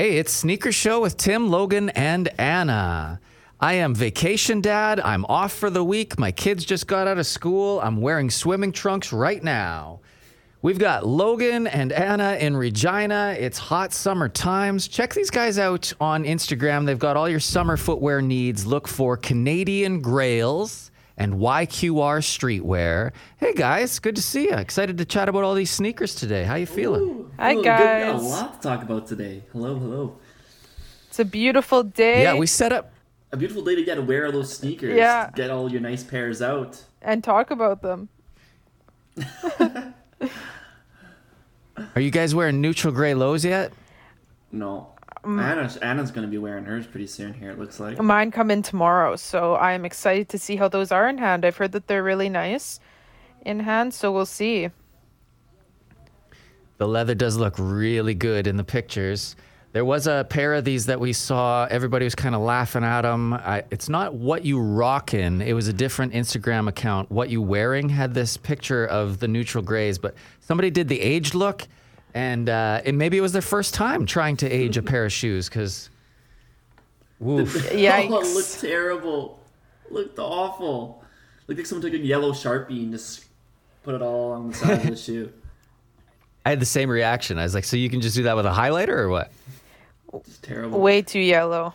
Hey, 0.00 0.16
it's 0.16 0.32
Sneaker 0.32 0.72
Show 0.72 1.02
with 1.02 1.18
Tim, 1.18 1.50
Logan, 1.50 1.90
and 1.90 2.30
Anna. 2.40 3.20
I 3.60 3.74
am 3.74 3.94
vacation 3.94 4.62
dad. 4.62 4.98
I'm 4.98 5.26
off 5.26 5.52
for 5.52 5.68
the 5.68 5.84
week. 5.84 6.18
My 6.18 6.32
kids 6.32 6.64
just 6.64 6.86
got 6.86 7.06
out 7.06 7.18
of 7.18 7.26
school. 7.26 7.78
I'm 7.80 8.00
wearing 8.00 8.30
swimming 8.30 8.72
trunks 8.72 9.12
right 9.12 9.44
now. 9.44 10.00
We've 10.62 10.78
got 10.78 11.06
Logan 11.06 11.66
and 11.66 11.92
Anna 11.92 12.38
in 12.40 12.56
Regina. 12.56 13.36
It's 13.38 13.58
hot 13.58 13.92
summer 13.92 14.30
times. 14.30 14.88
Check 14.88 15.12
these 15.12 15.28
guys 15.28 15.58
out 15.58 15.92
on 16.00 16.24
Instagram. 16.24 16.86
They've 16.86 16.98
got 16.98 17.18
all 17.18 17.28
your 17.28 17.38
summer 17.38 17.76
footwear 17.76 18.22
needs. 18.22 18.64
Look 18.64 18.88
for 18.88 19.18
Canadian 19.18 20.00
Grails 20.00 20.89
and 21.20 21.34
YQR 21.34 22.20
Streetwear. 22.22 23.12
Hey 23.36 23.52
guys, 23.52 23.98
good 23.98 24.16
to 24.16 24.22
see 24.22 24.44
you. 24.44 24.54
Excited 24.54 24.96
to 24.98 25.04
chat 25.04 25.28
about 25.28 25.44
all 25.44 25.52
these 25.54 25.70
sneakers 25.70 26.14
today. 26.14 26.44
How 26.44 26.54
you 26.54 26.64
feeling? 26.64 27.02
Ooh, 27.02 27.30
Hi, 27.38 27.50
hello, 27.50 27.62
good- 27.62 27.68
got 27.68 27.78
guys. 28.12 28.22
a 28.22 28.24
lot 28.26 28.54
to 28.62 28.68
talk 28.68 28.82
about 28.82 29.06
today. 29.06 29.42
Hello, 29.52 29.74
hello. 29.78 30.16
It's 31.08 31.18
a 31.18 31.24
beautiful 31.26 31.82
day. 31.82 32.22
Yeah, 32.22 32.36
we 32.36 32.46
set 32.46 32.72
up 32.72 32.90
A 33.32 33.36
beautiful 33.36 33.62
day 33.62 33.74
to 33.74 33.84
get 33.84 33.96
to 33.96 34.02
wear 34.02 34.26
all 34.26 34.32
those 34.32 34.56
sneakers. 34.56 34.96
Yeah. 34.96 35.30
Get 35.36 35.50
all 35.50 35.70
your 35.70 35.82
nice 35.82 36.02
pairs 36.02 36.40
out. 36.40 36.82
and 37.02 37.22
talk 37.22 37.50
about 37.50 37.82
them. 37.82 38.08
Are 41.94 42.00
you 42.00 42.10
guys 42.10 42.34
wearing 42.34 42.60
neutral 42.62 42.92
gray 42.94 43.12
lows 43.14 43.44
yet? 43.44 43.72
No. 44.52 44.94
Mm. 45.24 45.42
Anna's, 45.42 45.76
Anna's 45.78 46.10
going 46.10 46.26
to 46.26 46.30
be 46.30 46.38
wearing 46.38 46.64
hers 46.64 46.86
pretty 46.86 47.06
soon 47.06 47.34
here, 47.34 47.50
it 47.50 47.58
looks 47.58 47.78
like. 47.78 48.00
Mine 48.00 48.30
come 48.30 48.50
in 48.50 48.62
tomorrow, 48.62 49.16
so 49.16 49.54
I 49.54 49.72
am 49.72 49.84
excited 49.84 50.28
to 50.30 50.38
see 50.38 50.56
how 50.56 50.68
those 50.68 50.90
are 50.90 51.08
in 51.08 51.18
hand. 51.18 51.44
I've 51.44 51.56
heard 51.56 51.72
that 51.72 51.86
they're 51.86 52.02
really 52.02 52.30
nice 52.30 52.80
in 53.44 53.60
hand, 53.60 53.92
so 53.92 54.10
we'll 54.10 54.26
see. 54.26 54.70
The 56.78 56.88
leather 56.88 57.14
does 57.14 57.36
look 57.36 57.54
really 57.58 58.14
good 58.14 58.46
in 58.46 58.56
the 58.56 58.64
pictures. 58.64 59.36
There 59.72 59.84
was 59.84 60.06
a 60.06 60.26
pair 60.28 60.54
of 60.54 60.64
these 60.64 60.86
that 60.86 60.98
we 60.98 61.12
saw. 61.12 61.66
Everybody 61.70 62.04
was 62.04 62.14
kind 62.14 62.34
of 62.34 62.40
laughing 62.40 62.82
at 62.82 63.02
them. 63.02 63.34
I, 63.34 63.62
it's 63.70 63.88
not 63.88 64.14
what 64.14 64.44
you 64.44 64.58
rockin'. 64.58 65.42
It 65.42 65.52
was 65.52 65.68
a 65.68 65.72
different 65.72 66.12
Instagram 66.12 66.66
account. 66.66 67.10
What 67.10 67.28
you 67.28 67.40
wearing 67.40 67.88
had 67.88 68.14
this 68.14 68.36
picture 68.36 68.86
of 68.86 69.20
the 69.20 69.28
neutral 69.28 69.62
grays, 69.62 69.98
but 69.98 70.14
somebody 70.40 70.70
did 70.70 70.88
the 70.88 71.00
aged 71.00 71.34
look, 71.34 71.68
and 72.14 72.48
uh, 72.48 72.80
it, 72.84 72.94
maybe 72.94 73.16
it 73.18 73.20
was 73.20 73.32
their 73.32 73.42
first 73.42 73.74
time 73.74 74.06
trying 74.06 74.36
to 74.38 74.48
age 74.48 74.76
a 74.76 74.82
pair 74.82 75.04
of 75.04 75.12
shoes 75.12 75.48
because. 75.48 75.90
Woof. 77.18 77.54
Oh, 77.70 77.74
it 77.74 77.78
Yikes. 77.78 78.34
looked 78.34 78.60
terrible. 78.60 79.40
Looked 79.90 80.18
awful. 80.18 81.04
Looked 81.46 81.58
like 81.58 81.66
someone 81.66 81.82
took 81.82 82.00
a 82.00 82.02
yellow 82.02 82.32
Sharpie 82.32 82.82
and 82.82 82.92
just 82.92 83.24
put 83.82 83.94
it 83.94 84.02
all 84.02 84.32
on 84.32 84.48
the 84.48 84.54
side 84.54 84.80
of 84.80 84.86
the 84.86 84.96
shoe. 85.08 85.32
I 86.46 86.50
had 86.50 86.60
the 86.60 86.66
same 86.66 86.88
reaction. 86.88 87.38
I 87.38 87.42
was 87.42 87.54
like, 87.54 87.64
so 87.64 87.76
you 87.76 87.90
can 87.90 88.00
just 88.00 88.16
do 88.16 88.22
that 88.22 88.36
with 88.36 88.46
a 88.46 88.50
highlighter 88.50 88.88
or 88.96 89.08
what? 89.10 89.30
Just 90.24 90.42
terrible. 90.42 90.80
Way 90.80 91.02
too 91.02 91.20
yellow. 91.20 91.74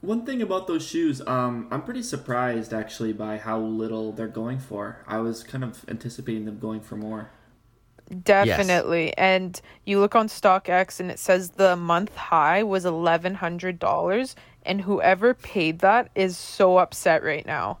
One 0.00 0.24
thing 0.24 0.40
about 0.40 0.66
those 0.66 0.86
shoes, 0.86 1.20
um, 1.26 1.68
I'm 1.70 1.82
pretty 1.82 2.02
surprised 2.02 2.72
actually 2.72 3.12
by 3.12 3.36
how 3.36 3.58
little 3.60 4.12
they're 4.12 4.28
going 4.28 4.58
for. 4.58 5.04
I 5.06 5.18
was 5.18 5.42
kind 5.42 5.62
of 5.62 5.84
anticipating 5.88 6.46
them 6.46 6.58
going 6.58 6.80
for 6.80 6.96
more. 6.96 7.30
Definitely. 8.24 9.16
And 9.16 9.60
you 9.84 10.00
look 10.00 10.14
on 10.14 10.28
StockX 10.28 11.00
and 11.00 11.10
it 11.10 11.18
says 11.18 11.50
the 11.50 11.76
month 11.76 12.16
high 12.16 12.62
was 12.62 12.84
$1,100. 12.84 14.34
And 14.64 14.80
whoever 14.82 15.34
paid 15.34 15.78
that 15.78 16.10
is 16.14 16.36
so 16.36 16.78
upset 16.78 17.22
right 17.22 17.46
now. 17.46 17.78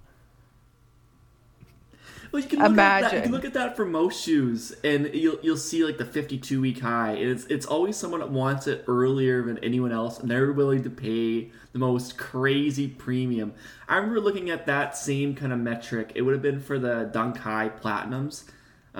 Well, 2.32 2.42
you 2.42 2.48
can 2.48 2.60
look 2.60 2.70
At 2.70 2.76
that, 2.76 3.12
you 3.12 3.22
can 3.22 3.32
look 3.32 3.44
at 3.44 3.54
that 3.54 3.74
for 3.74 3.84
most 3.84 4.22
shoes, 4.22 4.72
and 4.84 5.12
you'll 5.12 5.38
you'll 5.42 5.56
see 5.56 5.84
like 5.84 5.98
the 5.98 6.04
52 6.04 6.60
week 6.60 6.78
high. 6.78 7.12
And 7.12 7.28
it's 7.28 7.44
it's 7.46 7.66
always 7.66 7.96
someone 7.96 8.20
that 8.20 8.30
wants 8.30 8.68
it 8.68 8.84
earlier 8.86 9.42
than 9.42 9.58
anyone 9.58 9.90
else, 9.90 10.20
and 10.20 10.30
they're 10.30 10.52
willing 10.52 10.84
to 10.84 10.90
pay 10.90 11.50
the 11.72 11.78
most 11.80 12.16
crazy 12.16 12.86
premium. 12.86 13.52
I 13.88 13.96
remember 13.96 14.20
looking 14.20 14.48
at 14.48 14.66
that 14.66 14.96
same 14.96 15.34
kind 15.34 15.52
of 15.52 15.58
metric. 15.58 16.12
It 16.14 16.22
would 16.22 16.32
have 16.32 16.42
been 16.42 16.60
for 16.60 16.78
the 16.78 17.10
Dunk 17.12 17.38
High 17.38 17.68
Platinums. 17.68 18.44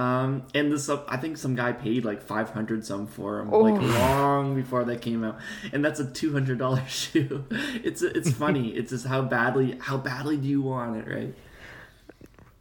Um, 0.00 0.44
and 0.54 0.72
this, 0.72 0.88
I 0.88 1.18
think 1.18 1.36
some 1.36 1.54
guy 1.54 1.72
paid 1.72 2.06
like 2.06 2.22
500 2.22 2.86
some 2.86 3.06
for 3.06 3.36
them, 3.36 3.50
like 3.50 3.78
long 3.78 4.54
before 4.54 4.82
they 4.82 4.96
came 4.96 5.22
out. 5.22 5.36
And 5.74 5.84
that's 5.84 6.00
a 6.00 6.04
$200 6.04 6.88
shoe. 6.88 7.44
It's, 7.84 8.00
it's 8.00 8.32
funny. 8.32 8.70
it's 8.70 8.92
just 8.92 9.06
how 9.06 9.20
badly, 9.20 9.76
how 9.78 9.98
badly 9.98 10.38
do 10.38 10.48
you 10.48 10.62
want 10.62 10.96
it, 10.96 11.14
right? 11.14 11.34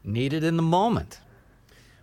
Needed 0.03 0.43
in 0.43 0.57
the 0.57 0.63
moment. 0.63 1.21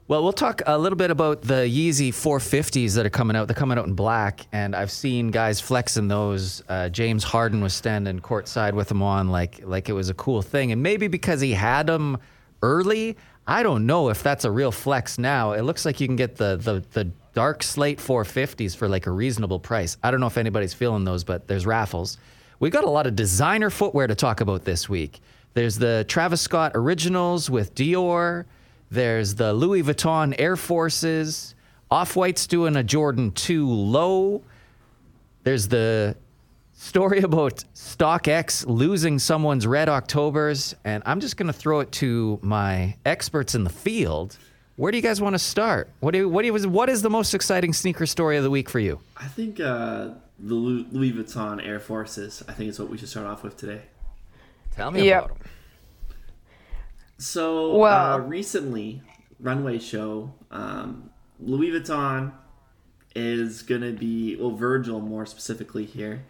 Well, 0.09 0.23
we'll 0.23 0.33
talk 0.33 0.63
a 0.65 0.79
little 0.79 0.97
bit 0.97 1.11
about 1.11 1.43
the 1.43 1.67
Yeezy 1.69 2.15
450s 2.15 2.95
that 2.95 3.05
are 3.05 3.11
coming 3.11 3.37
out. 3.37 3.47
They're 3.47 3.55
coming 3.55 3.77
out 3.77 3.87
in 3.87 3.95
black, 3.95 4.47
and 4.53 4.75
I've 4.75 4.91
seen 4.91 5.33
guys 5.33 5.61
flexing 5.61 6.09
those. 6.09 6.63
Uh, 6.67 6.89
James 6.89 7.25
Harden 7.25 7.61
was 7.61 7.75
standing 7.75 8.21
courtside 8.21 8.73
with 8.73 8.89
them 8.89 9.03
on, 9.03 9.31
like 9.31 9.61
like 9.65 9.89
it 9.89 9.95
was 9.95 10.09
a 10.09 10.15
cool 10.15 10.43
thing. 10.43 10.71
And 10.71 10.81
maybe 10.81 11.09
because 11.09 11.41
he 11.41 11.55
had 11.55 11.89
them 11.89 12.19
early, 12.63 13.17
I 13.47 13.63
don't 13.63 13.87
know 13.87 14.09
if 14.09 14.23
that's 14.23 14.45
a 14.45 14.51
real 14.51 14.73
flex 14.73 15.19
now. 15.19 15.53
It 15.53 15.63
looks 15.63 15.85
like 15.85 16.01
you 16.01 16.09
can 16.09 16.17
get 16.17 16.37
the 16.37 16.57
the 16.57 16.85
the 16.93 17.11
dark 17.35 17.63
slate 17.63 17.99
450s 17.99 18.75
for 18.77 18.89
like 18.89 19.07
a 19.07 19.11
reasonable 19.11 19.61
price. 19.61 19.97
I 20.03 20.11
don't 20.11 20.21
know 20.21 20.27
if 20.27 20.39
anybody's 20.39 20.75
feeling 20.75 21.05
those, 21.05 21.23
but 21.23 21.47
there's 21.47 21.67
raffles. 21.67 22.19
We 22.59 22.71
got 22.71 22.85
a 22.85 22.91
lot 22.91 23.07
of 23.07 23.15
designer 23.15 23.69
footwear 23.71 24.07
to 24.07 24.15
talk 24.15 24.41
about 24.41 24.65
this 24.65 24.89
week. 24.89 25.21
There's 25.53 25.79
the 25.79 26.05
Travis 26.09 26.41
Scott 26.41 26.73
Originals 26.75 27.51
with 27.51 27.75
Dior. 27.75 28.47
There's 28.91 29.35
the 29.35 29.53
Louis 29.53 29.83
Vuitton 29.83 30.35
Air 30.39 30.57
Forces. 30.57 31.55
Off 31.91 32.17
White's 32.17 32.47
doing 32.47 32.77
a 32.77 32.83
Jordan 32.83 33.31
2 33.33 33.69
low. 33.69 34.43
There's 35.45 35.69
the 35.69 36.17
story 36.81 37.21
about 37.21 37.65
StockX 37.75 38.67
losing 38.69 39.19
someone's 39.19 39.67
red 39.67 39.89
Octobers. 39.89 40.75
And 40.85 41.03
I'm 41.07 41.21
just 41.21 41.37
going 41.37 41.47
to 41.49 41.53
throw 41.53 41.81
it 41.81 41.91
to 41.93 42.39
my 42.43 42.97
experts 43.05 43.55
in 43.55 43.65
the 43.65 43.71
field. 43.71 44.37
Where 44.77 44.93
do 44.93 44.99
you 44.99 45.03
guys 45.03 45.21
want 45.21 45.35
to 45.35 45.39
start? 45.39 45.89
What, 46.01 46.11
do 46.13 46.19
you, 46.19 46.29
what, 46.29 46.43
do 46.43 46.49
you, 46.49 46.69
what 46.69 46.91
is 46.91 47.01
the 47.03 47.09
most 47.11 47.33
exciting 47.35 47.73
sneaker 47.73 48.05
story 48.07 48.37
of 48.37 48.45
the 48.45 48.51
week 48.51 48.69
for 48.69 48.79
you? 48.79 49.01
I 49.17 49.27
think 49.27 49.59
uh, 49.59 50.11
the 50.39 50.55
Louis 50.55 51.13
Vuitton 51.13 51.67
Air 51.67 51.81
Forces. 51.81 52.43
I 52.47 52.53
think 52.53 52.69
is 52.71 52.79
what 52.79 52.91
we 52.91 52.99
should 52.99 53.09
start 53.09 53.27
off 53.27 53.43
with 53.43 53.57
today. 53.57 53.81
Tell 54.73 54.91
me 54.91 55.07
Yep. 55.07 55.25
about 55.25 55.39
them. 55.39 55.49
So 57.19 57.79
Well- 57.79 58.13
uh, 58.15 58.19
recently, 58.19 59.01
runway 59.41 59.79
show, 59.79 60.35
um, 60.51 61.09
Louis 61.41 61.71
Vuitton 61.71 62.33
is 63.15 63.63
gonna 63.63 63.93
be 63.93 64.37
well, 64.37 64.51
Virgil 64.51 65.01
more 65.01 65.25
specifically 65.25 65.87
here. 65.87 66.23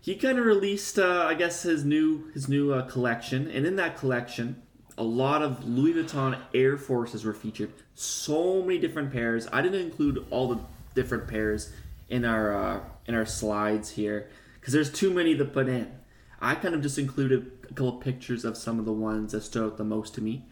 He 0.00 0.16
kind 0.16 0.38
of 0.38 0.46
released, 0.46 0.98
uh, 0.98 1.26
I 1.28 1.34
guess, 1.34 1.62
his 1.62 1.84
new 1.84 2.30
his 2.32 2.48
new 2.48 2.72
uh, 2.72 2.86
collection, 2.86 3.50
and 3.50 3.66
in 3.66 3.76
that 3.76 3.98
collection, 3.98 4.62
a 4.96 5.02
lot 5.02 5.42
of 5.42 5.66
Louis 5.66 5.94
Vuitton 5.94 6.38
Air 6.54 6.76
Forces 6.76 7.24
were 7.24 7.34
featured. 7.34 7.72
So 7.94 8.62
many 8.62 8.78
different 8.78 9.12
pairs. 9.12 9.46
I 9.52 9.60
didn't 9.60 9.82
include 9.82 10.26
all 10.30 10.48
the 10.48 10.60
different 10.94 11.28
pairs 11.28 11.72
in 12.08 12.24
our 12.24 12.54
uh, 12.54 12.80
in 13.06 13.14
our 13.14 13.26
slides 13.26 13.90
here 13.90 14.28
because 14.58 14.72
there's 14.72 14.92
too 14.92 15.10
many 15.10 15.36
to 15.36 15.44
put 15.44 15.68
in. 15.68 15.92
I 16.40 16.54
kind 16.54 16.74
of 16.74 16.80
just 16.80 16.98
included 16.98 17.50
a 17.64 17.74
couple 17.74 17.92
pictures 17.92 18.44
of 18.44 18.56
some 18.56 18.78
of 18.78 18.86
the 18.86 18.92
ones 18.92 19.32
that 19.32 19.42
stood 19.42 19.64
out 19.64 19.76
the 19.76 19.84
most 19.84 20.14
to 20.14 20.22
me. 20.22 20.46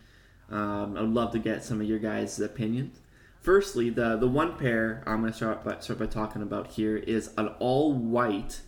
Um, 0.51 0.97
I'd 0.97 1.05
love 1.05 1.33
to 1.33 1.39
get 1.39 1.65
some 1.65 1.81
of 1.81 1.87
your 1.87 1.99
guys' 1.99 2.39
opinions. 2.39 2.99
Firstly, 3.41 3.89
the 3.89 4.17
the 4.17 4.29
one 4.29 4.57
pair 4.59 5.03
I'm 5.07 5.21
going 5.21 5.33
to 5.33 5.37
start 5.37 5.65
by, 5.65 5.79
start 5.81 5.99
by 5.99 6.07
talking 6.07 6.43
about 6.43 6.73
here 6.73 6.97
is 6.97 7.31
an 7.39 7.49
all 7.59 7.95
white 7.95 8.61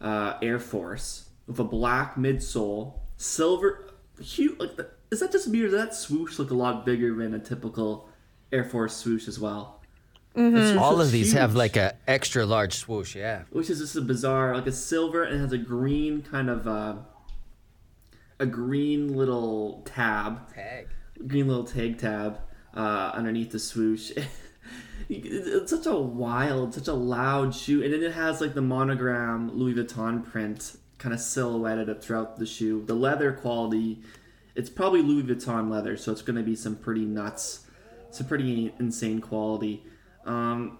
uh, 0.00 0.34
Air 0.42 0.58
Force 0.58 1.28
with 1.46 1.58
a 1.58 1.64
black 1.64 2.16
midsole, 2.16 2.94
silver. 3.16 3.86
Huge, 4.20 4.58
like 4.58 4.76
the, 4.76 4.88
is 5.10 5.20
that 5.20 5.32
just 5.32 5.48
me 5.48 5.60
or 5.62 5.68
does 5.68 5.72
that 5.72 5.94
swoosh 5.94 6.38
look 6.38 6.50
a 6.50 6.54
lot 6.54 6.84
bigger 6.84 7.14
than 7.14 7.34
a 7.34 7.38
typical 7.38 8.08
Air 8.52 8.64
Force 8.64 8.96
swoosh 8.96 9.28
as 9.28 9.38
well? 9.40 9.80
The 10.34 10.50
swoosh 10.50 10.76
All 10.76 11.00
of 11.00 11.10
these 11.10 11.32
have 11.32 11.54
like 11.56 11.76
a 11.76 11.96
extra 12.06 12.46
large 12.46 12.74
swoosh, 12.74 13.16
yeah. 13.16 13.42
which 13.50 13.68
is 13.68 13.80
just 13.80 13.96
a 13.96 14.00
bizarre, 14.00 14.54
like 14.54 14.66
a 14.66 14.72
silver 14.72 15.24
and 15.24 15.36
it 15.36 15.38
has 15.40 15.52
a 15.52 15.58
green 15.58 16.22
kind 16.22 16.48
of 16.48 16.68
uh, 16.68 16.94
a 18.38 18.46
green 18.46 19.16
little 19.16 19.82
tab, 19.84 20.52
Tag. 20.54 20.88
green 21.26 21.48
little 21.48 21.64
tag 21.64 21.98
tab 21.98 22.38
uh, 22.74 23.12
underneath 23.14 23.50
the 23.50 23.58
swoosh. 23.58 24.12
it's 25.10 25.70
such 25.70 25.86
a 25.86 25.96
wild, 25.96 26.74
such 26.74 26.88
a 26.88 26.92
loud 26.92 27.54
shoe, 27.54 27.82
and 27.82 27.92
then 27.92 28.02
it 28.02 28.12
has 28.12 28.40
like 28.40 28.54
the 28.54 28.62
monogram 28.62 29.50
Louis 29.52 29.74
Vuitton 29.74 30.24
print 30.24 30.76
kind 30.98 31.12
of 31.12 31.20
silhouetted 31.20 31.90
up 31.90 32.02
throughout 32.02 32.38
the 32.38 32.46
shoe. 32.46 32.84
The 32.86 32.94
leather 32.94 33.32
quality, 33.32 34.02
it's 34.54 34.70
probably 34.70 35.02
Louis 35.02 35.24
Vuitton 35.24 35.70
leather, 35.70 35.96
so 35.96 36.12
it's 36.12 36.22
going 36.22 36.36
to 36.36 36.42
be 36.42 36.54
some 36.54 36.76
pretty 36.76 37.04
nuts, 37.04 37.66
it's 38.08 38.18
some 38.18 38.26
pretty 38.28 38.72
insane 38.78 39.20
quality. 39.20 39.84
Um, 40.24 40.78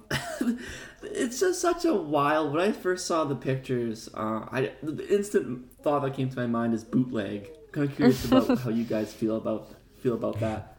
it's 1.02 1.40
just 1.40 1.60
such 1.60 1.84
a 1.84 1.94
wild. 1.94 2.52
When 2.52 2.62
I 2.62 2.72
first 2.72 3.06
saw 3.06 3.24
the 3.24 3.34
pictures, 3.34 4.08
uh, 4.14 4.46
I 4.50 4.72
the 4.82 5.08
instant 5.12 5.72
thought 5.82 6.02
that 6.02 6.14
came 6.14 6.28
to 6.28 6.36
my 6.36 6.46
mind 6.46 6.74
is 6.74 6.84
bootleg. 6.84 7.50
Kind 7.72 7.88
of 7.88 7.96
curious 7.96 8.24
about 8.24 8.58
how 8.60 8.70
you 8.70 8.84
guys 8.84 9.12
feel 9.12 9.36
about 9.36 9.74
feel 10.02 10.14
about 10.14 10.38
that. 10.40 10.76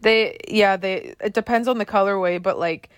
They 0.00 0.38
yeah, 0.48 0.76
they 0.76 1.14
it 1.20 1.34
depends 1.34 1.68
on 1.68 1.78
the 1.78 1.86
colorway, 1.86 2.42
but 2.42 2.58
like 2.58 2.90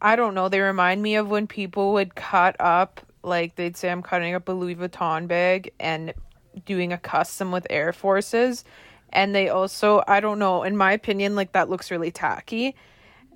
I 0.00 0.16
don't 0.16 0.34
know. 0.34 0.48
They 0.48 0.60
remind 0.60 1.02
me 1.02 1.16
of 1.16 1.28
when 1.28 1.46
people 1.46 1.94
would 1.94 2.14
cut 2.14 2.56
up, 2.60 3.00
like 3.22 3.56
they'd 3.56 3.76
say, 3.76 3.90
I'm 3.90 4.02
cutting 4.02 4.34
up 4.34 4.48
a 4.48 4.52
Louis 4.52 4.76
Vuitton 4.76 5.26
bag 5.26 5.72
and 5.80 6.12
doing 6.66 6.92
a 6.92 6.98
custom 6.98 7.50
with 7.50 7.66
Air 7.70 7.92
Forces. 7.92 8.64
And 9.12 9.34
they 9.34 9.48
also, 9.48 10.02
I 10.06 10.20
don't 10.20 10.38
know, 10.38 10.62
in 10.62 10.76
my 10.76 10.92
opinion, 10.92 11.34
like 11.34 11.52
that 11.52 11.70
looks 11.70 11.90
really 11.90 12.10
tacky. 12.10 12.74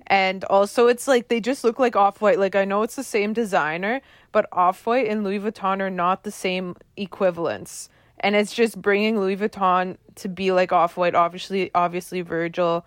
And 0.07 0.43
also, 0.45 0.87
it's 0.87 1.07
like 1.07 1.27
they 1.27 1.39
just 1.39 1.63
look 1.63 1.79
like 1.79 1.95
Off 1.95 2.21
White. 2.21 2.39
Like, 2.39 2.55
I 2.55 2.65
know 2.65 2.83
it's 2.83 2.95
the 2.95 3.03
same 3.03 3.33
designer, 3.33 4.01
but 4.31 4.47
Off 4.51 4.85
White 4.85 5.07
and 5.07 5.23
Louis 5.23 5.39
Vuitton 5.39 5.81
are 5.81 5.89
not 5.89 6.23
the 6.23 6.31
same 6.31 6.75
equivalents. 6.97 7.89
And 8.21 8.35
it's 8.35 8.53
just 8.53 8.81
bringing 8.81 9.19
Louis 9.19 9.37
Vuitton 9.37 9.97
to 10.15 10.29
be 10.29 10.51
like 10.51 10.71
Off 10.71 10.97
White. 10.97 11.15
Obviously, 11.15 11.71
obviously, 11.73 12.21
Virgil 12.21 12.85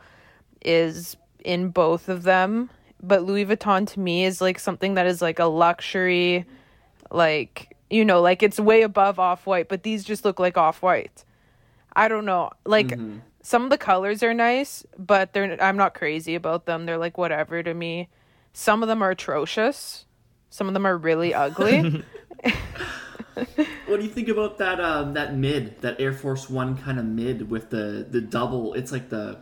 is 0.63 1.17
in 1.45 1.71
both 1.71 2.09
of 2.09 2.23
them 2.23 2.71
but 3.03 3.25
Louis 3.25 3.45
Vuitton 3.45 3.87
to 3.89 4.01
me 4.01 4.25
is 4.25 4.41
like 4.41 4.59
something 4.59 4.95
that 4.95 5.07
is 5.07 5.21
like 5.21 5.39
a 5.39 5.47
luxury, 5.47 6.47
like 7.11 7.77
you 7.91 8.05
know, 8.05 8.23
like 8.23 8.43
it's 8.43 8.59
way 8.59 8.83
above 8.83 9.19
off 9.19 9.47
white, 9.47 9.69
but 9.69 9.83
these 9.83 10.05
just 10.05 10.25
look 10.25 10.39
like 10.39 10.57
off 10.57 10.83
white. 10.83 11.25
I 11.95 12.09
don't 12.09 12.25
know, 12.25 12.51
like. 12.65 12.89
Mm-hmm. 12.89 13.19
Some 13.45 13.65
of 13.65 13.71
the 13.71 13.79
colors 13.79 14.23
are 14.23 14.33
nice, 14.33 14.87
but 14.97 15.33
they're 15.33 15.61
I'm 15.61 15.77
not 15.77 15.95
crazy 15.95 16.37
about 16.37 16.65
them. 16.65 16.87
They're 16.87 16.97
like 16.97 17.19
whatever 17.19 17.61
to 17.61 17.75
me. 17.75 18.09
Some 18.53 18.85
of 18.85 18.89
them 18.89 19.03
are 19.03 19.11
atrocious. 19.11 20.07
Some 20.49 20.69
of 20.69 20.75
them 20.75 20.87
are 20.87 20.97
really 20.97 21.35
ugly. 21.35 22.05
what 23.35 23.99
do 23.99 24.03
you 24.03 24.11
think 24.11 24.29
about 24.29 24.59
that 24.59 24.81
um, 24.81 25.15
that 25.15 25.37
mid, 25.37 25.81
that 25.83 26.01
Air 26.01 26.13
Force 26.13 26.51
One 26.51 26.77
kind 26.77 26.99
of 26.99 27.05
mid 27.05 27.51
with 27.51 27.71
the 27.71 28.07
the 28.09 28.21
double? 28.21 28.75
It's 28.75 28.93
like 28.93 29.09
the 29.09 29.39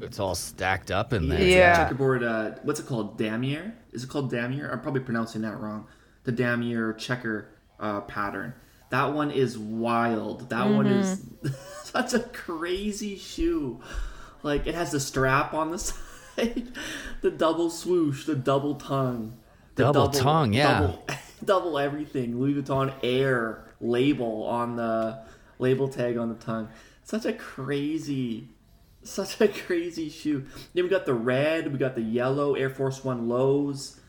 it's 0.00 0.18
all 0.18 0.34
stacked 0.34 0.90
up 0.90 1.12
in 1.12 1.28
there. 1.28 1.42
Yeah. 1.42 1.76
Checkerboard. 1.76 2.22
Uh, 2.22 2.52
what's 2.62 2.80
it 2.80 2.86
called? 2.86 3.18
Damier. 3.18 3.72
Is 3.92 4.04
it 4.04 4.08
called 4.08 4.32
Damier? 4.32 4.72
I'm 4.72 4.80
probably 4.80 5.00
pronouncing 5.00 5.42
that 5.42 5.60
wrong. 5.60 5.86
The 6.24 6.32
Damier 6.32 6.96
checker 6.96 7.48
uh, 7.78 8.00
pattern. 8.02 8.54
That 8.90 9.12
one 9.12 9.30
is 9.30 9.58
wild. 9.58 10.50
That 10.50 10.66
mm-hmm. 10.66 10.76
one 10.76 10.86
is 10.86 11.20
mm-hmm. 11.20 11.48
such 11.84 12.14
a 12.14 12.20
crazy 12.20 13.16
shoe. 13.16 13.80
Like 14.42 14.66
it 14.66 14.74
has 14.74 14.92
the 14.92 15.00
strap 15.00 15.54
on 15.54 15.70
the 15.70 15.78
side, 16.36 16.72
the 17.20 17.30
double 17.30 17.70
swoosh, 17.70 18.24
the 18.24 18.34
double 18.34 18.74
tongue, 18.74 19.38
the 19.76 19.84
double, 19.84 20.06
double 20.08 20.18
tongue, 20.18 20.52
yeah, 20.52 20.80
double, 20.80 21.06
double 21.44 21.78
everything. 21.78 22.38
Louis 22.38 22.54
Vuitton 22.54 22.92
Air 23.02 23.64
label 23.80 24.44
on 24.44 24.76
the 24.76 25.22
label 25.58 25.88
tag 25.88 26.16
on 26.16 26.28
the 26.28 26.34
tongue. 26.36 26.68
Such 27.04 27.24
a 27.24 27.32
crazy 27.32 28.48
such 29.04 29.40
a 29.40 29.48
crazy 29.48 30.08
shoe. 30.08 30.46
Then 30.74 30.84
we 30.84 30.90
got 30.90 31.06
the 31.06 31.14
red, 31.14 31.72
we 31.72 31.78
got 31.78 31.94
the 31.94 32.02
yellow 32.02 32.54
Air 32.54 32.70
Force 32.70 33.04
One 33.04 33.28
lows. 33.28 34.00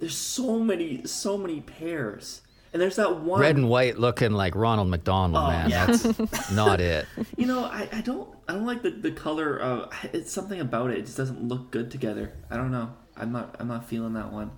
There's 0.00 0.16
so 0.16 0.58
many, 0.58 1.06
so 1.06 1.38
many 1.38 1.60
pairs. 1.60 2.42
And 2.72 2.82
there's 2.82 2.96
that 2.96 3.20
one 3.20 3.40
red 3.40 3.56
and 3.56 3.70
white 3.70 3.96
looking 3.98 4.32
like 4.32 4.54
Ronald 4.54 4.88
McDonald, 4.88 5.44
oh, 5.44 5.48
man. 5.48 5.70
Yeah. 5.70 5.86
That's 5.86 6.50
not 6.50 6.80
it. 6.80 7.06
You 7.36 7.46
know, 7.46 7.64
I, 7.64 7.88
I 7.92 8.00
don't 8.00 8.28
I 8.48 8.52
don't 8.52 8.66
like 8.66 8.82
the, 8.82 8.90
the 8.90 9.12
color 9.12 9.58
of 9.58 9.90
it's 10.12 10.32
something 10.32 10.60
about 10.60 10.90
it. 10.90 10.98
It 10.98 11.06
just 11.06 11.16
doesn't 11.16 11.42
look 11.42 11.70
good 11.70 11.90
together. 11.90 12.34
I 12.50 12.56
don't 12.56 12.70
know. 12.70 12.92
I'm 13.16 13.32
not 13.32 13.56
I'm 13.58 13.68
not 13.68 13.88
feeling 13.88 14.14
that 14.14 14.32
one. 14.32 14.50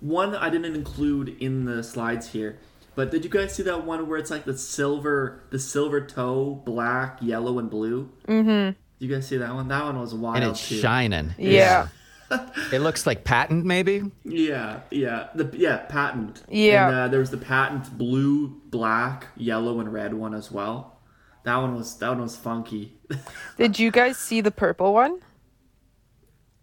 One 0.00 0.34
I 0.34 0.50
didn't 0.50 0.74
include 0.74 1.36
in 1.40 1.64
the 1.64 1.82
slides 1.82 2.30
here. 2.30 2.58
But 2.94 3.10
did 3.10 3.24
you 3.24 3.30
guys 3.30 3.54
see 3.54 3.62
that 3.62 3.84
one 3.84 4.08
where 4.08 4.18
it's 4.18 4.30
like 4.30 4.44
the 4.44 4.58
silver 4.58 5.42
the 5.50 5.58
silver 5.58 6.00
toe, 6.00 6.62
black, 6.64 7.18
yellow, 7.20 7.58
and 7.58 7.70
blue? 7.70 8.10
Mm-hmm. 8.26 8.78
You 8.98 9.14
guys 9.14 9.26
see 9.26 9.38
that 9.38 9.54
one? 9.54 9.68
That 9.68 9.84
one 9.84 9.98
was 9.98 10.14
wild 10.14 10.36
and 10.36 10.44
it's 10.50 10.68
too. 10.68 10.76
shining. 10.76 11.34
Yeah. 11.38 11.88
it 12.72 12.80
looks 12.80 13.06
like 13.06 13.24
patent, 13.24 13.64
maybe. 13.64 14.02
Yeah, 14.24 14.80
yeah, 14.90 15.28
the 15.34 15.50
yeah 15.56 15.78
patent. 15.78 16.42
Yeah. 16.48 16.88
And, 16.88 16.96
uh, 16.96 17.08
there 17.08 17.20
was 17.20 17.30
the 17.30 17.38
patent 17.38 17.96
blue, 17.96 18.60
black, 18.66 19.28
yellow, 19.36 19.80
and 19.80 19.92
red 19.92 20.14
one 20.14 20.34
as 20.34 20.50
well. 20.50 20.98
That 21.44 21.56
one 21.56 21.74
was 21.74 21.96
that 21.98 22.08
one 22.10 22.20
was 22.20 22.36
funky. 22.36 22.98
Did 23.56 23.78
you 23.78 23.90
guys 23.90 24.18
see 24.18 24.40
the 24.40 24.50
purple 24.50 24.92
one? 24.92 25.20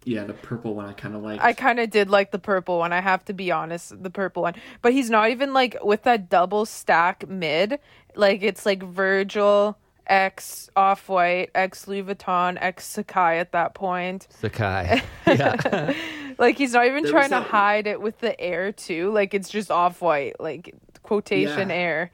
Yeah, 0.08 0.24
the 0.24 0.32
purple 0.32 0.74
one 0.74 0.86
I 0.86 0.94
kind 0.94 1.14
of 1.14 1.22
like. 1.22 1.38
I 1.42 1.52
kind 1.52 1.78
of 1.78 1.90
did 1.90 2.08
like 2.08 2.30
the 2.30 2.38
purple 2.38 2.78
one. 2.78 2.94
I 2.94 3.00
have 3.02 3.26
to 3.26 3.34
be 3.34 3.52
honest, 3.52 4.02
the 4.02 4.08
purple 4.08 4.42
one. 4.42 4.54
But 4.80 4.94
he's 4.94 5.10
not 5.10 5.28
even 5.28 5.52
like 5.52 5.76
with 5.84 6.04
that 6.04 6.30
double 6.30 6.64
stack 6.64 7.28
mid. 7.28 7.78
Like 8.14 8.42
it's 8.42 8.64
like 8.64 8.82
Virgil 8.82 9.76
X 10.06 10.70
Off 10.74 11.10
White, 11.10 11.50
X 11.54 11.86
Louis 11.86 12.04
Vuitton, 12.04 12.56
X 12.58 12.96
Sacai 12.96 13.38
at 13.38 13.52
that 13.52 13.74
point. 13.74 14.28
Sacai. 14.42 15.02
Yeah. 15.26 15.92
like 16.38 16.56
he's 16.56 16.72
not 16.72 16.86
even 16.86 17.02
there 17.02 17.12
trying 17.12 17.28
to 17.28 17.42
hide 17.42 17.86
it 17.86 18.00
with 18.00 18.18
the 18.20 18.40
air 18.40 18.72
too. 18.72 19.12
Like 19.12 19.34
it's 19.34 19.50
just 19.50 19.70
off 19.70 20.00
white, 20.00 20.40
like 20.40 20.74
quotation 21.02 21.68
yeah. 21.68 21.74
air. 21.74 22.12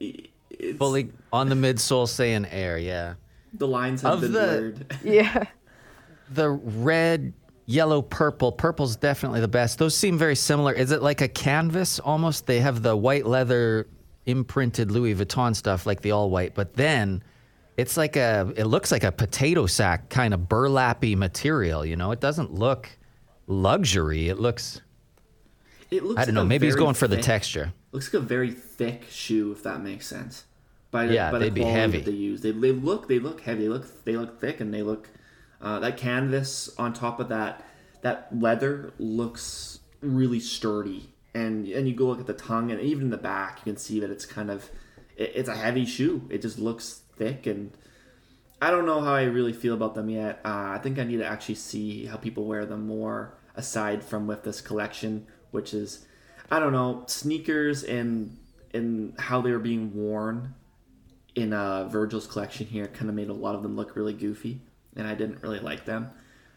It's... 0.00 0.78
Fully 0.78 1.12
on 1.30 1.50
the 1.50 1.56
midsole 1.56 2.08
saying 2.08 2.46
air, 2.46 2.78
yeah. 2.78 3.16
The 3.52 3.68
lines 3.68 4.00
have 4.00 4.14
of 4.14 4.20
been 4.22 4.32
the, 4.32 4.38
blurred. 4.38 4.96
Yeah. 5.04 5.44
The 6.30 6.50
red, 6.50 7.32
yellow, 7.66 8.02
purple. 8.02 8.52
Purple's 8.52 8.96
definitely 8.96 9.40
the 9.40 9.48
best. 9.48 9.78
Those 9.78 9.96
seem 9.96 10.18
very 10.18 10.36
similar. 10.36 10.72
Is 10.72 10.90
it 10.90 11.02
like 11.02 11.20
a 11.20 11.28
canvas 11.28 11.98
almost? 12.00 12.46
They 12.46 12.60
have 12.60 12.82
the 12.82 12.96
white 12.96 13.26
leather 13.26 13.86
imprinted 14.26 14.90
Louis 14.90 15.14
Vuitton 15.14 15.54
stuff 15.54 15.86
like 15.86 16.00
the 16.00 16.10
all 16.10 16.30
white, 16.30 16.54
but 16.54 16.74
then 16.74 17.22
it's 17.76 17.96
like 17.96 18.16
a 18.16 18.52
it 18.56 18.64
looks 18.64 18.90
like 18.90 19.04
a 19.04 19.12
potato 19.12 19.66
sack 19.66 20.08
kind 20.08 20.34
of 20.34 20.48
burlappy 20.48 21.14
material, 21.16 21.84
you 21.84 21.94
know? 21.94 22.10
It 22.10 22.20
doesn't 22.20 22.52
look 22.52 22.88
luxury. 23.46 24.28
It 24.28 24.40
looks 24.40 24.80
It 25.90 26.02
looks 26.02 26.20
I 26.20 26.24
don't 26.24 26.34
like 26.34 26.42
know, 26.42 26.48
maybe 26.48 26.66
he's 26.66 26.74
going 26.74 26.94
for 26.94 27.06
thick, 27.06 27.18
the 27.18 27.22
texture. 27.22 27.72
Looks 27.92 28.12
like 28.12 28.22
a 28.22 28.26
very 28.26 28.50
thick 28.50 29.04
shoe 29.10 29.52
if 29.52 29.62
that 29.62 29.80
makes 29.82 30.06
sense. 30.06 30.44
By 30.90 31.06
the, 31.06 31.14
yeah, 31.14 31.30
by 31.30 31.38
they'd 31.38 31.54
the 31.54 31.62
be 31.62 31.64
heavy. 31.64 32.00
they 32.00 32.10
use. 32.12 32.40
They, 32.40 32.50
they 32.50 32.72
look 32.72 33.06
they 33.08 33.18
look 33.18 33.42
heavy. 33.42 33.64
They 33.64 33.68
look 33.68 34.04
they 34.04 34.16
look 34.16 34.40
thick 34.40 34.60
and 34.60 34.72
they 34.74 34.82
look 34.82 35.08
uh, 35.66 35.80
that 35.80 35.96
canvas 35.96 36.70
on 36.78 36.92
top 36.92 37.18
of 37.18 37.28
that 37.28 37.64
that 38.02 38.28
leather 38.38 38.92
looks 38.98 39.80
really 40.00 40.38
sturdy 40.38 41.12
and 41.34 41.66
and 41.66 41.88
you 41.88 41.94
go 41.94 42.06
look 42.06 42.20
at 42.20 42.26
the 42.26 42.32
tongue 42.32 42.70
and 42.70 42.80
even 42.80 43.04
in 43.04 43.10
the 43.10 43.16
back, 43.16 43.58
you 43.58 43.72
can 43.72 43.76
see 43.76 43.98
that 43.98 44.10
it's 44.10 44.24
kind 44.24 44.48
of 44.50 44.70
it, 45.16 45.32
it's 45.34 45.48
a 45.48 45.56
heavy 45.56 45.84
shoe. 45.84 46.26
It 46.30 46.40
just 46.42 46.58
looks 46.58 47.02
thick 47.16 47.46
and. 47.46 47.72
I 48.58 48.70
don't 48.70 48.86
know 48.86 49.02
how 49.02 49.12
I 49.12 49.24
really 49.24 49.52
feel 49.52 49.74
about 49.74 49.94
them 49.94 50.08
yet. 50.08 50.40
Uh, 50.42 50.72
I 50.76 50.80
think 50.82 50.98
I 50.98 51.04
need 51.04 51.18
to 51.18 51.26
actually 51.26 51.56
see 51.56 52.06
how 52.06 52.16
people 52.16 52.46
wear 52.46 52.64
them 52.64 52.86
more 52.86 53.36
aside 53.54 54.02
from 54.02 54.26
with 54.26 54.44
this 54.44 54.62
collection, 54.62 55.26
which 55.50 55.74
is, 55.74 56.06
I 56.50 56.58
don't 56.58 56.72
know, 56.72 57.04
sneakers 57.06 57.84
and 57.84 58.34
and 58.72 59.12
how 59.20 59.42
they 59.42 59.50
were 59.50 59.58
being 59.58 59.94
worn 59.94 60.54
in 61.34 61.52
uh, 61.52 61.86
Virgil's 61.88 62.26
collection 62.26 62.66
here 62.66 62.86
kind 62.86 63.10
of 63.10 63.14
made 63.14 63.28
a 63.28 63.34
lot 63.34 63.54
of 63.54 63.62
them 63.62 63.76
look 63.76 63.94
really 63.94 64.14
goofy, 64.14 64.62
and 64.96 65.06
I 65.06 65.14
didn't 65.14 65.42
really 65.42 65.60
like 65.60 65.84
them. 65.84 66.10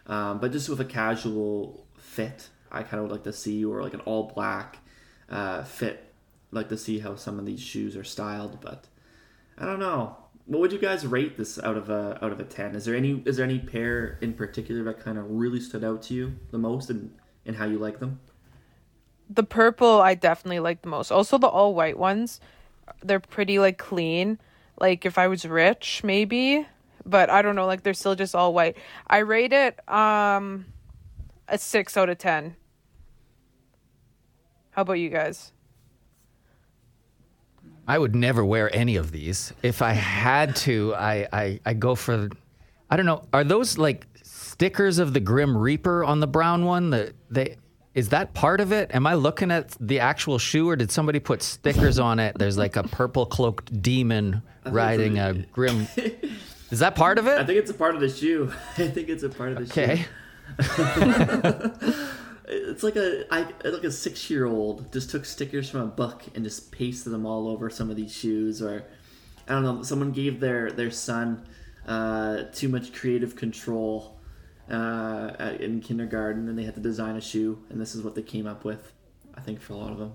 Um, 0.08 0.40
but 0.40 0.52
just 0.52 0.70
with 0.70 0.80
a 0.80 0.86
casual 0.86 1.86
fit, 1.98 2.50
I 2.72 2.84
kind 2.84 2.96
of 2.96 3.04
would 3.04 3.12
like 3.12 3.24
to 3.24 3.34
see, 3.34 3.64
or 3.66 3.82
like 3.84 3.94
an 3.94 4.02
all 4.02 4.32
black 4.34 4.78
uh, 5.30 5.64
fit. 5.64 6.14
like 6.52 6.70
to 6.70 6.78
see 6.78 7.00
how 7.00 7.16
some 7.16 7.38
of 7.40 7.46
these 7.46 7.60
shoes 7.62 7.96
are 7.96 8.04
styled, 8.04 8.60
but 8.62 8.88
I 9.58 9.66
don't 9.66 9.80
know. 9.80 10.18
What 10.46 10.62
would 10.62 10.72
you 10.72 10.80
guys 10.80 11.06
rate 11.06 11.38
this 11.38 11.60
out 11.60 11.78
of 11.78 11.90
a 11.92 12.18
out 12.24 12.32
of 12.32 12.40
a 12.40 12.44
ten? 12.44 12.76
Is 12.76 12.86
there 12.86 12.96
any 12.96 13.22
is 13.26 13.38
there 13.38 13.46
any 13.46 13.60
pair 13.60 14.18
in 14.22 14.34
particular 14.34 14.84
that 14.86 15.00
kind 15.00 15.18
of 15.18 15.30
really 15.30 15.60
stood 15.60 15.84
out 15.84 16.02
to 16.04 16.16
you 16.16 16.36
the 16.52 16.58
most, 16.58 16.90
and 16.90 17.14
and 17.46 17.56
how 17.56 17.66
you 17.66 17.78
like 17.78 18.00
them? 18.00 18.20
The 19.30 19.44
purple 19.44 20.02
I 20.02 20.16
definitely 20.16 20.60
like 20.60 20.82
the 20.82 20.90
most. 20.90 21.12
Also 21.12 21.38
the 21.38 21.48
all 21.48 21.76
white 21.76 22.00
ones, 22.00 22.42
they're 23.04 23.20
pretty 23.20 23.60
like 23.60 23.78
clean. 23.78 24.40
Like 24.80 25.06
if 25.06 25.20
I 25.20 25.28
was 25.28 25.46
rich, 25.46 26.02
maybe, 26.04 26.66
but 27.10 27.30
I 27.30 27.42
don't 27.42 27.56
know. 27.56 27.66
Like 27.66 27.84
they're 27.84 27.94
still 27.94 28.16
just 28.16 28.36
all 28.36 28.54
white. 28.54 28.78
I 29.08 29.20
rate 29.20 29.54
it 29.54 29.80
um 29.90 30.66
a 31.48 31.58
six 31.58 31.98
out 31.98 32.10
of 32.10 32.18
ten. 32.18 32.56
How 34.72 34.84
about 34.84 34.94
you 34.94 35.10
guys? 35.10 35.52
I 37.90 37.98
would 37.98 38.16
never 38.16 38.46
wear 38.46 38.74
any 38.74 38.98
of 38.98 39.12
these. 39.12 39.52
If 39.64 39.82
I 39.82 39.94
had 39.94 40.56
to, 40.58 40.94
I, 40.94 41.28
I, 41.34 41.60
I 41.66 41.74
go 41.74 41.96
for, 41.96 42.30
I 42.88 42.96
don't 42.96 43.08
know, 43.08 43.24
are 43.34 43.44
those 43.44 43.80
like 43.80 44.06
stickers 44.22 45.00
of 45.00 45.14
the 45.16 45.20
Grim 45.20 45.58
Reaper 45.58 46.04
on 46.04 46.20
the 46.20 46.28
brown 46.28 46.66
one? 46.66 46.92
That 46.92 47.14
they 47.32 47.58
is 47.96 48.10
that 48.10 48.36
part 48.36 48.62
of 48.62 48.72
it? 48.72 48.92
Am 48.94 49.08
I 49.08 49.16
looking 49.16 49.50
at 49.50 49.76
the 49.80 50.00
actual 50.00 50.38
shoe, 50.38 50.70
or 50.70 50.76
did 50.76 50.92
somebody 50.92 51.20
put 51.20 51.42
stickers 51.42 51.98
on 51.98 52.20
it? 52.20 52.38
There's 52.38 52.60
like 52.60 52.76
a 52.76 52.84
purple 52.84 53.26
cloaked 53.26 53.82
demon 53.82 54.44
riding 54.66 55.18
a 55.18 55.34
grim. 55.52 55.88
Is 56.72 56.80
that 56.80 56.96
part 56.96 57.18
of 57.18 57.28
it? 57.28 57.38
I 57.38 57.46
think 57.46 57.60
it's 57.60 57.72
a 57.72 57.76
part 57.76 57.96
of 57.96 58.02
the 58.02 58.10
shoe. 58.10 58.52
I 58.78 58.88
think 58.88 59.10
it's 59.10 59.24
a 59.24 59.30
part 59.30 59.52
of 59.54 59.58
the 59.58 59.82
okay. 59.82 60.06
shoe. 60.06 60.06
Okay. 60.60 61.94
it's 62.48 62.84
like 62.84 62.96
a 62.96 63.26
I 63.34 63.42
like 63.64 63.84
a 63.84 63.92
six 63.92 64.30
year 64.30 64.46
old 64.46 64.92
just 64.92 65.10
took 65.10 65.26
stickers 65.26 65.70
from 65.70 65.82
a 65.82 65.88
book 65.88 66.24
and 66.34 66.44
just 66.44 66.72
pasted 66.72 67.14
them 67.14 67.26
all 67.26 67.48
over 67.48 67.70
some 67.70 67.90
of 67.90 67.96
these 67.96 68.12
shoes 68.12 68.62
or 68.62 68.84
I 69.48 69.54
don't 69.54 69.64
know 69.64 69.84
someone 69.84 70.12
gave 70.12 70.40
their 70.40 70.72
their 70.72 70.92
son 70.92 71.46
uh, 71.88 72.44
too 72.54 72.70
much 72.70 72.94
creative 72.94 73.36
control 73.36 74.20
uh, 74.70 75.56
in 75.60 75.82
kindergarten, 75.82 76.48
and 76.48 76.58
they 76.58 76.64
had 76.64 76.76
to 76.76 76.82
design 76.82 77.16
a 77.16 77.22
shoe, 77.22 77.60
and 77.70 77.82
this 77.82 77.96
is 77.96 78.04
what 78.04 78.16
they 78.16 78.22
came 78.22 78.46
up 78.46 78.64
with. 78.64 78.94
I 79.36 79.42
think 79.42 79.62
for 79.62 79.74
a 79.74 79.78
lot 79.78 79.92
of 79.92 79.98
them. 79.98 80.14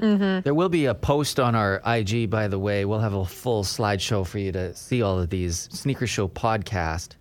Mm-hmm. 0.00 0.40
There 0.42 0.54
will 0.54 0.68
be 0.68 0.86
a 0.86 0.94
post 0.94 1.38
on 1.38 1.54
our 1.54 1.80
IG, 1.86 2.28
by 2.28 2.48
the 2.48 2.58
way. 2.58 2.84
We'll 2.84 3.00
have 3.00 3.14
a 3.14 3.24
full 3.24 3.62
slideshow 3.62 4.26
for 4.26 4.38
you 4.38 4.52
to 4.52 4.74
see 4.74 5.02
all 5.02 5.20
of 5.20 5.30
these. 5.30 5.68
Sneaker 5.72 6.06
Show 6.06 6.28
podcast. 6.28 7.16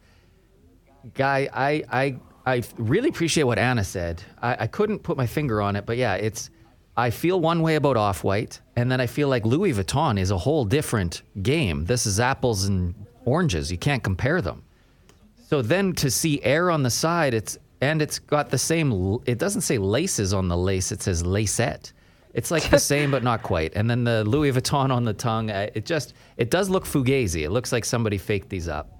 Guy, 1.13 1.49
I 1.53 1.83
I 1.91 2.19
I 2.45 2.63
really 2.77 3.09
appreciate 3.09 3.43
what 3.43 3.59
Anna 3.59 3.83
said. 3.83 4.23
I, 4.41 4.57
I 4.61 4.67
couldn't 4.67 4.99
put 4.99 5.17
my 5.17 5.27
finger 5.27 5.61
on 5.61 5.75
it, 5.75 5.85
but 5.85 5.97
yeah, 5.97 6.15
it's 6.15 6.49
I 6.97 7.09
feel 7.09 7.39
one 7.39 7.61
way 7.61 7.75
about 7.75 7.97
Off 7.97 8.23
White, 8.23 8.61
and 8.75 8.91
then 8.91 8.99
I 8.99 9.07
feel 9.07 9.27
like 9.27 9.45
Louis 9.45 9.73
Vuitton 9.73 10.19
is 10.19 10.31
a 10.31 10.37
whole 10.37 10.65
different 10.65 11.21
game. 11.41 11.85
This 11.85 12.05
is 12.05 12.19
apples 12.19 12.65
and 12.65 12.93
oranges. 13.25 13.71
You 13.71 13.77
can't 13.77 14.03
compare 14.03 14.41
them. 14.41 14.63
So 15.47 15.61
then 15.61 15.93
to 15.93 16.09
see 16.09 16.41
air 16.43 16.71
on 16.71 16.83
the 16.83 16.89
side, 16.89 17.33
it's 17.33 17.57
and 17.81 18.01
it's 18.01 18.19
got 18.19 18.49
the 18.49 18.57
same. 18.57 19.19
It 19.25 19.37
doesn't 19.37 19.61
say 19.61 19.77
laces 19.77 20.33
on 20.33 20.47
the 20.47 20.57
lace. 20.57 20.91
It 20.91 21.01
says 21.01 21.25
lacette. 21.25 21.93
It's 22.33 22.51
like 22.51 22.69
the 22.69 22.79
same, 22.79 23.11
but 23.11 23.23
not 23.23 23.43
quite. 23.43 23.73
And 23.75 23.89
then 23.89 24.03
the 24.03 24.23
Louis 24.23 24.51
Vuitton 24.51 24.91
on 24.91 25.03
the 25.03 25.13
tongue. 25.13 25.51
uh, 25.51 25.69
It 25.73 25.85
just 25.85 26.13
it 26.37 26.49
does 26.49 26.69
look 26.69 26.85
fugazi. 26.85 27.43
It 27.43 27.49
looks 27.51 27.71
like 27.71 27.85
somebody 27.85 28.17
faked 28.17 28.49
these 28.49 28.67
up. 28.67 28.97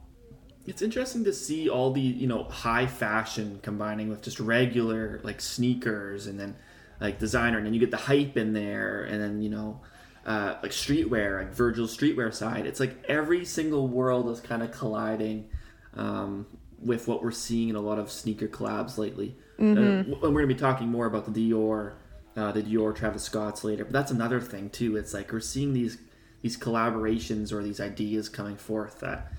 It's 0.67 0.81
interesting 0.81 1.23
to 1.23 1.33
see 1.33 1.69
all 1.69 1.91
the 1.91 2.01
you 2.01 2.27
know 2.27 2.43
high 2.43 2.85
fashion 2.87 3.59
combining 3.63 4.09
with 4.09 4.21
just 4.21 4.39
regular 4.39 5.19
like 5.23 5.41
sneakers 5.41 6.27
and 6.27 6.39
then 6.39 6.55
like 6.99 7.17
designer 7.19 7.57
and 7.57 7.65
then 7.65 7.73
you 7.73 7.79
get 7.79 7.89
the 7.89 7.97
hype 7.97 8.37
in 8.37 8.53
there 8.53 9.03
and 9.03 9.19
then 9.21 9.41
you 9.41 9.49
know 9.49 9.81
uh, 10.25 10.55
like 10.61 10.71
streetwear 10.71 11.39
like 11.39 11.53
Virgil's 11.53 11.95
streetwear 11.97 12.31
side. 12.33 12.65
It's 12.67 12.79
like 12.79 13.03
every 13.07 13.43
single 13.43 13.87
world 13.87 14.29
is 14.29 14.39
kind 14.39 14.61
of 14.61 14.71
colliding 14.71 15.49
um, 15.95 16.45
with 16.79 17.07
what 17.07 17.23
we're 17.23 17.31
seeing 17.31 17.69
in 17.69 17.75
a 17.75 17.81
lot 17.81 17.97
of 17.97 18.11
sneaker 18.11 18.47
collabs 18.47 18.97
lately. 18.99 19.35
Uh, 19.59 19.63
and 19.63 20.07
we're 20.21 20.31
gonna 20.31 20.47
be 20.47 20.55
talking 20.55 20.87
more 20.87 21.07
about 21.07 21.31
the 21.31 21.51
Dior, 21.51 21.93
uh, 22.35 22.51
the 22.51 22.63
Dior 22.63 22.95
Travis 22.95 23.23
Scotts 23.23 23.63
later. 23.63 23.83
But 23.83 23.93
that's 23.93 24.11
another 24.11 24.39
thing 24.41 24.69
too. 24.69 24.95
It's 24.97 25.13
like 25.13 25.31
we're 25.31 25.39
seeing 25.39 25.73
these 25.73 25.97
these 26.41 26.57
collaborations 26.57 27.51
or 27.53 27.61
these 27.63 27.79
ideas 27.79 28.29
coming 28.29 28.55
forth 28.57 28.99
that 29.01 29.31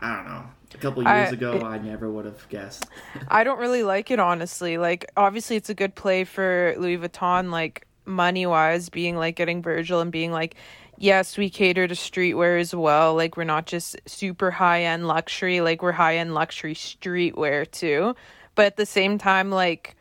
I 0.00 0.14
don't 0.16 0.26
know. 0.26 0.44
A 0.74 0.78
couple 0.78 1.02
years 1.02 1.30
I- 1.30 1.32
ago, 1.32 1.52
it- 1.54 1.62
I 1.62 1.78
never 1.78 2.10
would 2.10 2.24
have 2.24 2.48
guessed. 2.48 2.86
I 3.28 3.44
don't 3.44 3.58
really 3.58 3.82
like 3.82 4.10
it 4.10 4.18
honestly. 4.20 4.78
Like 4.78 5.10
obviously 5.16 5.56
it's 5.56 5.70
a 5.70 5.74
good 5.74 5.94
play 5.94 6.24
for 6.24 6.74
Louis 6.78 6.98
Vuitton 6.98 7.50
like 7.50 7.86
money 8.06 8.44
wise 8.44 8.90
being 8.90 9.16
like 9.16 9.34
getting 9.36 9.62
Virgil 9.62 10.00
and 10.00 10.12
being 10.12 10.30
like 10.32 10.56
yes, 10.96 11.36
we 11.36 11.50
cater 11.50 11.88
to 11.88 11.94
streetwear 11.94 12.60
as 12.60 12.72
well. 12.72 13.16
Like 13.16 13.36
we're 13.36 13.42
not 13.42 13.66
just 13.66 13.96
super 14.06 14.52
high 14.52 14.84
end 14.84 15.08
luxury, 15.08 15.60
like 15.60 15.82
we're 15.82 15.90
high 15.92 16.18
end 16.18 16.34
luxury 16.34 16.74
streetwear 16.74 17.68
too. 17.70 18.14
But 18.54 18.66
at 18.66 18.76
the 18.76 18.86
same 18.86 19.18
time 19.18 19.50
like 19.50 19.96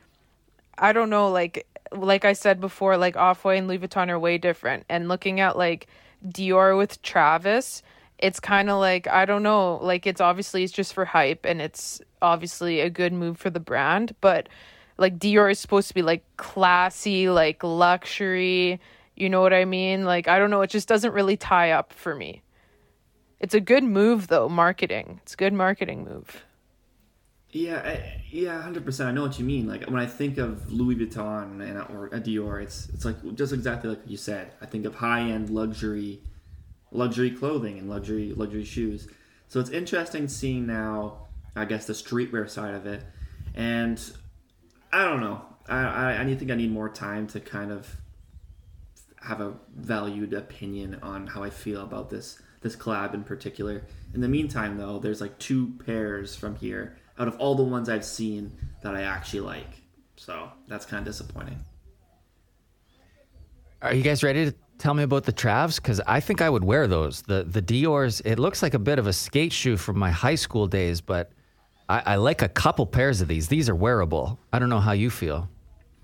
I 0.77 0.91
don't 0.93 1.09
know 1.09 1.29
like 1.31 1.65
like 1.95 2.25
I 2.25 2.33
said 2.33 2.59
before 2.59 2.97
like 2.97 3.15
Off-White 3.15 3.55
and 3.55 3.67
Louis 3.67 3.79
Vuitton 3.79 4.09
are 4.09 4.19
way 4.19 4.37
different 4.37 4.85
and 4.89 5.07
looking 5.07 5.39
at 5.39 5.57
like 5.57 5.87
Dior 6.25 6.77
with 6.77 7.01
Travis 7.01 7.83
it's 8.23 8.39
kind 8.39 8.69
of 8.69 8.79
like 8.79 9.05
I 9.07 9.25
don't 9.25 9.43
know, 9.43 9.79
like 9.81 10.07
it's 10.07 10.21
obviously 10.21 10.63
it's 10.63 10.71
just 10.71 10.93
for 10.93 11.03
hype 11.03 11.45
and 11.45 11.61
it's 11.61 12.01
obviously 12.21 12.79
a 12.79 12.89
good 12.89 13.11
move 13.11 13.37
for 13.37 13.49
the 13.49 13.59
brand, 13.59 14.15
but 14.21 14.47
like 14.97 15.19
Dior 15.19 15.51
is 15.51 15.59
supposed 15.59 15.89
to 15.89 15.93
be 15.93 16.01
like 16.01 16.23
classy, 16.37 17.29
like 17.29 17.61
luxury, 17.63 18.79
you 19.17 19.29
know 19.29 19.41
what 19.41 19.53
I 19.53 19.65
mean? 19.65 20.05
Like 20.05 20.29
I 20.29 20.39
don't 20.39 20.49
know, 20.51 20.61
it 20.61 20.69
just 20.69 20.87
doesn't 20.87 21.11
really 21.11 21.35
tie 21.35 21.71
up 21.71 21.91
for 21.91 22.15
me. 22.15 22.43
It's 23.41 23.53
a 23.53 23.59
good 23.59 23.83
move 23.83 24.27
though, 24.27 24.47
marketing. 24.47 25.19
It's 25.23 25.33
a 25.33 25.37
good 25.37 25.53
marketing 25.53 26.05
move. 26.05 26.45
Yeah, 27.53 27.83
I, 27.85 28.23
yeah, 28.31 28.59
hundred 28.59 28.83
percent. 28.83 29.09
I 29.09 29.11
know 29.11 29.21
what 29.21 29.37
you 29.37 29.45
mean. 29.45 29.67
Like 29.67 29.85
when 29.85 30.01
I 30.01 30.07
think 30.07 30.39
of 30.39 30.71
Louis 30.71 30.95
Vuitton 30.95 31.61
and 31.61 31.77
or 31.95 32.07
a 32.07 32.19
Dior, 32.19 32.63
it's 32.63 32.89
it's 32.89 33.05
like 33.05 33.35
just 33.35 33.53
exactly 33.53 33.91
like 33.91 33.99
you 34.07 34.17
said. 34.17 34.53
I 34.59 34.65
think 34.65 34.85
of 34.85 34.95
high 34.95 35.21
end 35.21 35.51
luxury, 35.51 36.19
luxury 36.91 37.29
clothing 37.29 37.77
and 37.77 37.87
luxury 37.87 38.33
luxury 38.35 38.65
shoes. 38.65 39.07
So 39.49 39.59
it's 39.59 39.69
interesting 39.69 40.27
seeing 40.27 40.65
now. 40.65 41.27
I 41.55 41.65
guess 41.65 41.85
the 41.85 41.93
streetwear 41.93 42.49
side 42.49 42.73
of 42.73 42.87
it, 42.87 43.03
and 43.53 44.01
I 44.91 45.05
don't 45.05 45.21
know. 45.21 45.43
I 45.69 45.83
I, 45.83 46.21
I 46.23 46.35
think 46.35 46.49
I 46.49 46.55
need 46.55 46.71
more 46.71 46.89
time 46.89 47.27
to 47.27 47.39
kind 47.39 47.71
of 47.71 47.87
have 49.21 49.41
a 49.41 49.53
valued 49.75 50.33
opinion 50.33 50.97
on 51.03 51.27
how 51.27 51.43
I 51.43 51.51
feel 51.51 51.83
about 51.83 52.09
this 52.09 52.41
this 52.61 52.75
collab 52.75 53.13
in 53.13 53.23
particular. 53.23 53.83
In 54.15 54.21
the 54.21 54.27
meantime, 54.27 54.79
though, 54.79 54.97
there's 54.97 55.21
like 55.21 55.37
two 55.37 55.73
pairs 55.85 56.35
from 56.35 56.55
here 56.55 56.97
out 57.19 57.27
of 57.27 57.35
all 57.39 57.55
the 57.55 57.63
ones 57.63 57.89
I've 57.89 58.05
seen 58.05 58.51
that 58.81 58.95
I 58.95 59.03
actually 59.03 59.41
like. 59.41 59.81
So 60.15 60.49
that's 60.67 60.85
kind 60.85 60.99
of 60.99 61.05
disappointing. 61.05 61.59
Are 63.81 63.93
you 63.93 64.03
guys 64.03 64.23
ready 64.23 64.45
to 64.45 64.55
tell 64.77 64.93
me 64.93 65.03
about 65.03 65.23
the 65.25 65.33
Travs? 65.33 65.75
Because 65.75 65.99
I 66.07 66.19
think 66.19 66.41
I 66.41 66.49
would 66.49 66.63
wear 66.63 66.87
those. 66.87 67.21
The 67.23 67.43
the 67.43 67.61
Dior's. 67.61 68.21
It 68.21 68.39
looks 68.39 68.61
like 68.63 68.73
a 68.73 68.79
bit 68.79 68.99
of 68.99 69.07
a 69.07 69.13
skate 69.13 69.51
shoe 69.51 69.75
from 69.75 69.99
my 69.99 70.11
high 70.11 70.35
school 70.35 70.67
days, 70.67 71.01
but 71.01 71.31
I, 71.89 72.01
I 72.05 72.15
like 72.15 72.41
a 72.41 72.47
couple 72.47 72.85
pairs 72.85 73.19
of 73.19 73.27
these. 73.27 73.47
These 73.49 73.67
are 73.69 73.75
wearable. 73.75 74.39
I 74.53 74.59
don't 74.59 74.69
know 74.69 74.79
how 74.79 74.93
you 74.93 75.09
feel. 75.09 75.49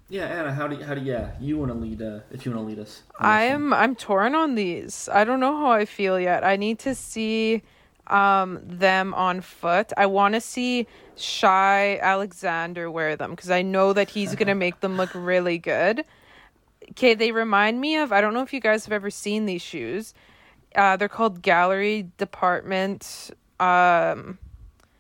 Yeah, 0.10 0.26
Anna, 0.26 0.54
how 0.54 0.68
do 0.68 0.76
you, 0.76 0.84
how 0.84 0.96
do 0.96 1.02
yeah 1.02 1.32
you 1.40 1.58
want 1.58 1.72
to 1.72 1.78
lead? 1.78 2.02
Uh, 2.02 2.20
if 2.32 2.46
you 2.46 2.52
want 2.52 2.66
to 2.66 2.68
lead 2.68 2.80
us, 2.80 3.04
I 3.20 3.44
am 3.44 3.72
I'm 3.74 3.96
torn 3.96 4.36
on 4.36 4.56
these. 4.56 5.08
I 5.12 5.24
don't 5.24 5.40
know 5.40 5.56
how 5.56 5.72
I 5.72 5.86
feel 5.86 6.20
yet. 6.20 6.44
I 6.44 6.56
need 6.56 6.80
to 6.80 6.96
see 6.96 7.62
um 8.10 8.60
them 8.64 9.14
on 9.14 9.42
foot. 9.42 9.92
I 9.98 10.06
want 10.06 10.36
to 10.36 10.42
see 10.42 10.88
Shai 11.16 12.00
Alexander 12.00 12.90
wear 12.90 13.16
them 13.16 13.32
because 13.32 13.52
I 13.52 13.62
know 13.62 13.94
that 13.94 14.10
he's 14.10 14.36
going 14.36 14.48
to 14.48 14.56
make 14.56 14.80
them 14.80 14.98
look 14.98 15.12
really 15.14 15.58
good. 15.58 16.06
Okay, 16.92 17.14
they 17.14 17.32
remind 17.32 17.80
me 17.80 17.98
of 17.98 18.12
I 18.12 18.22
don't 18.22 18.34
know 18.34 18.42
if 18.42 18.54
you 18.54 18.60
guys 18.60 18.86
have 18.86 18.94
ever 18.94 19.10
seen 19.10 19.46
these 19.46 19.62
shoes. 19.62 20.14
Uh 20.76 20.98
they're 20.98 21.10
called 21.10 21.42
Gallery 21.42 22.08
Department 22.18 23.32
um 23.60 24.38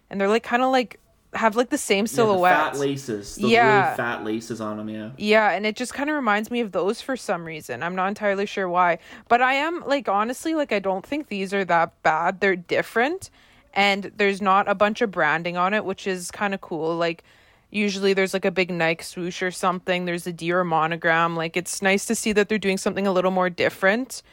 and 0.09 0.19
they're 0.19 0.27
like 0.27 0.43
kind 0.43 0.63
of 0.63 0.71
like 0.71 0.99
have 1.33 1.55
like 1.55 1.69
the 1.69 1.77
same 1.77 2.07
silhouette. 2.07 2.51
Yeah, 2.57 2.63
the 2.65 2.71
fat 2.71 2.79
laces, 2.79 3.37
Yeah. 3.37 3.83
really 3.85 3.97
fat 3.97 4.23
laces 4.23 4.59
on 4.61 4.77
them. 4.77 4.89
Yeah, 4.89 5.09
Yeah, 5.17 5.51
and 5.51 5.65
it 5.65 5.75
just 5.75 5.93
kind 5.93 6.09
of 6.09 6.15
reminds 6.15 6.49
me 6.49 6.59
of 6.61 6.71
those 6.71 7.01
for 7.01 7.15
some 7.15 7.45
reason. 7.45 7.83
I'm 7.83 7.95
not 7.95 8.07
entirely 8.07 8.45
sure 8.47 8.67
why. 8.67 8.97
But 9.27 9.41
I 9.41 9.53
am 9.53 9.83
like 9.85 10.09
honestly 10.09 10.55
like 10.55 10.71
I 10.71 10.79
don't 10.79 11.05
think 11.05 11.27
these 11.27 11.53
are 11.53 11.63
that 11.65 12.01
bad. 12.03 12.39
They're 12.39 12.55
different 12.55 13.29
and 13.75 14.11
there's 14.17 14.41
not 14.41 14.67
a 14.67 14.73
bunch 14.73 15.01
of 15.01 15.11
branding 15.11 15.55
on 15.55 15.75
it, 15.75 15.85
which 15.85 16.07
is 16.07 16.31
kind 16.31 16.55
of 16.55 16.61
cool. 16.61 16.95
Like 16.95 17.23
usually 17.69 18.13
there's 18.13 18.33
like 18.33 18.45
a 18.45 18.51
big 18.51 18.71
Nike 18.71 19.03
swoosh 19.03 19.43
or 19.43 19.51
something. 19.51 20.05
There's 20.05 20.25
a 20.25 20.33
Dior 20.33 20.65
monogram. 20.65 21.35
Like 21.35 21.55
it's 21.55 21.79
nice 21.83 22.05
to 22.05 22.15
see 22.15 22.31
that 22.31 22.49
they're 22.49 22.57
doing 22.57 22.79
something 22.79 23.05
a 23.05 23.11
little 23.11 23.29
more 23.29 23.51
different. 23.51 24.23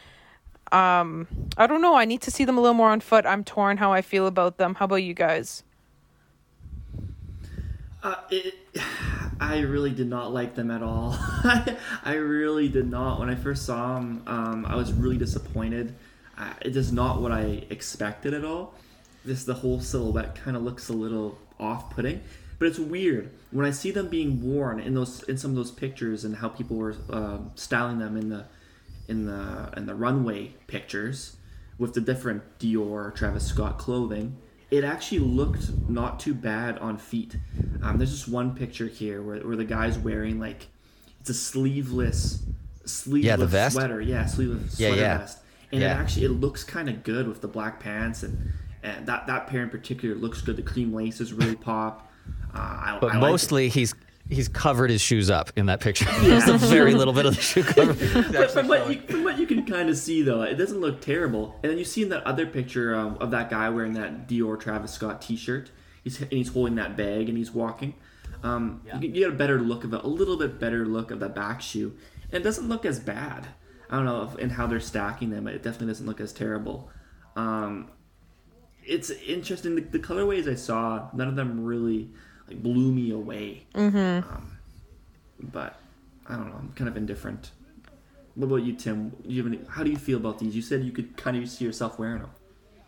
Um 0.72 1.26
I 1.58 1.66
don't 1.66 1.82
know. 1.82 1.94
I 1.94 2.06
need 2.06 2.22
to 2.22 2.30
see 2.30 2.44
them 2.46 2.56
a 2.56 2.60
little 2.62 2.74
more 2.74 2.88
on 2.90 3.00
foot. 3.00 3.26
I'm 3.26 3.44
torn 3.44 3.76
how 3.76 3.92
I 3.92 4.00
feel 4.00 4.26
about 4.26 4.56
them. 4.56 4.76
How 4.76 4.86
about 4.86 4.96
you 5.04 5.12
guys? 5.12 5.62
Uh, 8.06 8.14
it, 8.30 8.54
I 9.40 9.58
really 9.58 9.90
did 9.90 10.08
not 10.08 10.32
like 10.32 10.54
them 10.54 10.70
at 10.70 10.80
all. 10.80 11.16
I 12.04 12.14
really 12.14 12.68
did 12.68 12.88
not. 12.88 13.18
When 13.18 13.28
I 13.28 13.34
first 13.34 13.66
saw 13.66 13.96
them, 13.96 14.22
um, 14.28 14.64
I 14.64 14.76
was 14.76 14.92
really 14.92 15.18
disappointed. 15.18 15.92
Uh, 16.38 16.52
it 16.62 16.76
is 16.76 16.92
not 16.92 17.20
what 17.20 17.32
I 17.32 17.64
expected 17.68 18.32
at 18.32 18.44
all. 18.44 18.74
This 19.24 19.42
the 19.42 19.54
whole 19.54 19.80
silhouette 19.80 20.36
kind 20.36 20.56
of 20.56 20.62
looks 20.62 20.88
a 20.88 20.92
little 20.92 21.36
off-putting, 21.58 22.22
but 22.60 22.68
it's 22.68 22.78
weird 22.78 23.30
when 23.50 23.66
I 23.66 23.72
see 23.72 23.90
them 23.90 24.08
being 24.08 24.40
worn 24.40 24.78
in 24.78 24.94
those 24.94 25.24
in 25.24 25.36
some 25.36 25.50
of 25.50 25.56
those 25.56 25.72
pictures 25.72 26.24
and 26.24 26.36
how 26.36 26.48
people 26.48 26.76
were 26.76 26.94
um, 27.10 27.50
styling 27.56 27.98
them 27.98 28.16
in 28.16 28.28
the 28.28 28.44
in 29.08 29.26
the 29.26 29.72
in 29.76 29.86
the 29.86 29.96
runway 29.96 30.54
pictures 30.68 31.38
with 31.76 31.94
the 31.94 32.00
different 32.00 32.58
Dior 32.60 33.12
Travis 33.12 33.46
Scott 33.46 33.78
clothing. 33.78 34.36
It 34.70 34.82
actually 34.84 35.20
looked 35.20 35.70
not 35.88 36.18
too 36.18 36.34
bad 36.34 36.78
on 36.78 36.98
feet. 36.98 37.36
Um, 37.82 37.98
there's 37.98 38.10
just 38.10 38.28
one 38.28 38.54
picture 38.54 38.86
here 38.88 39.22
where, 39.22 39.38
where 39.40 39.56
the 39.56 39.64
guy's 39.64 39.96
wearing 39.98 40.40
like 40.40 40.66
it's 41.20 41.30
a 41.30 41.34
sleeveless 41.34 42.42
sleeveless 42.84 43.50
vest? 43.50 43.74
sweater. 43.76 44.00
Yeah, 44.00 44.26
sleeveless 44.26 44.78
Yeah, 44.78 44.88
sweater 44.88 45.00
yeah. 45.02 45.18
vest. 45.18 45.38
And 45.72 45.80
Yeah. 45.80 45.94
it 45.94 46.00
actually 46.00 46.26
it 46.26 46.30
looks 46.30 46.64
kind 46.64 46.88
of 46.88 47.02
good 47.04 47.28
with 47.28 47.40
the 47.40 47.48
black 47.48 47.80
pants 47.80 48.22
and 48.22 48.52
and 48.82 49.06
that 49.06 49.26
that 49.28 49.46
pair 49.46 49.62
in 49.62 49.70
particular 49.70 50.14
looks 50.14 50.40
good. 50.40 50.56
The 50.56 50.62
cream 50.62 50.92
laces 50.92 51.32
really 51.32 51.56
pop. 51.56 52.10
Uh, 52.54 52.58
I, 52.58 52.98
But 53.00 53.12
I 53.12 53.18
like 53.18 53.20
mostly 53.30 53.68
he's 53.68 53.94
he's 54.28 54.48
covered 54.48 54.90
his 54.90 55.00
shoes 55.00 55.30
up 55.30 55.52
in 55.56 55.66
that 55.66 55.80
picture. 55.80 56.06
There's 56.20 56.48
a 56.48 56.58
very 56.58 56.94
little 56.94 57.12
bit 57.14 57.26
of 57.26 57.36
the 57.36 57.42
shoe 57.42 57.62
cover. 57.62 57.92
but 58.32 58.50
from 58.50 58.68
what, 58.68 58.90
you, 58.90 59.00
from 59.02 59.24
what 59.24 59.38
you 59.38 59.46
can 59.46 59.64
kind 59.64 59.88
of 59.88 59.96
see 59.96 60.22
though, 60.22 60.42
it 60.42 60.54
doesn't 60.56 60.80
look 60.80 61.00
terrible. 61.00 61.58
And 61.62 61.70
then 61.70 61.78
you 61.78 61.84
see 61.84 62.02
in 62.02 62.08
that 62.10 62.24
other 62.24 62.46
picture 62.46 62.94
um, 62.94 63.16
of 63.20 63.30
that 63.30 63.50
guy 63.50 63.68
wearing 63.70 63.92
that 63.94 64.28
Dior 64.28 64.58
Travis 64.58 64.92
Scott 64.92 65.22
T-shirt, 65.22 65.70
he's 66.02 66.20
and 66.20 66.32
he's 66.32 66.48
holding 66.48 66.74
that 66.76 66.96
bag 66.96 67.28
and 67.28 67.38
he's 67.38 67.52
walking. 67.52 67.94
Um, 68.42 68.82
you, 68.84 68.92
get- 69.00 69.02
you 69.14 69.24
get 69.24 69.30
a 69.30 69.36
better 69.36 69.60
look 69.60 69.84
of 69.84 69.94
it, 69.94 70.02
a 70.04 70.08
little 70.08 70.36
bit 70.36 70.58
better 70.58 70.86
look 70.86 71.10
of 71.10 71.20
the 71.20 71.28
back 71.28 71.60
shoe, 71.62 71.96
and 72.30 72.40
it 72.40 72.44
doesn't 72.44 72.68
look 72.68 72.84
as 72.84 72.98
bad. 73.00 73.46
I 73.88 73.96
don't 73.96 74.04
know 74.04 74.22
if, 74.32 74.38
in 74.38 74.50
how 74.50 74.66
they're 74.66 74.80
stacking 74.80 75.30
them. 75.30 75.46
It 75.46 75.62
definitely 75.62 75.88
doesn't 75.88 76.06
look 76.06 76.20
as 76.20 76.32
terrible. 76.32 76.90
Um, 77.36 77.90
it's 78.84 79.10
interesting. 79.10 79.76
The, 79.76 79.82
the 79.82 79.98
colorways 79.98 80.50
I 80.50 80.54
saw, 80.56 81.08
none 81.12 81.28
of 81.28 81.36
them 81.36 81.64
really 81.64 82.10
like 82.48 82.62
blew 82.62 82.92
me 82.92 83.10
away. 83.10 83.66
Mm-hmm. 83.74 84.28
Um, 84.28 84.58
but 85.40 85.78
I 86.28 86.36
don't 86.36 86.48
know. 86.48 86.56
I'm 86.56 86.72
kind 86.74 86.88
of 86.88 86.96
indifferent. 86.96 87.50
What 88.34 88.46
about 88.46 88.56
you, 88.56 88.74
Tim? 88.74 89.10
Do 89.10 89.16
you 89.32 89.42
have 89.42 89.52
any, 89.52 89.60
how 89.68 89.82
do 89.82 89.90
you 89.90 89.96
feel 89.96 90.18
about 90.18 90.38
these? 90.38 90.54
You 90.54 90.62
said 90.62 90.84
you 90.84 90.92
could 90.92 91.16
kind 91.16 91.36
of 91.36 91.48
see 91.48 91.64
yourself 91.64 91.98
wearing 91.98 92.20
them. 92.20 92.30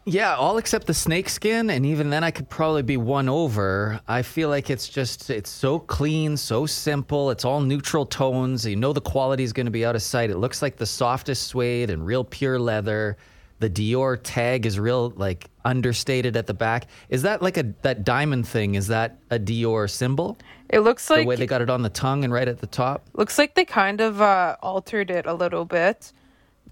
Yeah, 0.04 0.36
all 0.36 0.56
except 0.56 0.86
the 0.86 0.94
snake 0.94 1.28
skin, 1.28 1.68
and 1.68 1.84
even 1.84 2.08
then 2.08 2.24
I 2.24 2.30
could 2.30 2.48
probably 2.48 2.80
be 2.80 2.96
won 2.96 3.28
over. 3.28 4.00
I 4.08 4.22
feel 4.22 4.48
like 4.48 4.70
it's 4.70 4.88
just 4.88 5.28
it's 5.28 5.50
so 5.50 5.78
clean, 5.78 6.38
so 6.38 6.64
simple. 6.64 7.30
It's 7.30 7.44
all 7.44 7.60
neutral 7.60 8.06
tones. 8.06 8.64
You 8.64 8.76
know 8.76 8.94
the 8.94 9.02
quality 9.02 9.44
is 9.44 9.52
going 9.52 9.66
to 9.66 9.72
be 9.72 9.84
out 9.84 9.96
of 9.96 10.00
sight. 10.00 10.30
It 10.30 10.38
looks 10.38 10.62
like 10.62 10.76
the 10.76 10.86
softest 10.86 11.48
suede 11.48 11.90
and 11.90 12.06
real 12.06 12.24
pure 12.24 12.58
leather. 12.58 13.18
The 13.60 13.68
Dior 13.68 14.18
tag 14.22 14.66
is 14.66 14.78
real 14.78 15.10
like 15.16 15.50
understated 15.64 16.36
at 16.36 16.46
the 16.46 16.54
back. 16.54 16.86
Is 17.08 17.22
that 17.22 17.42
like 17.42 17.56
a 17.56 17.74
that 17.82 18.04
diamond 18.04 18.46
thing? 18.46 18.74
Is 18.76 18.86
that 18.88 19.18
a 19.30 19.38
Dior 19.38 19.90
symbol? 19.90 20.38
It 20.68 20.80
looks 20.80 21.10
like 21.10 21.22
the 21.22 21.26
way 21.26 21.36
they 21.36 21.46
got 21.46 21.60
it 21.62 21.70
on 21.70 21.82
the 21.82 21.88
tongue 21.90 22.22
and 22.24 22.32
right 22.32 22.46
at 22.46 22.58
the 22.60 22.66
top. 22.68 23.06
looks 23.14 23.36
like 23.38 23.54
they 23.54 23.64
kind 23.64 24.00
of 24.00 24.20
uh, 24.22 24.56
altered 24.62 25.10
it 25.10 25.26
a 25.26 25.34
little 25.34 25.64
bit, 25.64 26.12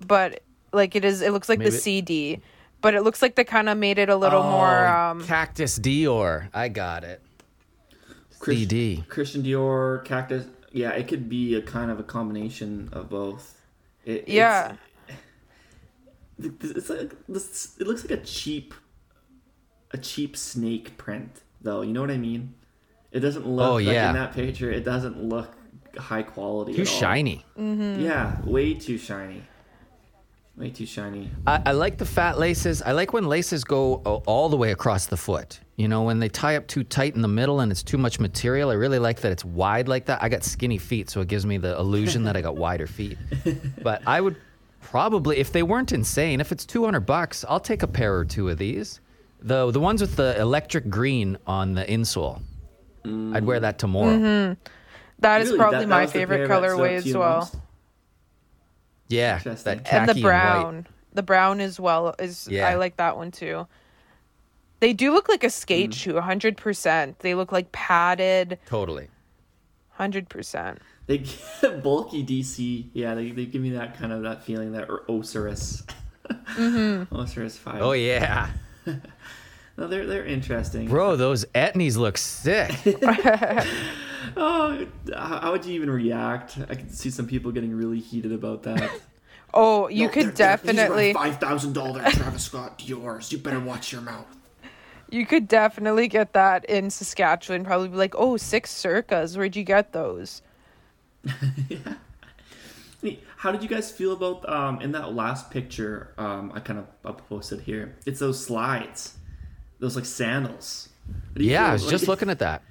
but 0.06 0.40
like 0.72 0.94
it 0.94 1.04
is. 1.04 1.22
It 1.22 1.32
looks 1.32 1.48
like 1.48 1.58
Maybe- 1.58 1.70
the 1.70 1.76
CD, 1.78 2.40
but 2.82 2.94
it 2.94 3.02
looks 3.02 3.20
like 3.22 3.34
they 3.34 3.44
kind 3.44 3.68
of 3.68 3.76
made 3.78 3.98
it 3.98 4.08
a 4.08 4.16
little 4.16 4.42
more. 4.44 4.86
Oh, 4.86 5.10
Um, 5.10 5.24
Cactus 5.24 5.78
Dior. 5.80 6.48
I 6.54 6.68
got 6.68 7.02
it. 7.04 7.20
Chris- 8.38 8.58
CD. 8.58 9.04
Christian 9.08 9.42
Dior, 9.42 10.04
Cactus. 10.04 10.46
Yeah, 10.72 10.90
it 10.90 11.08
could 11.08 11.28
be 11.28 11.54
a 11.54 11.62
kind 11.62 11.90
of 11.90 11.98
a 11.98 12.02
combination 12.04 12.90
of 12.92 13.08
both. 13.08 13.54
It, 14.04 14.28
yeah, 14.28 14.76
It's, 16.38 16.64
it's 16.64 16.90
like 16.90 17.14
this, 17.28 17.76
it 17.80 17.86
looks 17.86 18.02
like 18.02 18.18
a 18.20 18.22
cheap, 18.22 18.74
a 19.92 19.98
cheap 19.98 20.36
snake 20.36 20.96
print, 20.98 21.42
though. 21.62 21.82
You 21.82 21.92
know 21.92 22.00
what 22.00 22.10
I 22.10 22.18
mean? 22.18 22.54
It 23.12 23.20
doesn't 23.20 23.46
look 23.46 23.66
Oh, 23.68 23.74
like 23.74 23.86
yeah. 23.86 24.08
in 24.10 24.14
that 24.16 24.32
picture. 24.34 24.70
It 24.70 24.84
doesn't 24.84 25.22
look 25.22 25.54
high 25.96 26.22
quality. 26.22 26.74
Too 26.74 26.82
at 26.82 26.88
all. 26.88 26.94
shiny. 27.00 27.44
Mm-hmm. 27.58 28.00
Yeah, 28.04 28.36
way 28.44 28.74
too 28.74 28.98
shiny. 28.98 29.42
Way 30.56 30.70
too 30.70 30.86
shiny. 30.86 31.30
I, 31.46 31.62
I 31.66 31.72
like 31.72 31.98
the 31.98 32.06
fat 32.06 32.38
laces. 32.38 32.80
I 32.80 32.92
like 32.92 33.12
when 33.12 33.26
laces 33.28 33.62
go 33.64 33.96
all 34.26 34.48
the 34.48 34.56
way 34.56 34.72
across 34.72 35.04
the 35.06 35.16
foot. 35.16 35.60
You 35.76 35.86
know, 35.86 36.02
when 36.04 36.18
they 36.18 36.30
tie 36.30 36.56
up 36.56 36.66
too 36.66 36.82
tight 36.82 37.14
in 37.14 37.20
the 37.20 37.28
middle 37.28 37.60
and 37.60 37.70
it's 37.70 37.82
too 37.82 37.98
much 37.98 38.18
material. 38.18 38.70
I 38.70 38.74
really 38.74 38.98
like 38.98 39.20
that 39.20 39.32
it's 39.32 39.44
wide 39.44 39.86
like 39.86 40.06
that. 40.06 40.22
I 40.22 40.30
got 40.30 40.44
skinny 40.44 40.78
feet, 40.78 41.10
so 41.10 41.20
it 41.20 41.28
gives 41.28 41.44
me 41.44 41.58
the 41.58 41.78
illusion 41.78 42.24
that 42.24 42.36
I 42.38 42.40
got 42.40 42.56
wider 42.56 42.86
feet. 42.86 43.18
But 43.82 44.02
I 44.06 44.18
would 44.22 44.36
probably, 44.80 45.38
if 45.38 45.52
they 45.52 45.62
weren't 45.62 45.92
insane, 45.92 46.40
if 46.40 46.52
it's 46.52 46.64
200 46.64 47.00
bucks, 47.00 47.44
I'll 47.48 47.60
take 47.60 47.82
a 47.82 47.86
pair 47.88 48.16
or 48.16 48.24
two 48.24 48.48
of 48.48 48.58
these. 48.58 49.00
The 49.40 49.70
the 49.70 49.80
ones 49.80 50.00
with 50.00 50.16
the 50.16 50.38
electric 50.40 50.88
green 50.90 51.36
on 51.46 51.74
the 51.74 51.84
insole. 51.84 52.40
I'd 53.04 53.44
wear 53.44 53.60
that 53.60 53.78
tomorrow. 53.78 54.56
that 55.20 55.40
is 55.40 55.48
Really, 55.48 55.58
probably 55.58 55.78
that- 55.78 55.82
that 55.84 55.88
my 55.88 56.02
was 56.02 56.12
the 56.12 56.18
favorite 56.18 56.36
pair 56.38 56.48
that 56.48 56.70
stood 56.70 56.70
out 56.70 56.78
colorway 56.78 57.02
to 57.02 57.08
as 57.10 57.16
well. 57.16 57.38
most? 57.38 57.56
Yeah, 59.08 59.36
Interesting. 59.36 59.76
that 59.78 59.84
khaki 59.84 59.96
And 59.98 60.08
the 60.08 60.14
white. 60.14 60.22
brown, 60.22 60.86
the 61.12 61.22
brown 61.22 61.60
as 61.60 61.78
well 61.78 62.14
is. 62.18 62.48
Yeah. 62.50 62.68
I 62.68 62.74
like 62.74 62.96
that 62.96 63.16
one 63.16 63.30
too. 63.30 63.66
They 64.80 64.92
do 64.92 65.12
look 65.12 65.28
like 65.28 65.44
a 65.44 65.50
skate 65.50 65.90
Mm. 65.90 65.94
shoe, 65.94 66.20
hundred 66.20 66.56
percent. 66.56 67.20
They 67.20 67.34
look 67.34 67.52
like 67.52 67.70
padded, 67.72 68.58
Totally. 68.66 69.08
hundred 69.92 70.28
percent. 70.28 70.80
They 71.06 71.18
get 71.18 71.82
bulky 71.82 72.24
DC. 72.24 72.86
Yeah, 72.92 73.14
they, 73.14 73.30
they 73.30 73.46
give 73.46 73.62
me 73.62 73.70
that 73.70 73.98
kind 73.98 74.12
of 74.12 74.22
that 74.22 74.44
feeling 74.44 74.72
that 74.72 74.88
or 74.90 75.04
Osiris. 75.08 75.84
Mm-hmm. 76.28 77.14
Osiris 77.18 77.56
five. 77.56 77.80
Oh 77.82 77.92
yeah, 77.92 78.50
No, 79.78 79.86
they're 79.88 80.06
they're 80.06 80.24
interesting. 80.24 80.88
bro, 80.88 81.16
those 81.16 81.44
etnies 81.54 81.96
look 81.96 82.16
sick. 82.18 82.72
Oh, 84.36 84.86
how 85.14 85.38
how 85.40 85.52
would 85.52 85.64
you 85.64 85.74
even 85.74 85.90
react? 85.90 86.58
I 86.68 86.74
could 86.74 86.92
see 86.92 87.10
some 87.10 87.26
people 87.26 87.52
getting 87.52 87.74
really 87.74 88.00
heated 88.00 88.32
about 88.32 88.64
that. 88.64 88.90
Oh, 89.54 89.88
you 89.88 90.08
could 90.08 90.34
definitely. 90.34 91.12
five 91.12 91.38
thousand 91.38 91.74
dollar 91.74 92.02
Travis 92.10 92.44
Scott 92.44 92.78
Dior's. 92.78 93.30
You 93.30 93.38
better 93.38 93.60
watch 93.60 93.92
your 93.92 94.00
mouth. 94.00 94.26
You 95.10 95.24
could 95.24 95.46
definitely 95.46 96.08
get 96.08 96.32
that 96.32 96.64
in 96.64 96.90
Saskatchewan. 96.90 97.64
Probably 97.64 97.88
be 97.88 97.96
like, 97.96 98.14
oh, 98.16 98.36
six 98.36 98.72
circas. 98.74 99.36
Where'd 99.36 99.54
you 99.54 99.62
get 99.62 99.92
those? 99.92 100.42
Hey, 103.02 103.20
How 103.36 103.52
did 103.52 103.62
you 103.62 103.68
guys 103.68 103.92
feel 103.92 104.12
about 104.14 104.48
um 104.48 104.80
in 104.80 104.92
that 104.92 105.12
last 105.14 105.50
picture? 105.50 106.12
Um, 106.18 106.50
I 106.54 106.60
kind 106.60 106.78
of 106.78 106.86
I 107.04 107.12
posted 107.12 107.60
here. 107.60 107.94
It's 108.06 108.20
those 108.20 108.42
slides, 108.44 109.16
those 109.78 109.96
like 109.96 110.06
sandals. 110.06 110.88
What 111.06 111.38
do 111.38 111.44
you 111.44 111.50
Yeah, 111.52 111.68
I 111.68 111.72
was 111.74 111.82
like- 111.84 111.90
just 111.92 112.08
looking 112.08 112.30
at 112.30 112.38
that. 112.40 112.62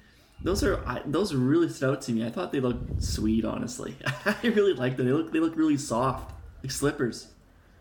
Those 0.42 0.62
are 0.64 0.84
I, 0.86 1.00
those 1.06 1.32
really 1.34 1.68
stood 1.70 1.90
out 1.90 2.02
to 2.02 2.12
me. 2.12 2.26
I 2.26 2.30
thought 2.30 2.52
they 2.52 2.60
looked 2.60 3.02
sweet. 3.02 3.44
Honestly, 3.44 3.96
I 4.26 4.36
really 4.42 4.74
like 4.74 4.96
them. 4.96 5.06
They 5.06 5.12
look 5.12 5.32
they 5.32 5.40
look 5.40 5.56
really 5.56 5.78
soft, 5.78 6.34
like 6.62 6.70
slippers. 6.72 7.28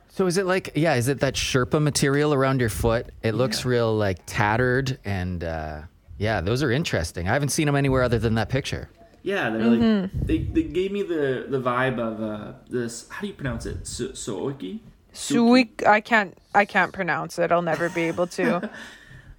So 0.10 0.26
is 0.28 0.38
it 0.38 0.46
like 0.46 0.72
yeah? 0.76 0.94
Is 0.96 1.08
it 1.10 1.20
that 1.20 1.34
Sherpa 1.34 1.82
material 1.82 2.34
around 2.34 2.62
your 2.62 2.70
foot? 2.70 3.10
It 3.24 3.34
looks 3.34 3.66
Yeah. 3.66 3.72
real 3.72 3.98
like 3.98 4.20
tattered 4.26 4.98
and 5.04 5.44
uh, 5.44 5.82
yeah, 6.18 6.40
those 6.40 6.64
are 6.64 6.72
interesting. 6.72 7.28
I 7.28 7.34
haven't 7.34 7.50
seen 7.50 7.66
them 7.66 7.76
anywhere 7.76 8.04
other 8.04 8.20
than 8.20 8.36
that 8.36 8.48
picture. 8.48 8.88
Yeah, 9.26 9.50
they're 9.50 9.66
like 9.66 10.12
they, 10.28 10.38
they 10.38 10.64
gave 10.64 10.92
me 10.92 11.02
the 11.02 11.48
the 11.50 11.60
vibe 11.60 11.98
of 12.00 12.22
uh 12.22 12.54
this. 12.70 13.10
How 13.10 13.22
do 13.22 13.28
you 13.28 13.34
pronounce 13.34 13.66
it? 13.66 13.88
So- 13.88 14.10
Sooki. 14.10 14.80
Suik. 15.14 15.86
I 15.88 16.00
can't. 16.00 16.38
I 16.54 16.66
can't 16.66 16.94
pronounce 16.94 17.40
it. 17.40 17.52
I'll 17.52 17.62
never 17.64 17.90
be 17.90 18.04
able 18.04 18.28
to. 18.28 18.70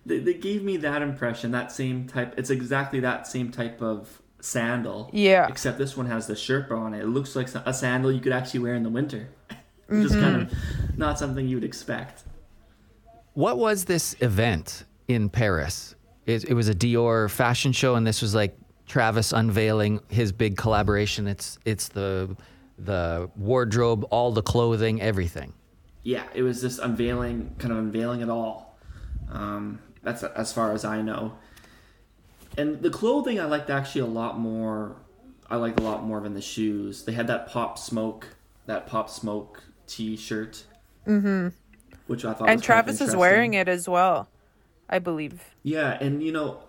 They, 0.06 0.20
they 0.20 0.34
gave 0.34 0.62
me 0.62 0.76
that 0.76 1.02
impression. 1.02 1.50
That 1.50 1.72
same 1.72 2.06
type. 2.06 2.34
It's 2.38 2.50
exactly 2.50 3.00
that 3.00 3.26
same 3.26 3.50
type 3.50 3.82
of 3.82 4.22
sandal. 4.40 5.10
Yeah. 5.12 5.48
Except 5.48 5.78
this 5.78 5.96
one 5.96 6.06
has 6.06 6.28
the 6.28 6.34
Sherpa 6.34 6.70
on 6.78 6.94
it. 6.94 7.00
It 7.02 7.08
looks 7.08 7.34
like 7.34 7.52
a 7.52 7.74
sandal 7.74 8.12
you 8.12 8.20
could 8.20 8.30
actually 8.32 8.60
wear 8.60 8.74
in 8.76 8.84
the 8.84 8.88
winter. 8.88 9.28
Which 9.88 10.04
is 10.06 10.12
kind 10.12 10.42
of 10.42 10.52
not 10.96 11.18
something 11.18 11.48
you 11.48 11.56
would 11.56 11.64
expect. 11.64 12.22
What 13.34 13.58
was 13.58 13.86
this 13.86 14.14
event 14.20 14.84
in 15.08 15.28
Paris? 15.28 15.96
It, 16.24 16.44
it 16.44 16.54
was 16.54 16.68
a 16.68 16.74
Dior 16.74 17.28
fashion 17.28 17.72
show, 17.72 17.96
and 17.96 18.06
this 18.06 18.22
was 18.22 18.32
like 18.32 18.56
Travis 18.86 19.32
unveiling 19.32 20.00
his 20.08 20.32
big 20.32 20.56
collaboration. 20.56 21.26
It's 21.26 21.58
it's 21.64 21.88
the 21.88 22.36
the 22.78 23.30
wardrobe, 23.36 24.06
all 24.10 24.32
the 24.32 24.42
clothing, 24.42 25.00
everything. 25.00 25.52
yeah, 26.02 26.24
it 26.34 26.42
was 26.42 26.60
just 26.60 26.78
unveiling, 26.78 27.56
kind 27.58 27.72
of 27.72 27.78
unveiling 27.78 28.20
it 28.20 28.28
all. 28.28 28.78
Um, 29.30 29.80
that's 30.02 30.22
as 30.22 30.52
far 30.52 30.72
as 30.72 30.84
I 30.84 31.02
know. 31.02 31.36
And 32.56 32.80
the 32.80 32.90
clothing 32.90 33.40
I 33.40 33.44
liked 33.46 33.70
actually 33.70 34.02
a 34.02 34.06
lot 34.06 34.38
more. 34.38 34.96
I 35.50 35.56
liked 35.56 35.80
a 35.80 35.82
lot 35.82 36.04
more 36.04 36.20
than 36.20 36.34
the 36.34 36.40
shoes. 36.40 37.04
They 37.04 37.12
had 37.12 37.26
that 37.26 37.48
pop 37.48 37.78
smoke, 37.78 38.28
that 38.66 38.86
pop 38.86 39.10
smoke 39.10 39.62
T-shirt, 39.86 40.64
mm-hmm. 41.06 41.48
which 42.06 42.24
I 42.24 42.32
thought. 42.32 42.48
and 42.48 42.60
was 42.60 42.66
kind 42.66 42.80
of 42.80 42.96
Travis 42.96 43.00
is 43.00 43.16
wearing 43.16 43.54
it 43.54 43.68
as 43.68 43.88
well, 43.88 44.28
I 44.88 44.98
believe. 44.98 45.42
Yeah, 45.62 45.98
and 46.00 46.22
you 46.22 46.32
know, 46.32 46.60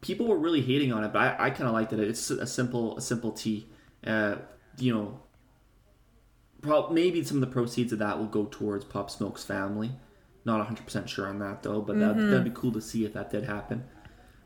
people 0.00 0.26
were 0.26 0.38
really 0.38 0.62
hating 0.62 0.92
on 0.92 1.04
it, 1.04 1.12
but 1.12 1.20
I, 1.40 1.46
I 1.46 1.50
kind 1.50 1.68
of 1.68 1.72
liked 1.74 1.92
it. 1.92 2.00
It's 2.00 2.30
a 2.30 2.46
simple, 2.46 2.96
a 2.96 3.00
simple 3.00 3.32
tea. 3.32 3.66
Uh, 4.06 4.36
you 4.78 4.94
know, 4.94 5.20
prob- 6.62 6.90
maybe 6.92 7.22
some 7.24 7.36
of 7.36 7.40
the 7.42 7.46
proceeds 7.52 7.92
of 7.92 7.98
that 7.98 8.18
will 8.18 8.26
go 8.26 8.46
towards 8.50 8.84
Pop 8.84 9.10
Smoke's 9.10 9.44
family. 9.44 9.92
Not 10.44 10.56
100 10.58 10.84
percent 10.84 11.10
sure 11.10 11.26
on 11.26 11.38
that 11.40 11.62
though, 11.62 11.82
but 11.82 11.98
that 11.98 12.16
that'd 12.16 12.44
be 12.44 12.50
cool 12.50 12.72
to 12.72 12.80
see 12.80 13.04
if 13.04 13.12
that 13.12 13.30
did 13.30 13.44
happen. 13.44 13.84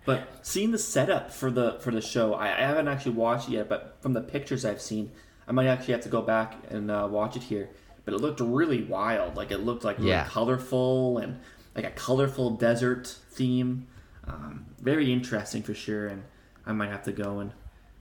But 0.05 0.29
seeing 0.43 0.73
the 0.73 0.79
setup 0.79 1.31
for 1.31 1.51
the 1.53 1.79
for 1.81 1.93
the 1.93 2.01
show, 2.01 2.35
I, 2.35 2.47
I 2.49 2.61
haven't 2.67 2.89
actually 2.89 3.13
watched 3.13 3.49
it 3.49 3.53
yet, 3.53 3.69
but 3.69 3.97
from 4.01 4.13
the 4.13 4.21
pictures 4.21 4.65
I've 4.65 4.83
seen, 4.83 5.13
I 5.47 5.53
might 5.53 5.69
actually 5.69 5.93
have 5.95 6.03
to 6.03 6.09
go 6.09 6.21
back 6.21 6.57
and 6.69 6.91
uh, 6.91 7.07
watch 7.09 7.37
it 7.37 7.45
here. 7.45 7.71
But 8.05 8.13
it 8.15 8.21
looked 8.21 8.41
really 8.41 8.83
wild. 8.83 9.37
Like 9.37 9.53
it 9.53 9.59
looked 9.59 9.85
like 9.85 9.99
really 9.99 10.11
Yeah. 10.11 10.25
colorful 10.27 11.19
and 11.19 11.39
like 11.77 11.85
a 11.85 11.91
colorful 11.93 12.51
desert 12.51 13.07
theme. 13.31 13.87
Um, 14.27 14.67
very 14.81 15.13
interesting 15.13 15.63
for 15.63 15.75
sure, 15.75 16.09
and 16.09 16.23
I 16.67 16.73
might 16.73 16.91
have 16.91 17.03
to 17.05 17.13
go 17.13 17.41
and 17.41 17.53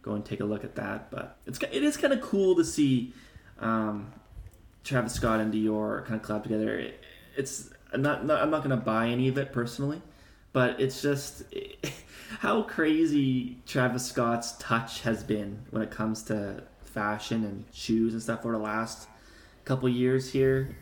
go 0.01 0.13
and 0.13 0.25
take 0.25 0.39
a 0.39 0.45
look 0.45 0.63
at 0.63 0.75
that. 0.75 1.11
But 1.11 1.37
it's 1.45 1.59
it 1.59 1.83
is 1.83 1.97
kind 1.97 2.13
of 2.13 2.21
cool 2.21 2.55
to 2.55 2.63
see 2.63 3.13
um, 3.59 4.11
Travis 4.83 5.13
Scott 5.13 5.39
and 5.39 5.53
Dior 5.53 6.05
kind 6.05 6.19
of 6.19 6.25
collab 6.27 6.43
together. 6.43 6.77
It, 6.77 7.03
it's 7.35 7.69
I'm 7.91 8.01
not, 8.01 8.25
not 8.25 8.41
I'm 8.41 8.49
not 8.49 8.63
gonna 8.63 8.77
buy 8.77 9.07
any 9.07 9.27
of 9.27 9.37
it 9.37 9.51
personally, 9.51 10.01
but 10.51 10.79
it's 10.79 11.01
just 11.01 11.43
how 12.39 12.63
crazy 12.63 13.57
Travis 13.65 14.05
Scott's 14.05 14.53
touch 14.57 15.01
has 15.01 15.23
been 15.23 15.59
when 15.71 15.81
it 15.81 15.91
comes 15.91 16.23
to 16.23 16.63
fashion 16.83 17.43
and 17.43 17.65
shoes 17.73 18.13
and 18.13 18.21
stuff 18.21 18.41
over 18.45 18.53
the 18.53 18.63
last 18.63 19.07
couple 19.65 19.89
years 19.89 20.31
here. 20.31 20.75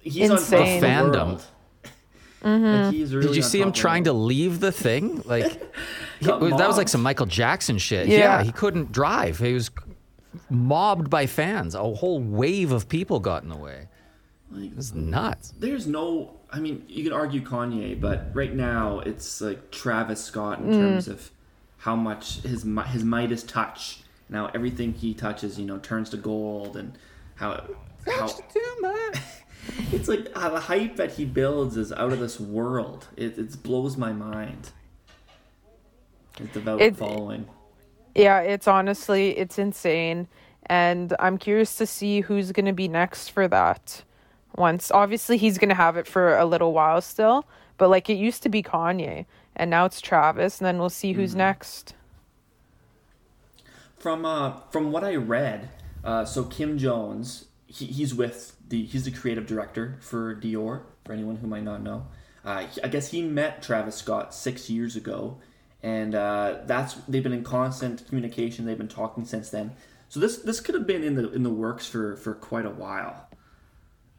He's 0.00 0.30
Insane. 0.30 0.34
on 0.34 0.66
top 0.66 0.74
of 0.74 0.80
the 0.80 0.86
Fandom. 0.86 1.42
World. 2.42 2.62
Like, 2.62 2.94
he's 2.94 3.14
really 3.14 3.28
Did 3.28 3.36
you 3.36 3.42
see 3.42 3.60
him 3.60 3.72
trying 3.72 4.04
to 4.04 4.12
leave 4.12 4.60
the 4.60 4.72
thing? 4.72 5.22
Like 5.24 5.44
he- 6.20 6.26
that 6.26 6.40
was 6.40 6.76
like 6.76 6.88
some 6.88 7.02
Michael 7.02 7.26
Jackson 7.26 7.78
shit. 7.78 8.08
Yeah. 8.08 8.18
Yeah. 8.18 8.42
he 8.42 8.52
couldn't 8.52 8.92
drive. 8.92 9.38
He 9.38 9.54
was 9.54 9.70
mobbed 10.50 11.10
by 11.10 11.26
fans. 11.26 11.74
A 11.74 11.82
whole 11.82 12.20
wave 12.20 12.72
of 12.72 12.88
people 12.88 13.20
got 13.20 13.42
in 13.42 13.48
the 13.48 13.56
way. 13.56 13.88
Like, 14.50 14.70
It 14.70 14.76
was 14.76 14.94
nuts. 14.94 15.52
there's 15.58 15.86
no 15.86 16.30
i 16.50 16.58
mean 16.58 16.82
you 16.88 17.04
can 17.04 17.12
argue 17.12 17.42
kanye 17.42 18.00
but 18.00 18.30
right 18.32 18.54
now 18.54 19.00
it's 19.00 19.42
like 19.42 19.70
travis 19.70 20.24
scott 20.24 20.58
in 20.58 20.70
mm. 20.70 20.72
terms 20.72 21.06
of 21.06 21.30
how 21.78 21.96
much 21.96 22.40
his 22.42 22.64
mi- 22.64 22.82
his 22.82 23.04
Midas 23.04 23.42
touch. 23.44 24.00
Now 24.28 24.50
everything 24.54 24.92
he 24.92 25.14
touches, 25.14 25.58
you 25.58 25.64
know, 25.64 25.78
turns 25.78 26.10
to 26.10 26.16
gold, 26.16 26.76
and 26.76 26.98
how 27.36 27.64
how 28.06 28.26
it's 29.92 30.08
like 30.08 30.28
uh, 30.34 30.48
the 30.50 30.60
hype 30.60 30.96
that 30.96 31.12
he 31.12 31.24
builds 31.24 31.76
is 31.76 31.92
out 31.92 32.12
of 32.12 32.20
this 32.20 32.38
world. 32.40 33.06
It 33.16 33.38
it 33.38 33.62
blows 33.62 33.96
my 33.96 34.12
mind. 34.12 34.70
His 36.38 36.48
devout 36.50 36.80
It- 36.80 36.96
following. 36.96 37.46
Yeah, 38.14 38.40
it's 38.40 38.66
honestly 38.66 39.36
it's 39.38 39.58
insane, 39.58 40.26
and 40.66 41.14
I'm 41.20 41.38
curious 41.38 41.76
to 41.76 41.86
see 41.86 42.20
who's 42.22 42.50
gonna 42.52 42.72
be 42.72 42.88
next 42.88 43.28
for 43.28 43.46
that. 43.48 44.02
Once, 44.56 44.90
obviously, 44.90 45.36
he's 45.36 45.56
gonna 45.58 45.74
have 45.74 45.96
it 45.96 46.06
for 46.06 46.36
a 46.36 46.44
little 46.44 46.72
while 46.72 47.00
still, 47.00 47.44
but 47.76 47.88
like 47.88 48.10
it 48.10 48.14
used 48.14 48.42
to 48.42 48.48
be 48.48 48.62
Kanye, 48.62 49.26
and 49.54 49.70
now 49.70 49.84
it's 49.84 50.00
Travis, 50.00 50.58
and 50.58 50.66
then 50.66 50.78
we'll 50.78 50.90
see 50.90 51.12
who's 51.12 51.34
next. 51.36 51.94
From 53.98 54.24
uh, 54.24 54.60
from 54.70 54.90
what 54.92 55.04
I 55.04 55.14
read, 55.16 55.68
uh, 56.04 56.24
so 56.24 56.44
Kim 56.44 56.78
Jones, 56.78 57.46
he, 57.68 57.86
he's 57.86 58.14
with 58.14 58.56
the 58.66 58.84
he's 58.84 59.04
the 59.04 59.10
creative 59.10 59.46
director 59.46 59.98
for 60.00 60.34
Dior. 60.34 60.82
For 61.04 61.12
anyone 61.12 61.36
who 61.36 61.46
might 61.46 61.62
not 61.62 61.82
know, 61.82 62.06
uh, 62.44 62.66
I 62.82 62.88
guess 62.88 63.10
he 63.10 63.22
met 63.22 63.62
Travis 63.62 63.96
Scott 63.96 64.34
six 64.34 64.68
years 64.68 64.96
ago, 64.96 65.38
and 65.82 66.14
uh, 66.14 66.58
that's 66.66 66.94
they've 67.06 67.22
been 67.22 67.32
in 67.32 67.44
constant 67.44 68.06
communication. 68.08 68.66
They've 68.66 68.76
been 68.76 68.88
talking 68.88 69.24
since 69.24 69.50
then. 69.50 69.72
So 70.08 70.20
this 70.20 70.38
this 70.38 70.60
could 70.60 70.74
have 70.74 70.86
been 70.86 71.04
in 71.04 71.14
the 71.14 71.30
in 71.32 71.42
the 71.42 71.50
works 71.50 71.86
for 71.86 72.16
for 72.16 72.34
quite 72.34 72.66
a 72.66 72.70
while. 72.70 73.28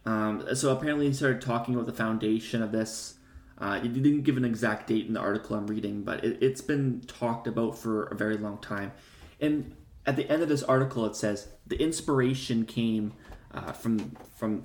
Um, 0.05 0.55
so 0.55 0.71
apparently 0.71 1.07
he 1.07 1.13
started 1.13 1.41
talking 1.41 1.75
about 1.75 1.85
the 1.85 1.93
foundation 1.93 2.61
of 2.61 2.71
this. 2.71 3.15
Uh, 3.57 3.79
he 3.79 3.89
didn't 3.89 4.21
give 4.21 4.37
an 4.37 4.45
exact 4.45 4.87
date 4.87 5.05
in 5.07 5.13
the 5.13 5.19
article 5.19 5.55
I'm 5.55 5.67
reading, 5.67 6.03
but 6.03 6.23
it, 6.23 6.37
it's 6.41 6.61
been 6.61 7.01
talked 7.07 7.45
about 7.45 7.77
for 7.77 8.05
a 8.05 8.15
very 8.15 8.37
long 8.37 8.57
time. 8.59 8.93
And 9.41 9.75
at 10.05 10.15
the 10.15 10.29
end 10.31 10.41
of 10.41 10.49
this 10.49 10.63
article, 10.63 11.05
it 11.05 11.15
says 11.15 11.49
the 11.67 11.79
inspiration 11.79 12.65
came 12.65 13.13
uh, 13.53 13.71
from 13.71 14.15
from 14.35 14.63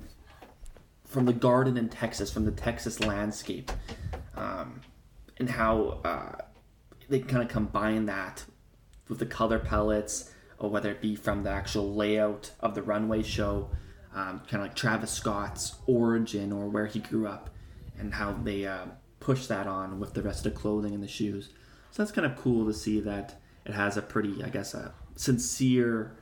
from 1.05 1.25
the 1.25 1.33
garden 1.33 1.77
in 1.77 1.89
Texas, 1.89 2.31
from 2.31 2.45
the 2.45 2.51
Texas 2.51 2.99
landscape, 2.99 3.71
um, 4.35 4.81
and 5.37 5.49
how 5.49 5.99
uh, 6.03 6.31
they 7.09 7.19
kind 7.19 7.43
of 7.43 7.49
combine 7.49 8.05
that 8.05 8.43
with 9.07 9.19
the 9.19 9.25
color 9.25 9.59
palettes, 9.59 10.31
or 10.57 10.69
whether 10.69 10.91
it 10.91 11.01
be 11.01 11.15
from 11.15 11.43
the 11.43 11.49
actual 11.49 11.93
layout 11.93 12.51
of 12.59 12.75
the 12.75 12.81
runway 12.81 13.21
show, 13.21 13.69
um, 14.13 14.39
kind 14.49 14.55
of 14.55 14.61
like 14.61 14.75
Travis 14.75 15.11
Scott's 15.11 15.75
origin 15.85 16.51
or 16.51 16.67
where 16.67 16.87
he 16.87 16.99
grew 16.99 17.27
up, 17.27 17.49
and 17.97 18.13
how 18.13 18.33
they 18.33 18.65
uh, 18.65 18.85
push 19.19 19.45
that 19.47 19.67
on 19.67 19.99
with 19.99 20.13
the 20.13 20.21
rest 20.21 20.45
of 20.45 20.53
the 20.53 20.59
clothing 20.59 20.93
and 20.93 21.03
the 21.03 21.07
shoes. 21.07 21.49
So 21.91 22.03
that's 22.03 22.11
kind 22.11 22.25
of 22.25 22.35
cool 22.35 22.65
to 22.65 22.73
see 22.73 22.99
that 23.01 23.39
it 23.65 23.73
has 23.73 23.95
a 23.95 24.01
pretty, 24.01 24.43
I 24.43 24.49
guess, 24.49 24.73
a 24.73 24.93
sincere, 25.15 26.17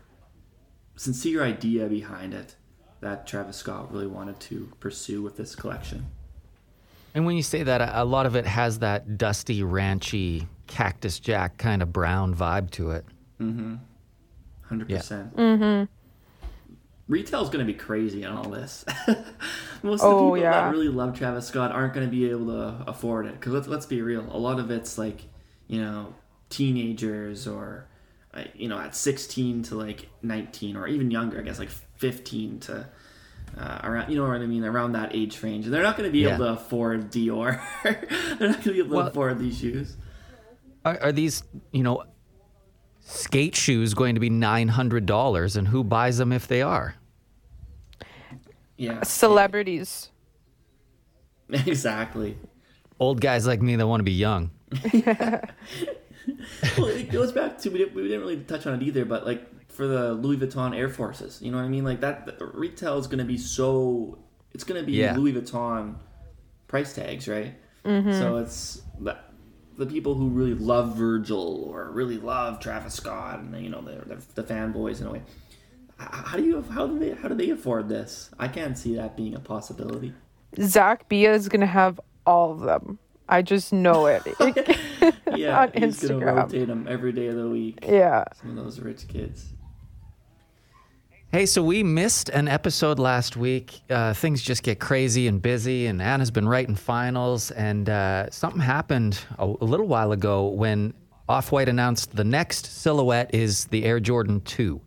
sincere 0.96 1.44
idea 1.44 1.88
behind 1.88 2.34
it 2.34 2.56
that 3.02 3.28
Travis 3.28 3.58
Scott 3.58 3.92
really 3.92 4.08
wanted 4.08 4.40
to 4.42 4.72
pursue 4.80 5.22
with 5.22 5.36
this 5.38 5.56
collection. 5.56 6.06
And 7.16 7.26
when 7.26 7.36
you 7.36 7.44
say 7.44 7.64
that, 7.64 7.82
a 7.82 8.04
a 8.04 8.06
lot 8.06 8.26
of 8.26 8.36
it 8.36 8.46
has 8.46 8.80
that 8.80 9.18
dusty, 9.18 9.62
ranchy, 9.62 10.48
Cactus 10.68 11.20
Jack 11.20 11.58
kind 11.58 11.82
of 11.84 11.92
brown 11.94 12.34
vibe 12.34 12.72
to 12.72 12.92
it. 12.92 13.06
Mm-hmm. 13.40 13.76
Hundred 14.64 14.90
Yeah. 14.90 14.98
percent. 14.98 15.36
Mm-hmm. 15.36 15.86
Retail's 17.10 17.50
going 17.50 17.66
to 17.66 17.72
be 17.72 17.78
crazy 17.78 18.24
on 18.26 18.38
all 18.38 18.50
this. 18.50 18.86
Most 19.84 20.02
of 20.02 20.10
the 20.10 20.16
Oh, 20.16 20.32
people 20.32 20.38
yeah. 20.38 20.52
that 20.52 20.72
really 20.72 20.88
love 20.88 21.18
Travis 21.18 21.46
Scott 21.48 21.72
aren't 21.72 21.94
going 21.94 22.08
to 22.08 22.12
be 22.12 22.30
able 22.30 22.46
to 22.48 22.84
afford 22.90 23.26
it. 23.26 23.34
Because 23.34 23.52
let's 23.54 23.68
let's 23.68 23.86
be 23.86 24.02
real, 24.02 24.26
a 24.32 24.38
lot 24.40 24.58
of 24.60 24.72
it's 24.72 24.98
like 24.98 25.26
you 25.68 25.82
know 25.82 26.16
teenagers 26.50 27.46
or 27.46 27.88
you 28.56 28.68
know 28.68 28.80
at 28.80 28.96
sixteen 28.96 29.64
to 29.64 29.76
like 29.76 30.10
nineteen 30.22 30.76
or 30.76 30.88
even 30.88 31.12
younger. 31.12 31.40
I 31.40 31.44
guess 31.44 31.60
like 31.60 31.70
fifteen 31.70 32.60
to. 32.62 32.88
Uh, 33.56 33.80
around, 33.84 34.10
you 34.10 34.18
know 34.18 34.28
what 34.28 34.42
I 34.42 34.48
mean, 34.48 34.64
around 34.64 34.94
that 34.94 35.16
age 35.16 35.44
range, 35.44 35.66
And 35.66 35.74
they're 35.74 35.84
not 35.84 35.96
going 35.96 36.10
to 36.10 36.12
be 36.20 36.26
able 36.26 36.40
to 36.40 36.54
afford 36.54 37.12
Dior. 37.12 37.62
they're 37.84 38.48
not 38.50 38.64
going 38.64 38.64
to 38.64 38.74
be 38.74 38.80
able 38.80 39.00
to 39.00 39.10
afford 39.10 39.38
these 39.38 39.60
shoes. 39.60 39.96
Are, 40.84 41.00
are 41.00 41.12
these, 41.12 41.44
you 41.72 41.84
know, 41.84 42.04
skate 43.02 43.56
shoes 43.56 43.94
going 43.94 44.16
to 44.16 44.20
be 44.20 44.32
$900 44.32 45.56
and 45.56 45.68
who 45.68 45.84
buys 45.84 46.18
them 46.18 46.32
if 46.32 46.48
they 46.48 46.64
are? 46.64 46.96
Yeah, 48.78 49.04
Celebrities. 49.04 50.10
exactly. 51.50 52.38
Old 53.00 53.22
guys 53.22 53.46
like 53.46 53.62
me 53.62 53.76
that 53.76 53.86
want 53.88 54.00
to 54.00 54.06
be 54.06 54.14
young. 54.14 54.52
well, 56.78 56.88
it 56.88 57.12
goes 57.12 57.32
back 57.32 57.58
to 57.60 57.70
we 57.70 57.80
didn't, 57.80 57.96
we 57.96 58.04
didn't 58.04 58.22
really 58.22 58.38
touch 58.38 58.66
on 58.68 58.82
it 58.82 58.86
either, 58.86 59.06
but 59.06 59.26
like 59.26 59.72
for 59.72 59.88
the 59.88 60.14
Louis 60.14 60.38
Vuitton 60.38 60.76
Air 60.76 60.90
Forces, 60.90 61.42
you 61.42 61.52
know 61.52 61.58
what 61.58 61.64
I 61.64 61.70
mean? 61.70 61.84
Like 61.84 62.02
that, 62.02 62.38
retail 62.54 62.98
is 62.98 63.08
going 63.08 63.20
to 63.20 63.26
be 63.26 63.38
so 63.38 64.20
it's 64.54 64.64
going 64.64 64.80
to 64.80 64.86
be 64.86 64.94
Yeah. 64.94 65.16
Louis 65.16 65.34
Vuitton 65.34 65.96
price 66.68 66.94
tags, 66.94 67.28
right? 67.28 67.56
Mm-hmm. 67.86 68.14
So 68.14 68.38
it's 68.38 68.82
the, 69.00 69.18
the 69.78 69.86
people 69.86 70.16
who 70.16 70.30
really 70.30 70.54
love 70.54 70.96
Virgil 70.96 71.64
or 71.68 71.92
really 71.92 72.18
love 72.18 72.60
Travis 72.60 72.94
Scott, 72.94 73.40
and 73.40 73.64
you 73.64 73.70
know 73.70 73.82
they're, 73.82 74.04
they're 74.06 74.20
the 74.36 74.44
fanboys 74.44 75.02
in 75.02 75.08
a 75.08 75.12
way. 75.12 75.22
How 75.98 76.38
do 76.38 76.44
you 76.44 76.62
how 76.62 76.88
do 76.88 77.00
they 77.00 77.12
how 77.12 77.28
do 77.28 77.36
they 77.36 77.50
afford 77.50 77.90
this? 77.90 78.30
I 78.40 78.48
can't 78.48 78.78
see 78.78 78.96
that 78.96 79.16
being 79.16 79.36
a 79.36 79.40
possibility. 79.40 80.14
Zack 80.60 81.08
Bia 81.10 81.34
is 81.34 81.50
gonna 81.50 81.66
have 81.66 82.00
all 82.26 82.52
of 82.52 82.62
them. 82.62 83.00
I 83.30 83.42
just 83.42 83.72
know 83.74 84.06
it. 84.08 84.24
Yeah, 85.36 85.62
On 85.64 85.72
he's 85.74 86.00
gonna 86.08 86.24
Instagram. 86.26 86.36
rotate 86.36 86.68
them 86.68 86.86
every 86.88 87.12
day 87.12 87.26
of 87.28 87.36
the 87.36 87.50
week. 87.50 87.80
yeah. 87.88 88.24
Some 88.40 88.52
of 88.52 88.56
those 88.64 88.80
rich 88.80 89.08
kids. 89.08 89.54
Hey, 91.32 91.48
so 91.48 91.64
we 91.64 91.82
missed 91.82 92.30
an 92.30 92.48
episode 92.48 93.00
last 93.00 93.36
week. 93.36 93.82
Uh, 93.90 94.14
things 94.14 94.44
just 94.44 94.62
get 94.62 94.80
crazy 94.80 95.28
and 95.28 95.42
busy, 95.42 95.88
and 95.88 96.00
Anna's 96.04 96.30
been 96.30 96.48
writing 96.48 96.76
finals, 96.76 97.50
and 97.50 97.90
uh, 97.90 98.30
something 98.30 98.62
happened 98.62 99.20
a, 99.40 99.46
a 99.46 99.66
little 99.66 99.88
while 99.88 100.12
ago 100.12 100.50
when 100.50 100.94
Off 101.28 101.52
White 101.52 101.68
announced 101.68 102.16
the 102.16 102.24
next 102.24 102.68
silhouette 102.68 103.34
is 103.34 103.66
the 103.66 103.86
Air 103.86 104.00
Jordan 104.00 104.42
2. 104.42 104.80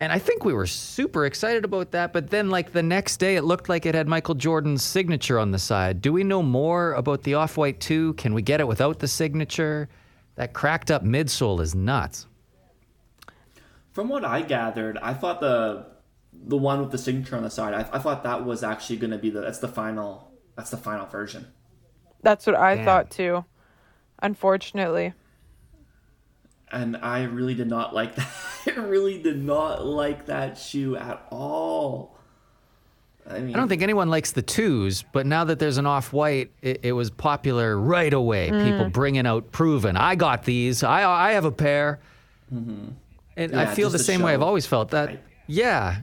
And 0.00 0.12
I 0.12 0.18
think 0.18 0.44
we 0.44 0.52
were 0.52 0.66
super 0.66 1.26
excited 1.26 1.64
about 1.64 1.90
that, 1.90 2.12
but 2.12 2.30
then, 2.30 2.50
like, 2.50 2.72
the 2.72 2.84
next 2.84 3.16
day, 3.16 3.34
it 3.34 3.42
looked 3.42 3.68
like 3.68 3.84
it 3.84 3.96
had 3.96 4.06
Michael 4.06 4.36
Jordan's 4.36 4.84
signature 4.84 5.40
on 5.40 5.50
the 5.50 5.58
side. 5.58 6.00
Do 6.00 6.12
we 6.12 6.22
know 6.22 6.40
more 6.40 6.92
about 6.92 7.24
the 7.24 7.34
Off 7.34 7.56
White 7.56 7.80
2? 7.80 8.14
Can 8.14 8.32
we 8.32 8.42
get 8.42 8.60
it 8.60 8.68
without 8.68 9.00
the 9.00 9.08
signature? 9.08 9.88
That 10.36 10.52
cracked 10.52 10.92
up 10.92 11.02
midsole 11.02 11.60
is 11.60 11.74
nuts. 11.74 12.28
From 13.90 14.08
what 14.08 14.24
I 14.24 14.42
gathered, 14.42 14.96
I 14.98 15.14
thought 15.14 15.40
the 15.40 15.86
the 16.46 16.56
one 16.56 16.80
with 16.80 16.92
the 16.92 16.98
signature 16.98 17.36
on 17.36 17.42
the 17.42 17.50
side, 17.50 17.74
I, 17.74 17.80
I 17.96 17.98
thought 17.98 18.22
that 18.22 18.44
was 18.44 18.62
actually 18.62 18.98
going 18.98 19.10
to 19.10 19.18
be 19.18 19.30
the 19.30 19.40
that's 19.40 19.58
the 19.58 19.66
final 19.66 20.30
that's 20.54 20.70
the 20.70 20.76
final 20.76 21.06
version. 21.06 21.46
That's 22.22 22.46
what 22.46 22.54
I 22.54 22.76
Damn. 22.76 22.84
thought 22.84 23.10
too. 23.10 23.44
Unfortunately. 24.22 25.14
And 26.70 26.96
I 26.98 27.24
really 27.24 27.54
did 27.54 27.68
not 27.68 27.94
like 27.94 28.14
that. 28.16 28.28
I 28.66 28.80
really 28.80 29.22
did 29.22 29.42
not 29.42 29.84
like 29.84 30.26
that 30.26 30.58
shoe 30.58 30.96
at 30.96 31.26
all. 31.30 32.14
I 33.30 33.40
mean, 33.40 33.54
I 33.54 33.58
don't 33.58 33.68
think 33.68 33.82
anyone 33.82 34.08
likes 34.08 34.32
the 34.32 34.40
twos, 34.40 35.04
but 35.12 35.26
now 35.26 35.44
that 35.44 35.58
there's 35.58 35.76
an 35.76 35.84
off 35.84 36.14
white, 36.14 36.50
it, 36.62 36.80
it 36.82 36.92
was 36.92 37.10
popular 37.10 37.78
right 37.78 38.12
away. 38.12 38.50
Mm. 38.50 38.64
People 38.64 38.88
bringing 38.88 39.26
out 39.26 39.52
proven. 39.52 39.96
I 39.98 40.14
got 40.14 40.44
these. 40.44 40.82
I 40.82 41.04
I 41.04 41.32
have 41.32 41.44
a 41.44 41.52
pair. 41.52 42.00
And 42.50 43.54
I 43.54 43.66
feel 43.74 43.90
the 43.90 43.98
to 43.98 44.04
same 44.04 44.22
way. 44.22 44.32
I've 44.32 44.42
always 44.42 44.66
felt 44.66 44.90
that. 44.90 45.10
hype. 45.10 45.24
Yeah. 45.46 46.00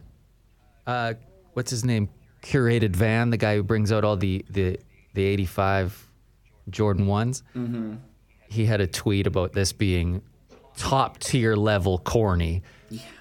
Uh, 0.85 1.15
what's 1.53 1.71
his 1.71 1.83
name? 1.83 2.09
Curated 2.43 2.95
Van, 2.95 3.31
the 3.31 3.37
guy 3.37 3.55
who 3.55 3.63
brings 3.63 3.91
out 3.91 4.03
all 4.03 4.15
the 4.17 4.45
the 4.49 4.79
the 5.15 5.23
'85 5.23 6.07
Jordan 6.69 7.07
ones. 7.07 7.41
Mm-hmm. 7.55 7.95
He 8.49 8.65
had 8.65 8.81
a 8.81 8.87
tweet 8.87 9.25
about 9.25 9.53
this 9.53 9.73
being 9.73 10.21
top 10.77 11.19
tier 11.19 11.55
level 11.55 11.97
corny. 11.99 12.63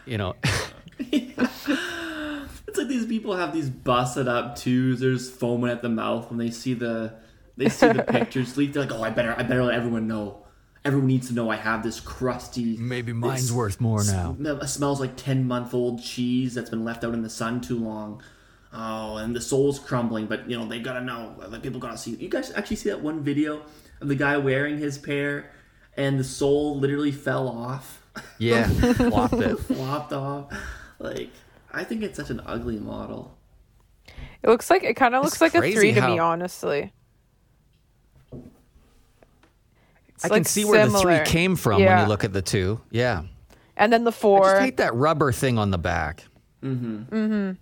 You 0.06 0.18
know. 0.18 0.36
it's 0.98 2.78
like 2.78 2.88
these 2.88 3.06
people 3.06 3.36
have 3.36 3.52
these 3.52 3.70
busted 3.70 4.28
up 4.28 4.56
twos. 4.56 5.00
There's 5.00 5.30
foaming 5.30 5.70
at 5.70 5.82
the 5.82 5.88
mouth 5.88 6.28
when 6.30 6.38
they 6.38 6.50
see 6.50 6.74
the 6.74 7.14
they 7.56 7.68
see 7.68 7.88
the 7.88 8.02
pictures 8.02 8.56
leaked. 8.56 8.74
They're 8.74 8.84
like, 8.84 8.92
oh, 8.92 9.02
I 9.02 9.10
better 9.10 9.34
I 9.36 9.42
better 9.42 9.64
let 9.64 9.74
everyone 9.74 10.06
know. 10.06 10.40
Everyone 10.84 11.06
needs 11.06 11.28
to 11.28 11.34
know 11.34 11.48
I 11.50 11.56
have 11.56 11.82
this 11.82 11.98
crusty. 11.98 12.76
Maybe 12.76 13.12
mine's 13.14 13.52
worth 13.52 13.80
more 13.80 14.04
now. 14.04 14.34
sm- 14.36 14.46
It 14.46 14.68
smells 14.68 15.00
like 15.00 15.16
ten 15.16 15.46
month 15.46 15.72
old 15.72 16.02
cheese 16.02 16.54
that's 16.54 16.70
been 16.70 16.84
left 16.84 17.04
out 17.04 17.14
in 17.14 17.22
the 17.22 17.30
sun 17.30 17.60
too 17.60 17.78
long. 17.78 18.22
Oh, 18.72 19.16
and 19.16 19.34
the 19.34 19.40
sole's 19.40 19.78
crumbling, 19.78 20.26
but 20.26 20.50
you 20.50 20.58
know 20.58 20.66
they 20.66 20.80
gotta 20.80 21.00
know. 21.00 21.36
The 21.48 21.60
people 21.60 21.80
gotta 21.80 21.96
see. 21.96 22.16
You 22.16 22.28
guys 22.28 22.52
actually 22.52 22.76
see 22.76 22.90
that 22.90 23.00
one 23.00 23.22
video 23.22 23.62
of 24.00 24.08
the 24.08 24.14
guy 24.16 24.36
wearing 24.36 24.78
his 24.78 24.98
pair, 24.98 25.52
and 25.96 26.18
the 26.18 26.24
sole 26.24 26.78
literally 26.78 27.12
fell 27.12 27.48
off, 27.48 28.02
Yeah, 28.38 28.68
flopped 28.94 29.34
it. 29.34 29.56
flopped 29.56 30.12
off. 30.12 30.52
Like 30.98 31.30
I 31.72 31.84
think 31.84 32.02
it's 32.02 32.16
such 32.16 32.30
an 32.30 32.40
ugly 32.46 32.78
model. 32.78 33.36
It 34.42 34.48
looks 34.48 34.68
like 34.70 34.82
it 34.84 34.94
kind 34.94 35.14
of 35.14 35.24
looks 35.24 35.40
like 35.40 35.54
a 35.54 35.58
crazy 35.58 35.76
three 35.76 35.92
to 35.94 36.00
me, 36.06 36.16
how- 36.18 36.26
honestly. 36.26 36.92
I 40.22 40.28
like 40.28 40.32
can 40.32 40.44
see 40.44 40.64
where 40.64 40.86
the 40.86 40.98
three 40.98 41.20
came 41.24 41.56
from 41.56 41.82
when 41.82 41.98
you 42.00 42.06
look 42.06 42.24
at 42.24 42.32
the 42.32 42.40
two. 42.42 42.80
Yeah. 42.90 43.24
And 43.76 43.92
then 43.92 44.04
the 44.04 44.10
I 44.10 44.14
four. 44.14 44.44
just 44.44 44.60
hate 44.62 44.76
that 44.78 44.94
rubber 44.94 45.32
thing 45.32 45.58
on 45.58 45.70
the 45.70 45.78
back. 45.78 46.24
Mm-hmm. 46.62 47.14
Mm-hmm. 47.14 47.52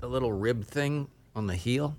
The 0.00 0.06
little 0.08 0.32
rib 0.32 0.64
thing 0.64 1.08
on 1.36 1.46
the 1.46 1.54
heel. 1.54 1.96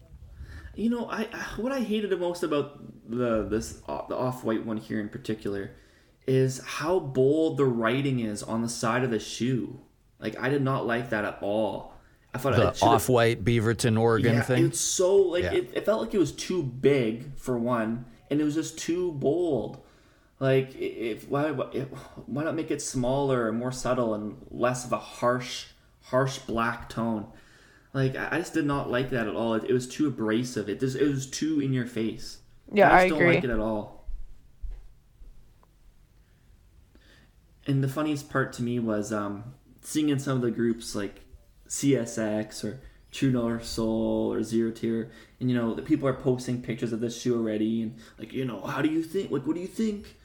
You 0.76 0.90
know, 0.90 1.10
I 1.10 1.24
what 1.58 1.72
I 1.72 1.82
hated 1.82 2.10
the 2.10 2.18
most 2.18 2.44
about 2.44 2.80
the 3.10 3.44
this 3.44 3.82
uh, 3.88 4.02
the 4.08 4.16
off 4.16 4.44
white 4.44 4.66
one 4.66 4.78
here 4.78 5.00
in 5.00 5.10
particular 5.10 5.72
is 6.26 6.62
how 6.66 7.00
bold 7.00 7.58
the 7.58 7.66
writing 7.66 8.20
is 8.20 8.42
on 8.42 8.62
the 8.62 8.70
side 8.70 9.04
of 9.04 9.12
the 9.12 9.20
shoe. 9.20 9.80
Like 10.20 10.40
I 10.40 10.50
did 10.50 10.62
not 10.62 10.88
like 10.88 11.10
that 11.12 11.26
at 11.26 11.38
all. 11.42 11.94
I 12.34 12.40
thought 12.40 12.56
The 12.56 12.86
off 12.86 13.10
white 13.10 13.44
Beaverton, 13.44 14.00
Oregon 14.00 14.36
yeah, 14.36 14.42
thing. 14.42 14.66
It's 14.66 14.80
so 14.80 15.16
like 15.18 15.44
Yeah. 15.44 15.54
it, 15.54 15.70
it 15.74 15.86
felt 15.86 16.02
like 16.02 16.14
it 16.16 16.18
was 16.18 16.32
too 16.32 16.64
big 16.64 17.38
for 17.38 17.58
one, 17.58 18.06
and 18.32 18.42
it 18.42 18.44
was 18.44 18.56
just 18.56 18.80
too 18.80 19.12
bold. 19.12 19.84
Like 20.40 20.76
if 20.76 21.30
why 21.30 21.52
why 21.52 21.66
why 22.26 22.44
not 22.44 22.56
make 22.56 22.72
it 22.72 22.82
smaller 22.82 23.48
and 23.48 23.60
more 23.60 23.72
subtle 23.72 24.16
and 24.16 24.38
less 24.50 24.86
of 24.86 24.92
a 24.92 24.98
harsh 24.98 25.68
harsh 26.06 26.40
black 26.40 26.90
tone? 26.90 27.28
Like 27.94 28.16
I 28.18 28.40
just 28.40 28.54
did 28.54 28.66
not 28.66 28.90
like 28.90 29.12
that 29.12 29.28
at 29.28 29.36
all. 29.36 29.54
It, 29.54 29.66
it 29.70 29.74
was 29.74 29.88
too 29.88 30.08
abrasive. 30.08 30.68
It 30.68 30.80
just 30.80 30.96
it 30.98 31.08
was 31.08 31.28
too 31.28 31.60
in 31.60 31.74
your 31.74 31.86
face. 31.86 32.40
Yeah, 32.72 32.90
I 32.90 32.96
I 32.96 32.98
just 33.02 33.10
don't 33.10 33.22
agree. 33.22 33.36
like 33.36 33.44
it 33.44 33.50
at 33.52 33.60
all. 33.60 34.08
And 37.66 37.84
the 37.84 37.88
funniest 37.88 38.30
part 38.30 38.52
to 38.54 38.64
me 38.64 38.80
was 38.80 39.14
um, 39.14 39.54
seeing 39.82 40.10
in 40.10 40.20
some 40.20 40.38
of 40.38 40.42
the 40.42 40.52
groups 40.52 40.96
like 40.96 41.22
CSX 41.70 42.64
or 42.64 42.82
True 43.12 43.32
North 43.32 43.64
Soul 43.64 44.34
or 44.34 44.42
Zero 44.42 44.72
Tier, 44.72 45.12
and 45.40 45.50
you 45.50 45.56
know 45.56 45.76
the 45.76 45.84
people 45.84 46.08
are 46.08 46.14
posting 46.14 46.64
pictures 46.64 46.92
of 46.94 47.00
this 47.00 47.22
shoe 47.22 47.38
already, 47.38 47.84
and 47.84 47.96
like 48.18 48.34
you 48.34 48.44
know 48.44 48.62
how 48.62 48.82
do 48.82 48.90
you 48.90 49.04
think? 49.04 49.30
Like 49.30 49.46
what 49.46 49.56
do 49.56 49.62
you 49.62 49.68
think? 49.68 50.18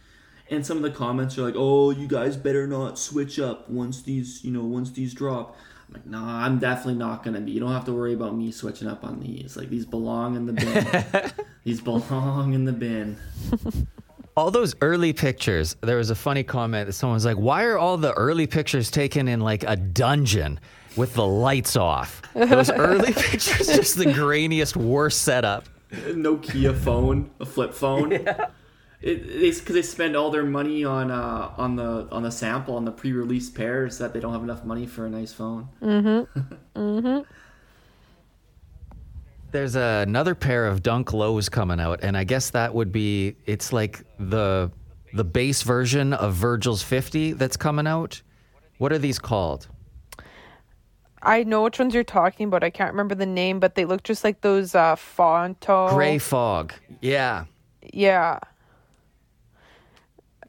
And 0.51 0.65
some 0.65 0.79
of 0.79 0.83
the 0.83 0.91
comments 0.91 1.37
are 1.37 1.43
like, 1.43 1.55
"Oh, 1.55 1.91
you 1.91 2.09
guys 2.09 2.39
better 2.39 2.67
not 2.67 2.99
switch 2.99 3.39
up 3.39 3.69
once 3.69 4.01
these 4.01 4.43
you 4.43 4.51
know 4.51 4.65
once 4.65 4.91
these 4.91 5.13
drop." 5.13 5.55
I'm 5.89 5.95
like, 5.95 6.07
"Nah, 6.07 6.45
I'm 6.45 6.59
definitely 6.59 6.95
not 6.95 7.25
gonna 7.25 7.41
be. 7.41 7.53
You 7.53 7.61
don't 7.61 7.73
have 7.73 7.87
to 7.87 7.93
worry 7.93 8.15
about 8.15 8.37
me 8.37 8.51
switching 8.53 8.89
up 8.89 9.05
on 9.05 9.21
these. 9.21 9.57
Like 9.57 9.71
these 9.71 9.87
belong 9.87 10.37
in 10.37 10.47
the 10.47 10.53
bin. 10.53 11.33
these 11.65 11.81
belong 11.81 12.55
in 12.55 12.65
the 12.65 12.73
bin." 12.73 13.17
all 14.39 14.53
those 14.53 14.77
early 14.83 15.13
pictures, 15.13 15.75
there 15.81 15.97
was 15.97 16.11
a 16.11 16.15
funny 16.15 16.45
comment 16.45 16.87
that 16.87 16.93
someone 16.93 17.15
was 17.15 17.25
like, 17.25 17.37
Why 17.37 17.65
are 17.65 17.77
all 17.77 17.97
the 17.97 18.13
early 18.13 18.47
pictures 18.47 18.89
taken 18.89 19.27
in 19.27 19.41
like 19.41 19.65
a 19.65 19.75
dungeon 19.75 20.61
with 20.95 21.13
the 21.15 21.27
lights 21.27 21.75
off? 21.75 22.23
Those 22.35 22.71
early 22.71 23.13
pictures, 23.17 23.67
just 23.67 23.97
the 23.97 24.05
grainiest, 24.05 24.77
worst 24.77 25.23
setup. 25.23 25.69
Nokia 25.91 26.77
phone, 26.77 27.31
a 27.41 27.47
flip 27.47 27.75
phone. 27.75 28.13
It, 28.29 28.29
it's 29.01 29.61
because 29.61 29.75
they 29.75 29.83
spend 29.83 30.17
all 30.17 30.31
their 30.31 30.45
money 30.45 30.85
on 30.85 31.11
uh, 31.11 31.53
on 31.57 31.77
the 31.77 32.09
on 32.11 32.25
the 32.25 32.31
sample 32.31 32.77
on 32.77 32.85
the 32.85 32.91
pre-release 32.91 33.49
pairs 33.49 33.99
that 33.99 34.13
they 34.13 34.21
don't 34.21 34.33
have 34.33 34.43
enough 34.43 34.65
money 34.65 34.87
for 34.87 35.07
a 35.07 35.11
nice 35.11 35.33
phone. 35.33 35.69
Mm-hmm. 35.81 36.43
mm-hmm. 36.77 37.21
There's 39.51 39.77
another 39.77 40.35
pair 40.35 40.67
of 40.67 40.83
Dunk 40.83 41.13
Lows 41.13 41.49
coming 41.49 41.81
out, 41.81 42.01
and 42.03 42.17
I 42.17 42.25
guess 42.25 42.51
that 42.51 42.75
would 42.75 42.93
be 42.93 43.37
it's 43.47 43.73
like 43.73 44.03
the 44.19 44.71
the 45.15 45.25
base 45.25 45.63
version 45.63 46.13
of 46.13 46.35
Virgil's 46.35 46.83
50 46.83 47.33
that's 47.33 47.57
coming 47.57 47.87
out. 47.87 48.21
What 48.77 48.93
are 48.93 48.99
these 48.99 49.19
called? 49.19 49.69
I 51.23 51.45
know 51.45 51.63
which 51.63 51.79
ones 51.79 51.95
you're 51.95 52.05
talking 52.05 52.47
about. 52.47 52.63
I 52.63 52.71
can't 52.71 52.93
remember 52.93 53.15
the 53.15 53.27
name, 53.27 53.59
but 53.59 53.75
they 53.75 53.85
look 53.85 54.03
just 54.03 54.25
like 54.25 54.41
those 54.41 54.75
uh 54.75 54.97
Fonto. 54.97 55.95
Gray 55.95 56.19
Fog. 56.19 56.73
Yeah. 57.01 57.45
Yeah. 57.93 58.41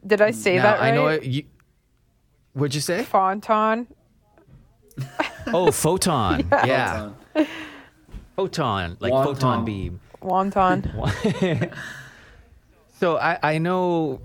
Did 0.05 0.21
I 0.21 0.31
say 0.31 0.55
now, 0.57 0.63
that 0.63 0.79
right? 0.79 0.93
I 0.93 0.95
know 0.95 1.07
it, 1.07 1.23
you 1.23 1.43
What'd 2.53 2.75
you 2.75 2.81
say? 2.81 3.03
Fonton. 3.03 3.87
Oh, 5.51 5.71
photon. 5.71 6.47
yeah. 6.51 7.09
Um, 7.33 7.47
Photon, 8.35 8.97
like 8.99 9.11
Wonton. 9.11 9.23
photon 9.23 9.65
beam. 9.65 9.99
Wonton. 10.21 11.73
So 12.99 13.15
I, 13.17 13.39
I 13.41 13.57
know 13.59 14.19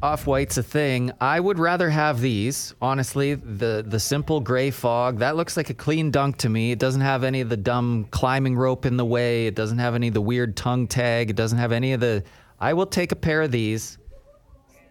off 0.00 0.24
white's 0.26 0.56
a 0.56 0.62
thing. 0.62 1.10
I 1.20 1.40
would 1.40 1.58
rather 1.58 1.90
have 1.90 2.20
these, 2.20 2.72
honestly. 2.80 3.34
The 3.34 3.84
the 3.84 3.98
simple 3.98 4.38
gray 4.38 4.70
fog 4.70 5.18
that 5.18 5.34
looks 5.34 5.56
like 5.56 5.68
a 5.68 5.74
clean 5.74 6.12
dunk 6.12 6.36
to 6.38 6.48
me. 6.48 6.70
It 6.70 6.78
doesn't 6.78 7.00
have 7.00 7.24
any 7.24 7.40
of 7.40 7.48
the 7.48 7.56
dumb 7.56 8.06
climbing 8.12 8.54
rope 8.56 8.86
in 8.86 8.96
the 8.96 9.04
way. 9.04 9.48
It 9.48 9.56
doesn't 9.56 9.78
have 9.78 9.96
any 9.96 10.08
of 10.08 10.14
the 10.14 10.20
weird 10.20 10.56
tongue 10.56 10.86
tag. 10.86 11.28
It 11.28 11.34
doesn't 11.34 11.58
have 11.58 11.72
any 11.72 11.92
of 11.92 11.98
the. 11.98 12.22
I 12.60 12.72
will 12.72 12.86
take 12.86 13.10
a 13.10 13.16
pair 13.16 13.42
of 13.42 13.50
these. 13.50 13.98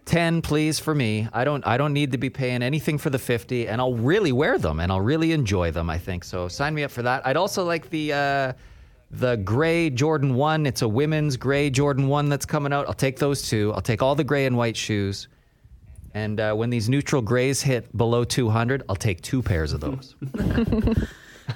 Ten, 0.04 0.42
please, 0.42 0.78
for 0.78 0.94
me. 0.94 1.28
I 1.32 1.44
don't. 1.44 1.66
I 1.66 1.76
don't 1.76 1.92
need 1.92 2.12
to 2.12 2.18
be 2.18 2.28
paying 2.28 2.62
anything 2.62 2.98
for 2.98 3.10
the 3.10 3.18
fifty, 3.18 3.66
and 3.68 3.80
I'll 3.80 3.94
really 3.94 4.32
wear 4.32 4.58
them, 4.58 4.80
and 4.80 4.92
I'll 4.92 5.00
really 5.00 5.32
enjoy 5.32 5.70
them. 5.70 5.88
I 5.88 5.98
think 5.98 6.24
so. 6.24 6.46
Sign 6.48 6.74
me 6.74 6.84
up 6.84 6.90
for 6.90 7.02
that. 7.02 7.26
I'd 7.26 7.36
also 7.36 7.64
like 7.64 7.90
the. 7.90 8.12
Uh, 8.12 8.52
the 9.10 9.36
gray 9.36 9.90
Jordan 9.90 10.34
1, 10.34 10.66
it's 10.66 10.82
a 10.82 10.88
women's 10.88 11.36
gray 11.36 11.70
Jordan 11.70 12.08
1 12.08 12.28
that's 12.28 12.44
coming 12.44 12.72
out. 12.72 12.88
I'll 12.88 12.94
take 12.94 13.18
those 13.18 13.48
two. 13.48 13.72
I'll 13.72 13.80
take 13.80 14.02
all 14.02 14.16
the 14.16 14.24
gray 14.24 14.44
and 14.44 14.56
white 14.56 14.76
shoes. 14.76 15.28
And 16.14 16.40
uh, 16.40 16.54
when 16.54 16.70
these 16.70 16.88
neutral 16.88 17.22
grays 17.22 17.62
hit 17.62 17.96
below 17.96 18.24
200, 18.24 18.82
I'll 18.88 18.96
take 18.96 19.20
two 19.20 19.40
pairs 19.40 19.72
of 19.72 19.80
those. 19.80 20.16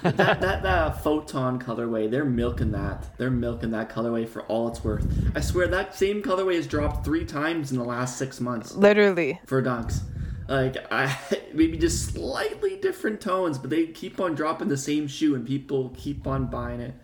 that 0.02 0.40
that 0.40 0.64
uh, 0.64 0.90
photon 0.92 1.58
colorway, 1.60 2.10
they're 2.10 2.24
milking 2.24 2.72
that. 2.72 3.06
They're 3.16 3.30
milking 3.30 3.70
that 3.72 3.88
colorway 3.88 4.28
for 4.28 4.42
all 4.42 4.68
it's 4.68 4.84
worth. 4.84 5.06
I 5.34 5.40
swear 5.40 5.66
that 5.68 5.94
same 5.94 6.22
colorway 6.22 6.56
has 6.56 6.66
dropped 6.66 7.04
three 7.04 7.24
times 7.24 7.72
in 7.72 7.78
the 7.78 7.84
last 7.84 8.16
six 8.18 8.40
months 8.40 8.74
Literally. 8.74 9.40
for 9.46 9.62
dunks. 9.62 10.00
Like 10.48 10.76
I 10.90 11.16
maybe 11.54 11.78
just 11.78 12.12
slightly 12.12 12.76
different 12.76 13.20
tones, 13.20 13.58
but 13.58 13.70
they 13.70 13.86
keep 13.86 14.20
on 14.20 14.34
dropping 14.34 14.68
the 14.68 14.76
same 14.76 15.06
shoe, 15.06 15.34
and 15.34 15.46
people 15.46 15.94
keep 15.96 16.26
on 16.26 16.46
buying 16.46 16.80
it. 16.80 16.94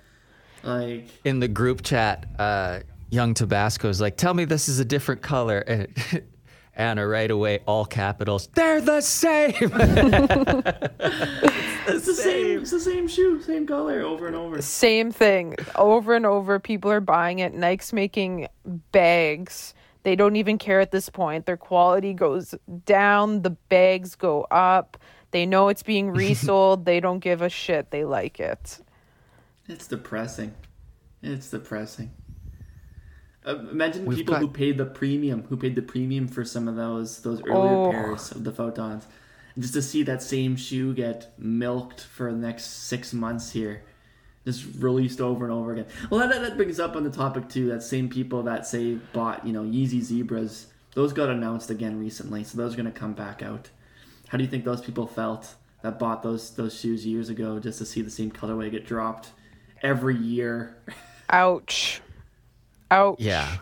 Like 0.62 1.09
In 1.25 1.40
the 1.40 1.49
group 1.49 1.83
chat, 1.83 2.27
uh, 2.38 2.81
Young 3.11 3.35
Tabasco 3.35 3.88
is 3.88 4.01
like, 4.01 4.16
tell 4.16 4.35
me 4.35 4.44
this 4.44 4.68
is 4.68 4.79
a 4.81 4.85
different 4.85 5.20
color. 5.23 5.59
And 5.59 5.88
Anna 6.76 7.06
right 7.06 7.30
away, 7.30 7.60
all 7.66 7.84
capitals, 7.84 8.48
they're 8.54 8.80
the 8.80 9.00
same. 9.00 9.54
it's 11.87 12.06
the 12.06 12.14
same. 12.14 12.60
It's 12.60 12.70
the 12.70 12.80
same 12.80 13.06
shoe, 13.08 13.40
same 13.42 13.66
color, 13.66 14.02
over 14.02 14.26
and 14.26 14.34
over. 14.37 14.60
Same 14.60 15.12
thing. 15.12 15.54
Over 15.76 16.14
and 16.14 16.26
over. 16.26 16.58
People 16.58 16.90
are 16.90 17.00
buying 17.00 17.38
it. 17.38 17.54
Nike's 17.54 17.92
making 17.92 18.48
bags. 18.92 19.74
They 20.02 20.16
don't 20.16 20.37
even 20.37 20.58
care 20.58 20.80
at 20.80 20.90
this 20.90 21.08
point. 21.08 21.46
Their 21.46 21.56
quality 21.56 22.12
goes 22.12 22.54
down, 22.84 23.42
the 23.42 23.50
bags 23.50 24.14
go 24.14 24.46
up. 24.50 24.98
They 25.30 25.46
know 25.46 25.68
it's 25.68 25.82
being 25.82 26.10
resold. 26.12 26.84
they 26.84 27.00
don't 27.00 27.20
give 27.20 27.40
a 27.42 27.48
shit. 27.48 27.90
They 27.90 28.04
like 28.04 28.38
it. 28.40 28.80
It's 29.66 29.87
depressing. 29.87 30.54
It's 31.22 31.48
depressing. 31.50 32.10
Uh, 33.46 33.57
imagine 33.70 34.07
We've 34.07 34.18
people 34.18 34.35
got- 34.35 34.40
who 34.40 34.48
paid 34.48 34.78
the 34.78 34.87
premium, 34.87 35.42
who 35.48 35.57
paid 35.57 35.74
the 35.74 35.83
premium 35.83 36.28
for 36.28 36.44
some 36.44 36.66
of 36.68 36.76
those 36.76 37.20
those 37.20 37.40
earlier 37.42 37.76
Oh. 37.88 37.90
pairs 37.90 38.30
of 38.33 38.44
the 38.44 38.52
photons, 38.52 39.07
and 39.54 39.62
just 39.62 39.74
to 39.74 39.83
see 39.83 40.02
that 40.04 40.22
same 40.22 40.57
shoe 40.57 40.94
get 40.94 41.33
milked 41.38 42.00
for 42.00 42.33
the 42.33 42.38
next 42.38 42.64
six 42.64 43.12
months 43.12 43.50
here, 43.52 43.83
just 44.46 44.64
released 44.78 45.20
over 45.20 45.44
and 45.44 45.52
over 45.52 45.72
again. 45.72 45.87
Well, 46.11 46.26
that, 46.26 46.40
that 46.40 46.57
brings 46.57 46.80
up 46.80 46.96
on 46.96 47.04
the 47.04 47.11
topic 47.11 47.48
too. 47.50 47.66
That 47.68 47.83
same 47.83 48.09
people 48.09 48.42
that 48.44 48.66
say 48.66 48.94
bought 49.12 49.46
you 49.46 49.52
know 49.52 49.62
Yeezy 49.62 50.00
Zebras, 50.00 50.66
those 50.94 51.12
got 51.12 51.28
announced 51.28 51.68
again 51.70 51.98
recently, 52.00 52.44
so 52.44 52.57
those 52.57 52.72
are 52.74 52.76
gonna 52.78 52.90
come 52.92 53.12
back 53.12 53.42
out. 53.42 53.68
How 54.28 54.38
do 54.38 54.44
you 54.44 54.48
think 54.50 54.64
those 54.64 54.80
people 54.80 55.07
felt 55.07 55.54
that 55.83 55.98
bought 55.98 56.22
those 56.22 56.50
those 56.52 56.74
shoes 56.80 57.04
years 57.07 57.28
ago 57.28 57.59
just 57.61 57.76
to 57.78 57.85
see 57.85 58.00
the 58.00 58.11
same 58.11 58.30
colorway 58.30 58.70
get 58.70 58.87
dropped 58.87 59.33
every 59.83 60.16
year? 60.16 60.76
Ouch. 61.28 62.00
Ouch. 62.94 63.16
Yeah. 63.18 63.57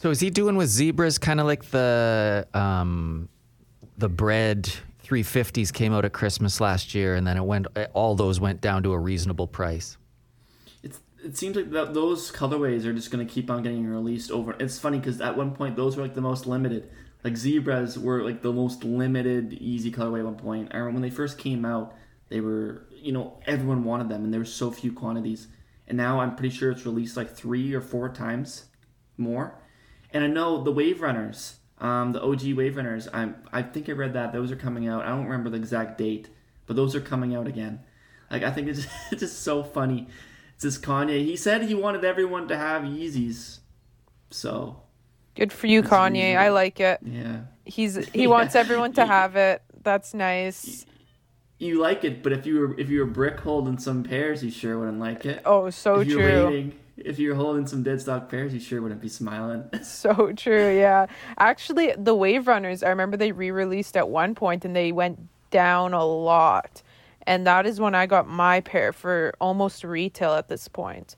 So 0.00 0.10
is 0.10 0.20
he 0.20 0.30
doing 0.30 0.56
with 0.56 0.68
zebras 0.68 1.18
kind 1.18 1.40
of 1.40 1.46
like 1.46 1.64
the 1.66 2.46
um, 2.54 3.28
the 3.98 4.08
bread 4.08 4.70
350s 5.04 5.72
came 5.72 5.92
out 5.92 6.04
at 6.04 6.12
Christmas 6.12 6.60
last 6.60 6.94
year, 6.94 7.14
and 7.14 7.26
then 7.26 7.36
it 7.36 7.44
went 7.44 7.66
all 7.92 8.14
those 8.14 8.40
went 8.40 8.60
down 8.60 8.82
to 8.84 8.92
a 8.92 8.98
reasonable 8.98 9.46
price. 9.46 9.98
It's, 10.82 11.00
it 11.22 11.36
seems 11.36 11.56
like 11.56 11.70
that 11.72 11.92
those 11.92 12.32
colorways 12.32 12.86
are 12.86 12.94
just 12.94 13.10
going 13.10 13.26
to 13.26 13.30
keep 13.30 13.50
on 13.50 13.62
getting 13.62 13.86
released 13.86 14.30
over. 14.30 14.56
It's 14.58 14.78
funny 14.78 14.98
because 14.98 15.20
at 15.20 15.36
one 15.36 15.54
point 15.54 15.76
those 15.76 15.96
were 15.96 16.02
like 16.02 16.14
the 16.14 16.22
most 16.22 16.46
limited. 16.46 16.88
Like 17.24 17.36
zebras 17.36 17.98
were 17.98 18.22
like 18.22 18.40
the 18.40 18.52
most 18.52 18.84
limited 18.84 19.50
Yeezy 19.50 19.94
colorway 19.94 20.20
at 20.20 20.24
one 20.24 20.36
point. 20.36 20.68
I 20.72 20.78
remember 20.78 21.00
when 21.00 21.10
they 21.10 21.14
first 21.14 21.36
came 21.36 21.64
out, 21.66 21.94
they 22.30 22.40
were 22.40 22.86
you 22.90 23.12
know 23.12 23.38
everyone 23.46 23.84
wanted 23.84 24.08
them 24.08 24.24
and 24.24 24.32
there 24.32 24.40
were 24.40 24.46
so 24.46 24.70
few 24.70 24.92
quantities. 24.92 25.48
And 25.88 25.96
now 25.96 26.20
I'm 26.20 26.36
pretty 26.36 26.54
sure 26.54 26.70
it's 26.70 26.86
released 26.86 27.16
like 27.16 27.34
three 27.34 27.74
or 27.74 27.80
four 27.80 28.08
times 28.08 28.66
more. 29.16 29.58
And 30.12 30.22
I 30.22 30.28
know 30.28 30.62
the 30.62 30.70
Wave 30.70 31.00
Runners, 31.00 31.56
um, 31.78 32.12
the 32.12 32.22
OG 32.22 32.52
Wave 32.54 32.76
Runners. 32.76 33.08
I 33.12 33.30
I 33.52 33.62
think 33.62 33.88
I 33.88 33.92
read 33.92 34.12
that 34.12 34.32
those 34.32 34.52
are 34.52 34.56
coming 34.56 34.86
out. 34.86 35.04
I 35.04 35.08
don't 35.08 35.24
remember 35.24 35.50
the 35.50 35.56
exact 35.56 35.98
date, 35.98 36.28
but 36.66 36.76
those 36.76 36.94
are 36.94 37.00
coming 37.00 37.34
out 37.34 37.46
again. 37.46 37.80
Like 38.30 38.42
I 38.42 38.50
think 38.50 38.68
it's 38.68 38.82
just, 38.82 38.94
it's 39.10 39.20
just 39.20 39.40
so 39.42 39.64
funny. 39.64 40.06
It's 40.54 40.62
just 40.62 40.82
Kanye. 40.82 41.24
He 41.24 41.36
said 41.36 41.62
he 41.62 41.74
wanted 41.74 42.04
everyone 42.04 42.48
to 42.48 42.56
have 42.56 42.82
Yeezys, 42.82 43.60
so 44.30 44.82
Good 45.38 45.52
for 45.52 45.68
you, 45.68 45.84
Kanye. 45.84 46.36
I 46.36 46.48
like 46.48 46.80
it. 46.80 46.98
Yeah. 47.04 47.42
He's 47.64 47.94
he 48.08 48.26
wants 48.34 48.56
everyone 48.56 48.92
to 48.94 49.06
have 49.16 49.36
it. 49.36 49.62
That's 49.84 50.12
nice. 50.12 50.84
You 51.58 51.80
like 51.80 52.04
it, 52.04 52.22
but 52.22 52.32
if 52.32 52.46
you 52.46 52.60
were 52.60 52.78
if 52.80 52.88
you 52.88 53.00
were 53.00 53.06
brick 53.06 53.40
holding 53.40 53.78
some 53.78 54.04
pairs, 54.04 54.44
you 54.44 54.50
sure 54.50 54.78
wouldn't 54.78 55.00
like 55.00 55.26
it. 55.26 55.42
Oh, 55.44 55.70
so 55.70 56.00
if 56.00 56.08
true. 56.08 56.46
waiting, 56.46 56.78
if 56.96 57.18
you're 57.18 57.34
holding 57.34 57.66
some 57.66 57.82
dead 57.82 58.00
stock 58.00 58.28
pairs, 58.30 58.54
you 58.54 58.60
sure 58.60 58.80
wouldn't 58.80 59.00
be 59.00 59.08
smiling. 59.08 59.64
So 59.82 60.32
true, 60.36 60.76
yeah. 60.78 61.06
Actually, 61.36 61.94
the 61.98 62.14
Wave 62.14 62.46
Runners, 62.46 62.82
I 62.84 62.90
remember 62.90 63.16
they 63.16 63.32
re-released 63.32 63.96
at 63.96 64.08
one 64.08 64.34
point 64.36 64.64
and 64.64 64.74
they 64.76 64.92
went 64.92 65.18
down 65.50 65.94
a 65.94 66.04
lot. 66.04 66.82
And 67.26 67.46
that 67.46 67.66
is 67.66 67.80
when 67.80 67.94
I 67.94 68.06
got 68.06 68.28
my 68.28 68.60
pair 68.60 68.92
for 68.92 69.34
almost 69.40 69.82
retail 69.84 70.32
at 70.34 70.48
this 70.48 70.68
point. 70.68 71.16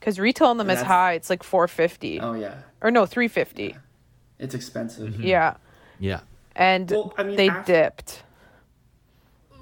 Cuz 0.00 0.18
retail 0.18 0.48
on 0.48 0.56
them 0.58 0.68
is 0.70 0.80
high. 0.82 1.12
It's 1.12 1.30
like 1.30 1.42
450. 1.44 2.20
oh 2.20 2.32
yeah, 2.34 2.54
Or 2.80 2.90
no, 2.90 3.06
350. 3.06 3.76
it's 4.40 4.54
expensive. 4.54 5.12
Mm-hmm. 5.14 5.22
Yeah. 5.22 5.54
Yeah. 6.00 6.20
And 6.56 6.90
Well, 6.90 7.14
I 7.16 7.22
mean, 7.22 7.36
they 7.36 7.48
after- 7.50 7.72
dipped. 7.72 8.24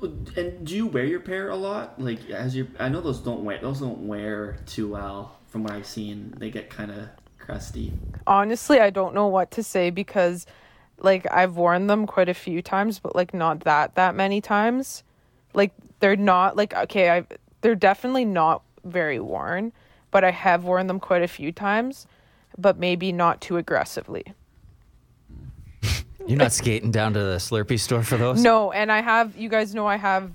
And 0.03 0.67
do 0.67 0.77
you 0.77 0.87
wear 0.87 1.05
your 1.05 1.21
pair 1.21 1.51
a 1.51 1.57
lot? 1.57 2.01
Like 2.01 2.31
as 2.31 2.55
you, 2.55 2.69
I 2.79 2.89
know 2.89 3.01
those 3.01 3.21
don't 3.21 3.45
wear 3.45 3.59
those 3.59 3.81
don't 3.81 4.07
wear 4.07 4.59
too 4.67 4.89
well. 4.89 5.37
From 5.49 5.63
what 5.63 5.73
I've 5.73 5.87
seen, 5.87 6.35
they 6.37 6.51
get 6.51 6.69
kind 6.69 6.91
of 6.91 7.09
crusty. 7.39 7.93
Honestly, 8.27 8.81
I 8.81 8.91
don't 8.91 9.15
know 9.15 9.27
what 9.29 9.51
to 9.53 9.63
say 9.63 9.91
because 9.91 10.47
like 10.99 11.27
I've 11.33 11.57
worn 11.57 11.87
them 11.87 12.07
quite 12.07 12.29
a 12.29 12.35
few 12.35 12.61
times, 12.61 12.99
but 12.99 13.17
like 13.17 13.33
not 13.33 13.61
that 13.61 13.95
that 13.95 14.15
many 14.15 14.41
times. 14.41 15.03
Like 15.55 15.73
they're 16.01 16.17
not 16.17 16.57
like 16.57 16.75
okay, 16.75 17.11
I 17.11 17.25
they're 17.61 17.75
definitely 17.75 18.25
not 18.25 18.63
very 18.85 19.21
worn, 19.21 19.73
but 20.11 20.25
I 20.25 20.31
have 20.31 20.65
worn 20.65 20.87
them 20.87 21.01
quite 21.01 21.23
a 21.23 21.29
few 21.29 21.53
times, 21.53 22.07
but 22.57 22.79
maybe 22.79 23.13
not 23.13 23.41
too 23.41 23.57
aggressively. 23.57 24.35
You're 26.29 26.39
not 26.39 26.53
skating 26.53 26.91
down 26.91 27.15
to 27.15 27.21
the 27.21 27.37
Slurpee 27.37 27.81
store 27.81 28.03
for 28.03 28.19
those? 28.19 28.43
No, 28.43 28.71
and 28.71 28.93
I 28.93 29.01
have 29.01 29.37
you 29.37 29.49
guys 29.49 29.75
know 29.75 29.87
I 29.87 29.97
have 29.97 30.31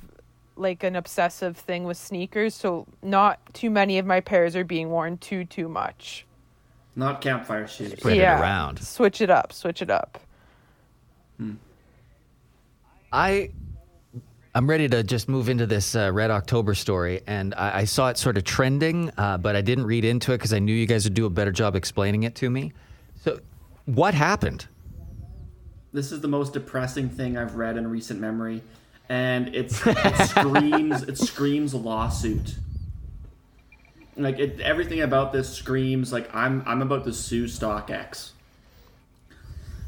like 0.55 0.83
an 0.83 0.95
obsessive 0.95 1.55
thing 1.55 1.83
with 1.83 1.97
sneakers, 1.97 2.55
so 2.55 2.87
not 3.01 3.39
too 3.53 3.69
many 3.69 3.99
of 3.99 4.05
my 4.05 4.19
pairs 4.19 4.55
are 4.55 4.63
being 4.63 4.89
worn 4.89 5.17
too 5.19 5.45
too 5.45 5.69
much. 5.69 6.25
Not 6.95 7.21
campfire 7.21 7.67
shoes. 7.67 7.91
Spread 7.93 8.17
it 8.17 8.23
around. 8.23 8.79
Switch 8.79 9.21
it 9.21 9.29
up, 9.29 9.53
switch 9.53 9.81
it 9.81 9.91
up. 9.91 10.19
Hmm. 11.37 11.53
I 13.11 13.51
I'm 14.55 14.67
ready 14.67 14.87
to 14.87 15.03
just 15.03 15.29
move 15.29 15.49
into 15.49 15.65
this 15.67 15.95
uh, 15.95 16.11
Red 16.11 16.31
October 16.31 16.73
story, 16.73 17.21
and 17.27 17.53
I, 17.55 17.79
I 17.79 17.83
saw 17.85 18.09
it 18.09 18.17
sort 18.17 18.37
of 18.37 18.43
trending, 18.43 19.11
uh, 19.17 19.37
but 19.37 19.55
I 19.55 19.61
didn't 19.61 19.85
read 19.85 20.05
into 20.05 20.31
it 20.31 20.37
because 20.37 20.53
I 20.53 20.59
knew 20.59 20.73
you 20.73 20.85
guys 20.87 21.03
would 21.05 21.15
do 21.15 21.25
a 21.25 21.29
better 21.29 21.51
job 21.51 21.75
explaining 21.75 22.23
it 22.23 22.35
to 22.35 22.49
me. 22.49 22.73
So, 23.23 23.39
what 23.85 24.13
happened? 24.13 24.67
This 25.93 26.11
is 26.11 26.21
the 26.21 26.27
most 26.27 26.53
depressing 26.53 27.07
thing 27.07 27.37
I've 27.37 27.55
read 27.55 27.77
in 27.77 27.87
recent 27.87 28.19
memory, 28.19 28.63
and 29.09 29.53
it's 29.55 29.79
it 29.85 30.27
screams 30.27 31.03
it 31.03 31.17
screams 31.19 31.75
lawsuit. 31.75 32.55
Like 34.17 34.39
it, 34.39 34.59
everything 34.59 35.01
about 35.01 35.31
this 35.31 35.53
screams 35.53 36.11
like 36.11 36.33
I'm 36.33 36.63
I'm 36.65 36.81
about 36.81 37.03
to 37.05 37.13
sue 37.13 37.45
StockX. 37.45 38.31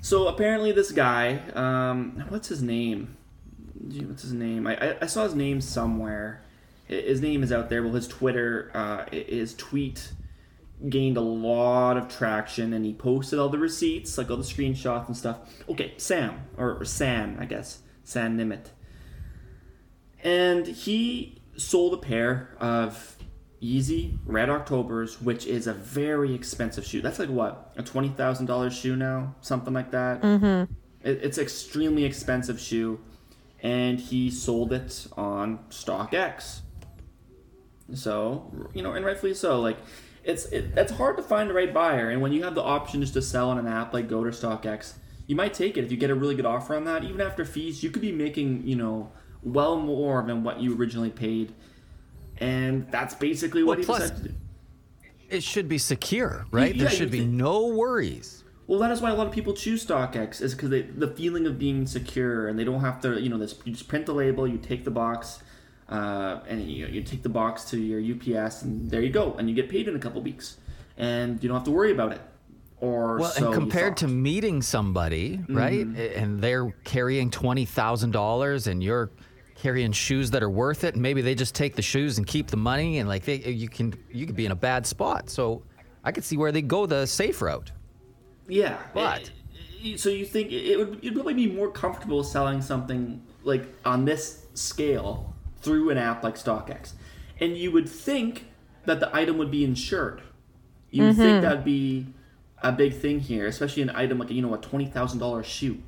So 0.01 0.27
apparently 0.27 0.71
this 0.71 0.91
guy, 0.91 1.39
um, 1.55 2.23
what's 2.29 2.49
his 2.49 2.61
name? 2.61 3.17
What's 3.81 4.21
his 4.21 4.33
name? 4.33 4.67
I, 4.67 4.77
I, 4.77 4.97
I 5.01 5.05
saw 5.07 5.23
his 5.23 5.33
name 5.33 5.61
somewhere. 5.61 6.41
His 6.87 7.21
name 7.21 7.41
is 7.41 7.51
out 7.51 7.69
there. 7.69 7.81
Well, 7.81 7.93
his 7.93 8.07
Twitter, 8.07 8.69
uh, 8.75 9.05
his 9.11 9.55
tweet 9.55 10.11
gained 10.89 11.17
a 11.17 11.21
lot 11.21 11.97
of 11.97 12.07
traction 12.07 12.73
and 12.73 12.85
he 12.85 12.93
posted 12.93 13.39
all 13.39 13.49
the 13.49 13.57
receipts, 13.57 14.17
like 14.17 14.29
all 14.29 14.37
the 14.37 14.43
screenshots 14.43 15.07
and 15.07 15.17
stuff. 15.17 15.37
Okay, 15.69 15.93
Sam, 15.97 16.41
or, 16.57 16.77
or 16.79 16.85
San, 16.85 17.37
I 17.39 17.45
guess. 17.45 17.79
San 18.03 18.37
Nimat. 18.37 18.67
And 20.23 20.67
he 20.67 21.41
sold 21.57 21.93
a 21.93 21.97
pair 21.97 22.55
of 22.59 23.17
Yeezy 23.61 24.17
Red 24.25 24.49
Octobers, 24.49 25.21
which 25.21 25.45
is 25.45 25.67
a 25.67 25.73
very 25.73 26.33
expensive 26.33 26.85
shoe. 26.85 27.01
That's 27.01 27.19
like 27.19 27.29
what? 27.29 27.73
A 27.77 27.83
$20,000 27.83 28.71
shoe 28.71 28.95
now? 28.95 29.35
Something 29.41 29.73
like 29.73 29.91
that? 29.91 30.21
Mm-hmm. 30.21 30.73
It, 31.03 31.19
it's 31.23 31.37
extremely 31.37 32.05
expensive 32.05 32.59
shoe. 32.59 32.99
And 33.61 33.99
he 33.99 34.29
sold 34.29 34.73
it 34.73 35.07
on 35.17 35.59
StockX. 35.69 36.59
So, 37.93 38.51
you 38.73 38.83
know, 38.83 38.93
and 38.93 39.05
rightfully 39.05 39.33
so. 39.33 39.59
Like, 39.59 39.77
it's 40.25 40.45
it, 40.47 40.71
it's 40.75 40.91
hard 40.91 41.17
to 41.17 41.23
find 41.23 41.49
the 41.49 41.53
right 41.53 41.73
buyer, 41.73 42.09
and 42.09 42.21
when 42.21 42.33
you 42.33 42.43
have 42.43 42.55
the 42.55 42.63
option 42.63 43.01
just 43.01 43.13
to 43.13 43.21
sell 43.21 43.49
on 43.49 43.57
an 43.57 43.67
app 43.67 43.93
like 43.93 44.09
Go 44.09 44.23
to 44.23 44.31
StockX, 44.31 44.93
you 45.27 45.35
might 45.35 45.53
take 45.53 45.77
it 45.77 45.83
if 45.83 45.91
you 45.91 45.97
get 45.97 46.09
a 46.09 46.15
really 46.15 46.35
good 46.35 46.45
offer 46.45 46.75
on 46.75 46.83
that. 46.85 47.03
Even 47.03 47.21
after 47.21 47.45
fees, 47.45 47.83
you 47.83 47.89
could 47.91 48.01
be 48.01 48.11
making 48.11 48.67
you 48.67 48.75
know 48.75 49.11
well 49.43 49.77
more 49.77 50.23
than 50.23 50.43
what 50.43 50.59
you 50.59 50.75
originally 50.75 51.11
paid, 51.11 51.53
and 52.39 52.89
that's 52.91 53.13
basically 53.13 53.63
what 53.63 53.77
Well, 53.77 53.81
he 53.81 53.85
plus- 53.85 54.09
decided 54.09 54.23
to 54.23 54.29
do. 54.29 54.35
It 55.27 55.43
should 55.43 55.67
be 55.67 55.77
secure, 55.79 56.45
right? 56.51 56.75
Yeah, 56.75 56.83
there 56.83 56.91
should 56.91 57.09
be 57.11 57.19
think- 57.19 57.31
no 57.31 57.67
worries. 57.67 58.43
Well, 58.67 58.79
that 58.79 58.91
is 58.91 58.99
why 59.01 59.11
a 59.11 59.15
lot 59.15 59.27
of 59.27 59.33
people 59.33 59.53
choose 59.53 59.85
StockX 59.85 60.41
is 60.41 60.55
because 60.55 60.69
the 60.69 61.13
feeling 61.15 61.45
of 61.45 61.59
being 61.59 61.85
secure, 61.85 62.47
and 62.47 62.57
they 62.57 62.63
don't 62.63 62.81
have 62.81 62.99
to, 63.01 63.19
you 63.21 63.29
know, 63.29 63.37
this 63.37 63.55
you 63.63 63.71
just 63.71 63.87
print 63.87 64.07
the 64.07 64.13
label, 64.13 64.47
you 64.47 64.57
take 64.57 64.83
the 64.85 64.91
box, 64.91 65.39
uh, 65.89 66.39
and 66.47 66.61
you, 66.69 66.87
you 66.87 67.01
take 67.03 67.21
the 67.23 67.29
box 67.29 67.65
to 67.65 67.77
your 67.79 67.99
UPS, 68.01 68.63
and 68.63 68.89
there 68.89 69.01
you 69.01 69.09
go, 69.11 69.33
and 69.37 69.49
you 69.49 69.55
get 69.55 69.69
paid 69.69 69.87
in 69.87 69.95
a 69.95 69.99
couple 69.99 70.21
weeks, 70.21 70.57
and 70.97 71.41
you 71.43 71.47
don't 71.49 71.57
have 71.57 71.65
to 71.65 71.71
worry 71.71 71.91
about 71.91 72.11
it. 72.11 72.21
Or 72.81 73.17
Well, 73.19 73.31
so 73.31 73.45
and 73.45 73.53
compared 73.53 73.97
to 73.97 74.07
meeting 74.07 74.61
somebody, 74.61 75.39
right, 75.47 75.85
Mm-hmm. 75.87 76.19
and 76.23 76.41
they're 76.41 76.71
carrying 76.83 77.29
twenty 77.31 77.65
thousand 77.65 78.11
dollars, 78.11 78.67
and 78.67 78.83
you're 78.83 79.11
carrying 79.55 79.91
shoes 79.93 80.29
that 80.31 80.43
are 80.43 80.49
worth 80.49 80.83
it, 80.83 80.93
and 80.95 81.01
maybe 81.01 81.21
they 81.21 81.33
just 81.35 81.55
take 81.55 81.75
the 81.75 81.81
shoes 81.81 82.17
and 82.17 82.27
keep 82.27 82.47
the 82.47 82.57
money, 82.57 82.97
and 82.99 83.07
like 83.07 83.23
they, 83.23 83.37
you 83.37 83.69
can, 83.69 83.93
you 84.11 84.25
could 84.25 84.35
be 84.35 84.45
in 84.45 84.51
a 84.51 84.55
bad 84.55 84.85
spot. 84.85 85.29
So, 85.29 85.63
I 86.03 86.11
could 86.11 86.23
see 86.25 86.35
where 86.35 86.51
they 86.51 86.61
go 86.61 86.85
the 86.85 87.05
safe 87.07 87.41
route. 87.41 87.71
yeah, 88.47 88.77
But- 88.93 89.21
it- 89.21 89.99
so 89.99 90.09
you 90.09 90.25
think 90.25 90.51
it 90.51 90.77
would 90.77 90.97
you'd 91.03 91.13
probably 91.13 91.35
be 91.35 91.45
more 91.47 91.69
comfortable 91.69 92.23
selling 92.23 92.59
something 92.59 93.21
like 93.43 93.67
on 93.85 94.03
this 94.03 94.47
scale 94.55 95.34
through 95.65 95.89
an 95.89 95.97
app 95.97 96.23
like 96.23 96.35
StockX, 96.35 96.93
and 97.39 97.57
you 97.57 97.71
would 97.71 97.89
think 97.89 98.45
that 98.85 98.99
the 99.01 99.13
item 99.13 99.37
would 99.37 99.51
be 99.51 99.63
insured. 99.65 100.21
You 100.91 101.03
would 101.03 101.15
think 101.17 101.41
that'd 101.41 101.65
be 101.65 102.07
a 102.63 102.71
big 102.71 102.93
thing 102.93 103.19
here, 103.19 103.47
especially 103.47 103.81
an 103.81 103.89
item 103.89 104.19
like 104.19 104.31
you 104.31 104.41
know 104.41 104.53
a 104.53 104.57
twenty 104.57 104.85
thousand 104.85 105.19
dollars 105.19 105.45
shoe. 105.45 105.79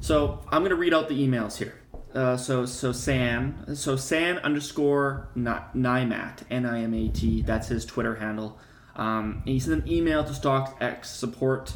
So 0.00 0.40
I'm 0.48 0.62
gonna 0.62 0.76
read 0.76 0.94
out 0.94 1.08
the 1.08 1.26
emails 1.26 1.58
here. 1.58 1.74
Uh, 2.14 2.36
so 2.36 2.64
so 2.66 2.90
San 2.92 3.76
so 3.76 3.96
San 3.96 4.38
underscore 4.38 5.28
Ni- 5.34 5.50
Nimat 5.76 6.42
N 6.50 6.64
I 6.66 6.82
M 6.82 6.94
A 6.94 7.08
T 7.08 7.42
that's 7.42 7.68
his 7.68 7.84
Twitter 7.84 8.16
handle. 8.16 8.58
Um, 8.96 9.42
and 9.44 9.54
he 9.54 9.60
sent 9.60 9.84
an 9.84 9.90
email 9.90 10.24
to 10.24 10.32
StockX 10.32 11.04
support 11.04 11.72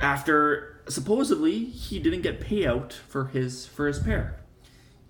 after 0.00 0.82
supposedly 0.88 1.64
he 1.64 1.98
didn't 1.98 2.22
get 2.22 2.40
payout 2.40 2.92
for 2.92 3.26
his 3.26 3.66
for 3.66 3.86
his 3.86 3.98
pair. 3.98 4.40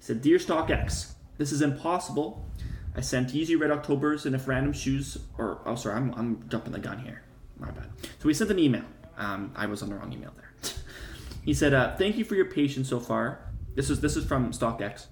Said, 0.05 0.21
"Dear 0.21 0.37
StockX, 0.37 1.14
this 1.38 1.51
is 1.51 1.62
impossible. 1.62 2.47
I 2.95 3.01
sent 3.01 3.33
Yeezy 3.33 3.59
Red 3.59 3.71
Octobers 3.71 4.27
and 4.27 4.35
if 4.35 4.47
random 4.47 4.75
shoes 4.75 5.17
or 5.38 5.62
oh 5.64 5.77
sorry, 5.77 5.97
I'm 5.97 6.12
I'm 6.12 6.47
jumping 6.51 6.73
the 6.73 6.79
gun 6.79 6.99
here. 6.99 7.23
My 7.59 7.71
bad. 7.71 7.88
So 8.03 8.27
we 8.27 8.35
sent 8.35 8.51
an 8.51 8.59
email. 8.59 8.85
Um, 9.17 9.53
I 9.57 9.64
was 9.64 9.83
on 9.83 9.88
the 9.88 9.95
wrong 9.95 10.12
email 10.12 10.35
there. 10.37 10.53
he 11.43 11.55
said, 11.55 11.73
uh, 11.73 11.97
"Thank 11.97 12.19
you 12.19 12.25
for 12.27 12.35
your 12.35 12.45
patience 12.45 12.87
so 12.87 13.01
far. 13.01 13.51
This 13.77 13.88
is 13.88 14.03
this 14.03 14.14
is 14.14 14.27
from 14.27 14.53
StockX. 14.53 15.07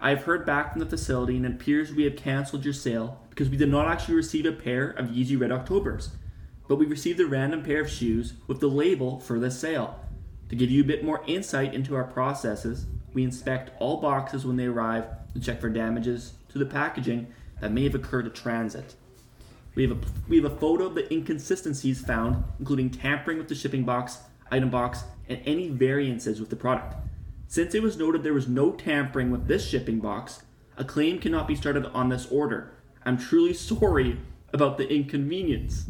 I 0.00 0.08
have 0.08 0.22
heard 0.22 0.46
back 0.46 0.72
from 0.72 0.80
the 0.80 0.86
facility 0.86 1.36
and 1.36 1.44
it 1.44 1.52
appears 1.52 1.92
we 1.92 2.04
have 2.04 2.16
canceled 2.16 2.64
your 2.64 2.72
sale 2.72 3.20
because 3.28 3.50
we 3.50 3.58
did 3.58 3.68
not 3.68 3.86
actually 3.86 4.14
receive 4.14 4.46
a 4.46 4.52
pair 4.52 4.92
of 4.92 5.08
Yeezy 5.08 5.38
Red 5.38 5.52
Octobers, 5.52 6.08
but 6.68 6.76
we 6.76 6.86
received 6.86 7.20
a 7.20 7.26
random 7.26 7.62
pair 7.62 7.82
of 7.82 7.90
shoes 7.90 8.32
with 8.46 8.60
the 8.60 8.68
label 8.68 9.20
for 9.20 9.38
this 9.38 9.60
sale. 9.60 10.00
To 10.48 10.56
give 10.56 10.70
you 10.70 10.82
a 10.82 10.86
bit 10.86 11.04
more 11.04 11.22
insight 11.26 11.74
into 11.74 11.94
our 11.94 12.04
processes, 12.04 12.86
we 13.14 13.24
inspect 13.24 13.70
all 13.80 14.00
boxes 14.00 14.46
when 14.46 14.56
they 14.56 14.66
arrive 14.66 15.04
to 15.34 15.40
check 15.40 15.60
for 15.60 15.68
damages 15.68 16.34
to 16.50 16.58
the 16.58 16.66
packaging 16.66 17.26
that 17.60 17.72
may 17.72 17.84
have 17.84 17.94
occurred 17.94 18.26
at 18.26 18.34
transit. 18.34 18.94
We 19.74 19.82
have 19.86 19.92
a 19.92 20.00
we 20.28 20.36
have 20.36 20.50
a 20.52 20.56
photo 20.56 20.84
of 20.86 20.94
the 20.94 21.12
inconsistencies 21.12 22.00
found, 22.00 22.44
including 22.58 22.90
tampering 22.90 23.38
with 23.38 23.48
the 23.48 23.54
shipping 23.54 23.84
box, 23.84 24.18
item 24.50 24.68
box, 24.70 25.04
and 25.28 25.40
any 25.46 25.68
variances 25.68 26.40
with 26.40 26.50
the 26.50 26.56
product. 26.56 26.96
Since 27.48 27.74
it 27.74 27.82
was 27.82 27.96
noted 27.96 28.22
there 28.22 28.34
was 28.34 28.48
no 28.48 28.72
tampering 28.72 29.30
with 29.30 29.46
this 29.46 29.66
shipping 29.66 29.98
box, 29.98 30.42
a 30.76 30.84
claim 30.84 31.18
cannot 31.18 31.48
be 31.48 31.54
started 31.54 31.86
on 31.86 32.08
this 32.08 32.26
order. 32.26 32.72
I'm 33.04 33.16
truly 33.18 33.54
sorry 33.54 34.18
about 34.52 34.76
the 34.76 34.88
inconvenience. 34.92 35.86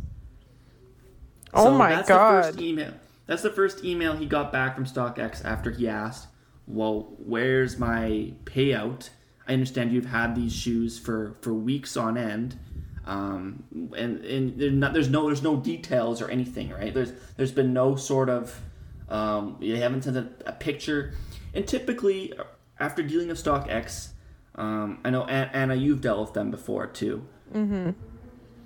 Oh 1.55 1.77
my 1.77 1.91
that's 1.91 2.09
The 2.09 2.15
first 2.15 2.53
God. 2.55 2.63
email. 2.63 2.95
That's 3.27 3.43
the 3.43 3.51
first 3.51 3.85
email 3.85 4.17
he 4.17 4.27
got 4.27 4.53
back 4.53 4.75
from 4.75 4.85
StockX 4.85 5.45
after 5.45 5.71
he 5.71 5.89
asked, 5.89 6.29
"Well, 6.73 7.15
where's 7.19 7.79
my 7.79 8.33
payout? 8.45 9.11
I 9.47 9.53
understand 9.53 9.93
you've 9.93 10.07
had 10.07 10.35
these 10.35 10.55
shoes 10.55 10.99
for 10.99 11.37
for 11.41 11.53
weeks 11.53 11.97
on 11.97 12.17
end. 12.17 12.59
Um, 13.05 13.65
and 13.97 14.25
and 14.25 14.59
there's, 14.59 14.73
not, 14.73 14.93
there's 14.93 15.11
no 15.11 15.27
there's 15.27 15.43
no 15.43 15.57
details 15.57 16.23
or 16.23 16.31
anything, 16.31 16.71
right? 16.71 16.95
There's 16.95 17.13
there's 17.37 17.53
been 17.53 17.73
no 17.73 17.97
sort 17.97 18.29
of 18.29 18.61
um, 19.09 19.57
you 19.61 19.77
haven't 19.77 20.03
sent 20.03 20.17
a, 20.17 20.29
a 20.47 20.53
picture, 20.53 21.15
and 21.53 21.67
typically 21.67 22.33
after 22.79 23.03
dealing 23.03 23.29
with 23.29 23.43
StockX, 23.43 24.11
um, 24.55 25.01
I 25.05 25.11
know 25.11 25.25
Anna, 25.25 25.75
you've 25.75 26.01
dealt 26.01 26.21
with 26.21 26.35
them 26.35 26.51
before 26.51 26.87
too. 26.87 27.27
Mm-hmm. 27.53 27.91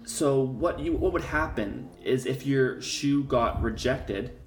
So 0.04 0.40
what 0.40 0.78
you 0.78 0.92
what 0.92 1.12
would 1.12 1.24
happen 1.24 1.88
is 2.04 2.26
if 2.26 2.46
your 2.46 2.80
shoe 2.80 3.24
got 3.24 3.62
rejected, 3.62 4.38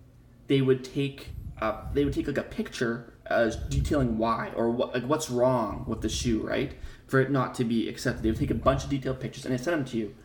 they 0.47 0.61
would 0.61 0.83
take 0.83 1.29
uh, 1.61 1.81
they 1.93 2.05
would 2.05 2.13
take 2.13 2.27
like 2.27 2.37
a 2.37 2.43
picture 2.43 3.08
as 3.29 3.55
detailing 3.55 4.17
why 4.17 4.51
or 4.55 4.69
what 4.71 4.93
like 4.93 5.03
what's 5.03 5.29
wrong 5.29 5.85
with 5.87 6.01
the 6.01 6.09
shoe, 6.09 6.41
right? 6.41 6.73
For 7.07 7.19
it 7.19 7.31
not 7.31 7.55
to 7.55 7.63
be 7.63 7.87
accepted, 7.87 8.23
they 8.23 8.29
would 8.29 8.39
take 8.39 8.51
a 8.51 8.55
bunch 8.55 8.83
of 8.83 8.89
detailed 8.89 9.19
pictures 9.19 9.45
and 9.45 9.53
they 9.53 9.61
send 9.61 9.77
them 9.77 9.85
to 9.85 9.97
you. 9.97 10.15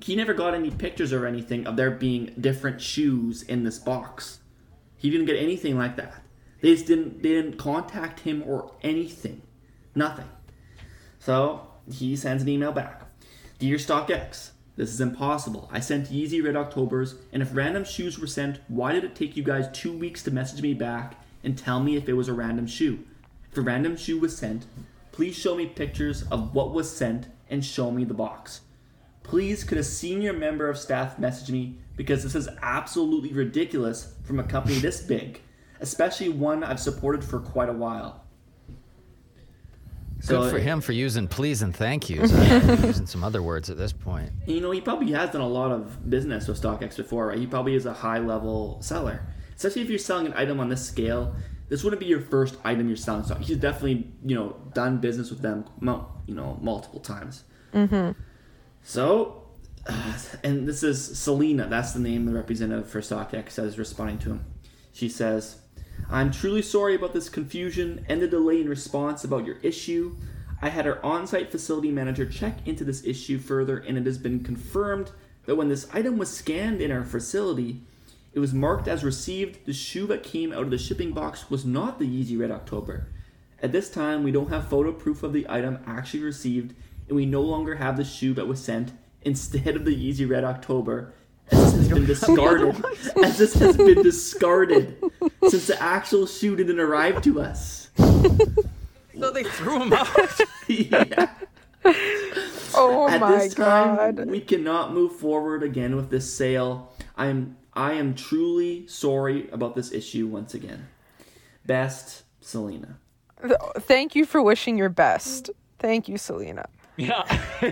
He 0.00 0.16
never 0.16 0.34
got 0.34 0.54
any 0.54 0.70
pictures 0.70 1.12
or 1.12 1.26
anything 1.26 1.66
of 1.66 1.76
there 1.76 1.90
being 1.90 2.34
different 2.38 2.80
shoes 2.80 3.42
in 3.42 3.64
this 3.64 3.78
box. 3.78 4.40
He 4.96 5.08
didn't 5.08 5.26
get 5.26 5.36
anything 5.36 5.78
like 5.78 5.96
that. 5.96 6.22
They 6.60 6.74
just 6.74 6.86
didn't 6.86 7.22
they 7.22 7.30
didn't 7.30 7.58
contact 7.58 8.20
him 8.20 8.42
or 8.46 8.72
anything. 8.82 9.42
Nothing. 9.94 10.28
So 11.18 11.68
he 11.90 12.16
sends 12.16 12.42
an 12.42 12.48
email 12.48 12.72
back. 12.72 13.02
Dear 13.58 13.76
StockX, 13.76 14.50
this 14.76 14.90
is 14.90 15.00
impossible. 15.00 15.68
I 15.72 15.78
sent 15.78 16.10
Yeezy 16.10 16.44
Red 16.44 16.56
Octobers, 16.56 17.14
and 17.32 17.40
if 17.40 17.54
random 17.54 17.84
shoes 17.84 18.18
were 18.18 18.26
sent, 18.26 18.58
why 18.66 18.92
did 18.92 19.04
it 19.04 19.14
take 19.14 19.36
you 19.36 19.44
guys 19.44 19.68
two 19.72 19.96
weeks 19.96 20.22
to 20.24 20.32
message 20.32 20.60
me 20.60 20.74
back 20.74 21.14
and 21.44 21.56
tell 21.56 21.80
me 21.80 21.96
if 21.96 22.08
it 22.08 22.14
was 22.14 22.28
a 22.28 22.32
random 22.32 22.66
shoe? 22.66 23.04
If 23.50 23.58
a 23.58 23.60
random 23.60 23.96
shoe 23.96 24.18
was 24.18 24.36
sent, 24.36 24.66
please 25.12 25.36
show 25.36 25.54
me 25.54 25.66
pictures 25.66 26.22
of 26.30 26.54
what 26.54 26.72
was 26.72 26.90
sent 26.90 27.28
and 27.50 27.64
show 27.64 27.90
me 27.90 28.04
the 28.04 28.14
box. 28.14 28.62
Please, 29.22 29.64
could 29.64 29.78
a 29.78 29.84
senior 29.84 30.32
member 30.32 30.68
of 30.68 30.78
staff 30.78 31.18
message 31.18 31.50
me 31.50 31.78
because 31.96 32.22
this 32.22 32.34
is 32.34 32.48
absolutely 32.62 33.32
ridiculous 33.32 34.14
from 34.24 34.40
a 34.40 34.44
company 34.44 34.78
this 34.78 35.00
big 35.02 35.40
especially 35.80 36.30
one 36.30 36.64
I've 36.64 36.80
supported 36.80 37.22
for 37.22 37.40
quite 37.40 37.68
a 37.68 37.72
while. 37.72 38.22
So, 40.20 40.40
Good 40.40 40.52
for 40.52 40.58
him 40.58 40.80
for 40.80 40.92
using 40.92 41.28
please 41.28 41.60
and 41.60 41.76
thank 41.76 42.08
yous. 42.08 42.32
Using 42.82 43.04
some 43.04 43.22
other 43.22 43.42
words 43.42 43.68
at 43.68 43.76
this 43.76 43.92
point. 43.92 44.32
You 44.46 44.62
know, 44.62 44.70
he 44.70 44.80
probably 44.80 45.12
has 45.12 45.30
done 45.30 45.42
a 45.42 45.48
lot 45.48 45.70
of 45.70 46.08
business 46.08 46.48
with 46.48 46.62
StockX 46.62 46.96
before, 46.96 47.26
right? 47.26 47.38
He 47.38 47.46
probably 47.46 47.74
is 47.74 47.84
a 47.84 47.92
high 47.92 48.20
level 48.20 48.80
seller. 48.80 49.20
Especially 49.56 49.82
if 49.82 49.90
you're 49.90 49.98
selling 49.98 50.26
an 50.26 50.34
item 50.34 50.60
on 50.60 50.68
this 50.68 50.84
scale, 50.84 51.34
this 51.68 51.82
wouldn't 51.82 52.00
be 52.00 52.06
your 52.06 52.20
first 52.20 52.56
item 52.64 52.88
you're 52.88 52.96
selling. 52.96 53.24
So 53.24 53.34
he's 53.36 53.56
definitely, 53.56 54.12
you 54.24 54.34
know, 54.34 54.56
done 54.74 54.98
business 54.98 55.30
with 55.30 55.40
them, 55.40 55.64
you 56.26 56.34
know, 56.34 56.58
multiple 56.60 57.00
times. 57.00 57.44
Mm-hmm. 57.72 58.18
So, 58.82 59.44
uh, 59.86 60.18
and 60.44 60.68
this 60.68 60.82
is 60.82 61.18
Selena. 61.18 61.66
That's 61.68 61.92
the 61.92 62.00
name 62.00 62.26
the 62.26 62.32
representative 62.32 62.88
for 62.88 63.00
StockX 63.00 63.54
that 63.54 63.64
is 63.64 63.78
responding 63.78 64.18
to 64.18 64.30
him. 64.30 64.44
She 64.92 65.08
says, 65.08 65.60
I'm 66.10 66.30
truly 66.30 66.62
sorry 66.62 66.94
about 66.94 67.14
this 67.14 67.28
confusion 67.28 68.04
and 68.08 68.20
the 68.20 68.28
delay 68.28 68.60
in 68.60 68.68
response 68.68 69.24
about 69.24 69.44
your 69.44 69.56
issue. 69.62 70.16
I 70.62 70.68
had 70.68 70.86
our 70.86 71.04
on 71.04 71.26
site 71.26 71.50
facility 71.50 71.90
manager 71.90 72.26
check 72.26 72.66
into 72.66 72.84
this 72.84 73.04
issue 73.04 73.38
further, 73.38 73.78
and 73.78 73.98
it 73.98 74.06
has 74.06 74.18
been 74.18 74.42
confirmed 74.44 75.10
that 75.46 75.56
when 75.56 75.68
this 75.68 75.88
item 75.92 76.16
was 76.16 76.34
scanned 76.34 76.80
in 76.80 76.90
our 76.90 77.04
facility, 77.04 77.82
it 78.34 78.40
was 78.40 78.52
marked 78.52 78.88
as 78.88 79.04
received. 79.04 79.64
The 79.64 79.72
shoe 79.72 80.06
that 80.08 80.22
came 80.22 80.52
out 80.52 80.62
of 80.62 80.70
the 80.70 80.78
shipping 80.78 81.12
box 81.12 81.48
was 81.50 81.64
not 81.64 81.98
the 81.98 82.06
Yeezy 82.06 82.38
Red 82.38 82.50
October. 82.50 83.06
At 83.62 83.72
this 83.72 83.88
time, 83.88 84.22
we 84.22 84.32
don't 84.32 84.48
have 84.50 84.68
photo 84.68 84.92
proof 84.92 85.22
of 85.22 85.32
the 85.32 85.46
item 85.48 85.78
actually 85.86 86.22
received, 86.22 86.74
and 87.08 87.16
we 87.16 87.24
no 87.26 87.40
longer 87.40 87.76
have 87.76 87.96
the 87.96 88.04
shoe 88.04 88.34
that 88.34 88.46
was 88.46 88.62
sent 88.62 88.92
instead 89.22 89.76
of 89.76 89.84
the 89.84 89.94
Yeezy 89.94 90.28
Red 90.28 90.44
October 90.44 91.14
as 91.50 91.72
this 91.74 91.88
has 91.88 91.88
been 91.88 92.06
discarded. 92.06 92.84
as 93.22 93.38
this 93.38 93.54
has 93.54 93.76
been 93.76 94.02
discarded 94.02 94.96
since 95.48 95.66
the 95.66 95.80
actual 95.82 96.26
shoe 96.26 96.56
didn't 96.56 96.80
arrive 96.80 97.22
to 97.22 97.40
us. 97.40 97.88
So 99.16 99.30
they 99.30 99.44
threw 99.44 99.80
him 99.80 99.92
out. 99.92 100.08
yeah. 100.66 101.30
Oh 102.74 103.06
At 103.08 103.20
my 103.20 103.38
this 103.38 103.54
time, 103.54 104.16
god. 104.16 104.26
we 104.28 104.40
cannot 104.40 104.92
move 104.92 105.12
forward 105.16 105.62
again 105.62 105.94
with 105.94 106.10
this 106.10 106.34
sale. 106.34 106.92
I'm 107.16 107.56
I 107.74 107.94
am 107.94 108.14
truly 108.14 108.86
sorry 108.86 109.48
about 109.50 109.74
this 109.74 109.92
issue 109.92 110.26
once 110.26 110.54
again. 110.54 110.88
Best, 111.66 112.22
Selena. 112.40 112.98
Thank 113.78 114.14
you 114.14 114.24
for 114.24 114.40
wishing 114.42 114.78
your 114.78 114.88
best. 114.88 115.50
Thank 115.78 116.08
you, 116.08 116.16
Selena. 116.16 116.66
Yeah. 116.96 117.22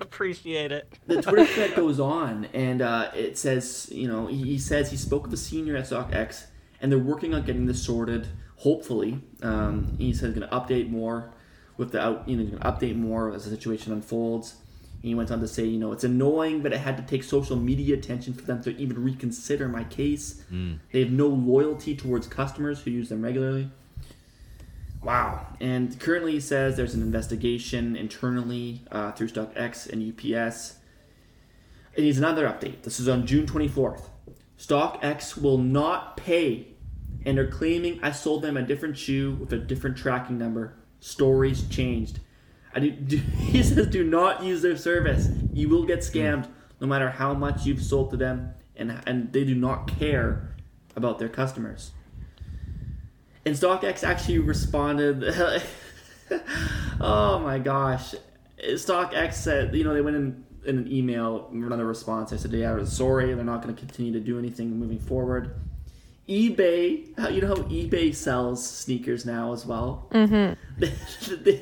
Appreciate 0.00 0.70
it. 0.70 0.92
The 1.06 1.20
Twitter 1.20 1.44
thread 1.46 1.74
goes 1.74 1.98
on, 1.98 2.46
and 2.52 2.80
uh, 2.80 3.10
it 3.14 3.36
says, 3.36 3.88
you 3.90 4.06
know, 4.06 4.26
he, 4.26 4.44
he 4.44 4.58
says 4.58 4.90
he 4.90 4.96
spoke 4.96 5.24
with 5.24 5.34
a 5.34 5.38
senior 5.38 5.76
at 5.76 5.84
StockX, 5.84 6.46
and 6.80 6.92
they're 6.92 6.98
working 6.98 7.34
on 7.34 7.44
getting 7.44 7.66
this 7.66 7.82
sorted. 7.84 8.28
Hopefully, 8.58 9.20
um, 9.42 9.96
he 9.98 10.12
says 10.12 10.34
he's 10.34 10.38
going 10.38 10.48
to 10.48 10.54
update 10.56 10.88
more 10.88 11.32
with 11.76 11.92
the 11.92 12.00
out, 12.00 12.28
you 12.28 12.36
know, 12.36 12.44
going 12.44 12.58
to 12.58 12.64
update 12.64 12.96
more 12.96 13.32
as 13.32 13.44
the 13.44 13.50
situation 13.50 13.92
unfolds. 13.92 14.56
He 15.02 15.14
went 15.14 15.30
on 15.30 15.40
to 15.40 15.48
say, 15.48 15.64
you 15.64 15.78
know, 15.78 15.92
it's 15.92 16.04
annoying, 16.04 16.60
but 16.60 16.72
it 16.72 16.78
had 16.78 16.96
to 16.96 17.02
take 17.04 17.22
social 17.22 17.56
media 17.56 17.94
attention 17.94 18.34
for 18.34 18.42
them 18.42 18.62
to 18.64 18.76
even 18.76 19.02
reconsider 19.02 19.68
my 19.68 19.84
case. 19.84 20.42
Mm. 20.52 20.80
They 20.92 21.00
have 21.00 21.12
no 21.12 21.28
loyalty 21.28 21.96
towards 21.96 22.26
customers 22.26 22.80
who 22.80 22.90
use 22.90 23.08
them 23.08 23.22
regularly. 23.22 23.70
Wow. 25.02 25.46
And 25.60 25.98
currently 26.00 26.32
he 26.32 26.40
says 26.40 26.76
there's 26.76 26.94
an 26.94 27.02
investigation 27.02 27.94
internally 27.94 28.82
uh, 28.90 29.12
through 29.12 29.28
StockX 29.28 29.88
and 29.88 30.02
UPS. 30.02 30.76
It 31.94 32.02
needs 32.02 32.18
another 32.18 32.46
update. 32.46 32.82
This 32.82 32.98
is 32.98 33.08
on 33.08 33.26
June 33.26 33.46
24th. 33.46 34.08
StockX 34.58 35.40
will 35.40 35.58
not 35.58 36.16
pay 36.16 36.68
and 37.24 37.38
are 37.38 37.46
claiming 37.46 38.00
I 38.02 38.10
sold 38.10 38.42
them 38.42 38.56
a 38.56 38.62
different 38.62 38.98
shoe 38.98 39.32
with 39.32 39.52
a 39.52 39.58
different 39.58 39.96
tracking 39.96 40.38
number. 40.38 40.74
Stories 41.00 41.68
changed. 41.68 42.18
I 42.78 42.80
do, 42.80 42.90
do, 42.92 43.16
he 43.38 43.62
says 43.62 43.88
do 43.88 44.04
not 44.04 44.44
use 44.44 44.62
their 44.62 44.76
service. 44.76 45.28
You 45.52 45.68
will 45.68 45.84
get 45.84 46.00
scammed 46.00 46.48
no 46.80 46.86
matter 46.86 47.10
how 47.10 47.34
much 47.34 47.66
you've 47.66 47.82
sold 47.82 48.10
to 48.10 48.16
them, 48.16 48.54
and, 48.76 49.02
and 49.04 49.32
they 49.32 49.44
do 49.44 49.54
not 49.56 49.88
care 49.98 50.54
about 50.94 51.18
their 51.18 51.28
customers. 51.28 51.90
And 53.44 53.56
StockX 53.56 54.04
actually 54.04 54.38
responded. 54.38 55.24
oh 57.00 57.40
my 57.40 57.58
gosh. 57.58 58.14
StockX 58.62 59.34
said, 59.34 59.74
you 59.74 59.82
know, 59.82 59.94
they 59.94 60.00
went 60.00 60.16
in, 60.16 60.44
in 60.64 60.78
an 60.78 60.92
email, 60.92 61.48
another 61.52 61.86
response. 61.86 62.32
I 62.32 62.36
said, 62.36 62.52
yeah, 62.52 62.84
sorry, 62.84 63.34
they're 63.34 63.44
not 63.44 63.62
going 63.62 63.74
to 63.74 63.80
continue 63.80 64.12
to 64.12 64.20
do 64.20 64.38
anything 64.38 64.78
moving 64.78 65.00
forward. 65.00 65.54
eBay, 66.28 67.06
you 67.32 67.40
know 67.40 67.48
how 67.48 67.62
eBay 67.64 68.14
sells 68.14 68.68
sneakers 68.68 69.24
now 69.24 69.52
as 69.52 69.64
well? 69.64 70.06
Mm-hmm. 70.10 70.54
they, 71.42 71.60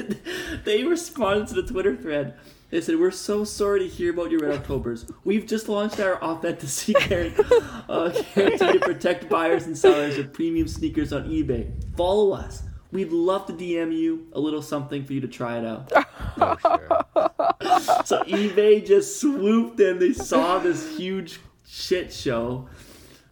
they 0.64 0.85
responded 0.85 1.47
to 1.49 1.55
the 1.55 1.62
Twitter 1.62 1.97
thread. 1.97 2.35
They 2.71 2.81
said, 2.81 2.99
We're 2.99 3.12
so 3.12 3.45
sorry 3.45 3.81
to 3.81 3.89
hear 3.89 4.12
about 4.12 4.33
your 4.33 4.41
Red 4.41 4.59
Octobers. 4.59 5.07
We've 5.25 5.47
just 5.47 5.69
launched 5.69 6.01
our 6.01 6.23
authenticity 6.23 6.95
guarantee, 6.95 7.43
uh, 7.89 8.09
guarantee 8.35 8.73
to 8.73 8.81
protect 8.81 9.29
buyers 9.29 9.67
and 9.67 9.79
sellers 9.79 10.19
of 10.19 10.33
premium 10.33 10.67
sneakers 10.67 11.12
on 11.12 11.29
eBay. 11.29 11.71
Follow 11.97 12.33
us. 12.33 12.64
We'd 12.91 13.12
love 13.12 13.47
to 13.47 13.53
DM 13.53 13.97
you 13.97 14.27
a 14.33 14.41
little 14.41 14.62
something 14.62 15.05
for 15.05 15.12
you 15.12 15.21
to 15.21 15.29
try 15.29 15.59
it 15.59 15.64
out. 15.64 15.93
Oh, 16.39 16.55
sure. 16.61 18.05
so 18.05 18.23
eBay 18.25 18.87
just 18.87 19.21
swooped 19.21 19.81
in. 19.81 19.99
They 19.99 20.12
saw 20.12 20.59
this 20.59 20.97
huge 20.99 21.41
shit 21.67 22.12
show. 22.12 22.69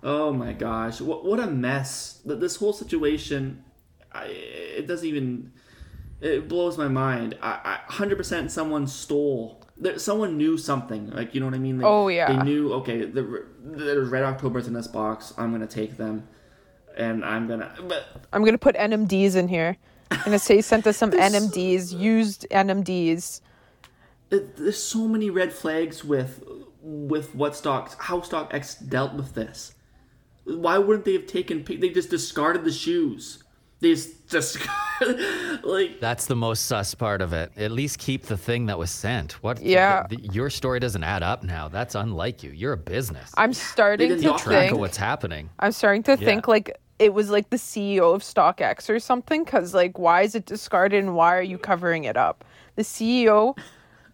Oh 0.05 0.33
my 0.33 0.53
gosh. 0.53 1.01
What, 1.01 1.25
what 1.25 1.41
a 1.41 1.47
mess. 1.47 2.21
This 2.25 2.57
whole 2.57 2.73
situation, 2.75 3.65
I, 4.13 4.27
it 4.27 4.87
doesn't 4.87 5.09
even 5.09 5.53
it 6.21 6.47
blows 6.49 6.77
my 6.79 6.89
mind. 6.89 7.37
I, 7.43 7.79
I 7.89 7.93
100% 7.93 8.51
someone 8.51 8.87
stole. 8.87 9.63
Someone 9.97 10.37
knew 10.37 10.57
something. 10.59 11.11
Like, 11.11 11.35
you 11.35 11.41
know 11.41 11.47
what 11.47 11.55
I 11.55 11.59
mean? 11.59 11.79
Like, 11.79 11.87
Oh, 11.87 12.09
yeah. 12.09 12.31
They 12.33 12.45
knew, 12.45 12.73
okay, 12.75 13.05
the, 13.07 13.47
there's 13.63 14.09
Red 14.09 14.23
October's 14.23 14.67
in 14.69 14.75
this 14.75 14.87
box. 14.87 15.33
I'm 15.37 15.51
going 15.51 15.67
to 15.67 15.75
take 15.75 15.97
them. 15.97 16.29
And 16.97 17.25
I'm 17.25 17.49
going 17.49 17.61
to. 17.61 17.73
But 17.89 18.05
I'm 18.33 18.45
gonna 18.45 18.57
put 18.57 18.77
NMDs 18.77 19.35
in 19.35 19.49
here. 19.49 19.77
I'm 20.13 20.21
gonna 20.25 20.39
say 20.39 20.61
sent 20.61 20.87
us 20.87 20.97
some 20.97 21.11
NMDs, 21.11 21.99
used 21.99 22.47
NMDs. 22.53 23.41
it, 24.31 24.57
there's 24.57 24.81
so 24.81 25.09
many 25.09 25.29
red 25.29 25.53
flags 25.53 26.05
with 26.05 26.45
with 26.83 27.35
what 27.35 27.57
stocks, 27.57 27.97
how 27.99 28.21
StockX 28.21 28.89
dealt 28.89 29.15
with 29.15 29.35
this. 29.35 29.75
Why 30.45 30.79
wouldn't 30.79 31.05
they 31.05 31.15
have 31.15 31.27
taken? 31.27 31.65
They 31.65 31.91
just 31.91 32.11
discarded 32.11 32.65
the 32.65 32.73
shoes. 32.73 33.43
They 33.81 33.91
just 33.91 34.29
discarded, 34.29 35.65
like 35.65 36.01
That's 36.01 36.27
the 36.27 36.37
most 36.37 36.67
sus 36.67 36.95
part 36.95 37.21
of 37.23 37.33
it. 37.33 37.53
At 37.57 37.71
least 37.73 37.99
keep 37.99 38.25
the 38.25 38.37
thing 38.37 38.67
that 38.67 38.79
was 38.79 38.91
sent. 38.91 39.33
What? 39.43 39.61
Yeah. 39.63 40.07
the- 40.09 40.17
the- 40.17 40.33
your 40.35 40.51
story 40.51 40.81
doesn't 40.81 41.03
add 41.05 41.23
up 41.23 41.43
now. 41.43 41.69
That's 41.69 41.95
unlike 41.95 42.43
you. 42.43 42.51
You're 42.51 42.75
a 42.75 42.79
business. 42.79 43.31
I'm 43.37 43.53
starting 43.53 44.09
to 44.11 44.17
keep 44.17 44.37
track 44.37 44.61
think. 44.63 44.73
of 44.73 44.79
what's 44.79 44.97
happening. 44.97 45.51
I'm 45.59 45.73
starting 45.73 46.03
to 46.05 46.13
Yeah. 46.13 46.17
think 46.25 46.49
like 46.49 46.79
it 46.99 47.13
was 47.13 47.29
like 47.31 47.51
the 47.51 47.57
CEO 47.59 48.15
of 48.15 48.23
StockX 48.23 48.89
or 48.89 48.99
something. 49.01 49.45
Because 49.45 49.75
like, 49.75 49.99
why 49.99 50.23
is 50.23 50.35
it 50.35 50.47
discarded 50.47 51.03
and 51.03 51.15
why 51.17 51.37
are 51.37 51.43
you 51.43 51.59
covering 51.59 52.05
it 52.05 52.17
up? 52.17 52.45
The 52.77 52.83
CEO 52.83 53.57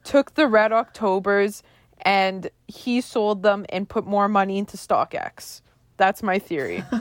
took 0.05 0.35
the 0.35 0.47
Red 0.49 0.73
Octobers 0.73 1.63
and 2.03 2.49
he 2.67 3.01
sold 3.03 3.43
them 3.43 3.67
and 3.69 3.89
put 3.89 4.07
more 4.07 4.29
money 4.29 4.59
into 4.59 4.77
StockX. 4.79 5.61
That's 6.01 6.23
my 6.23 6.39
theory. 6.39 6.83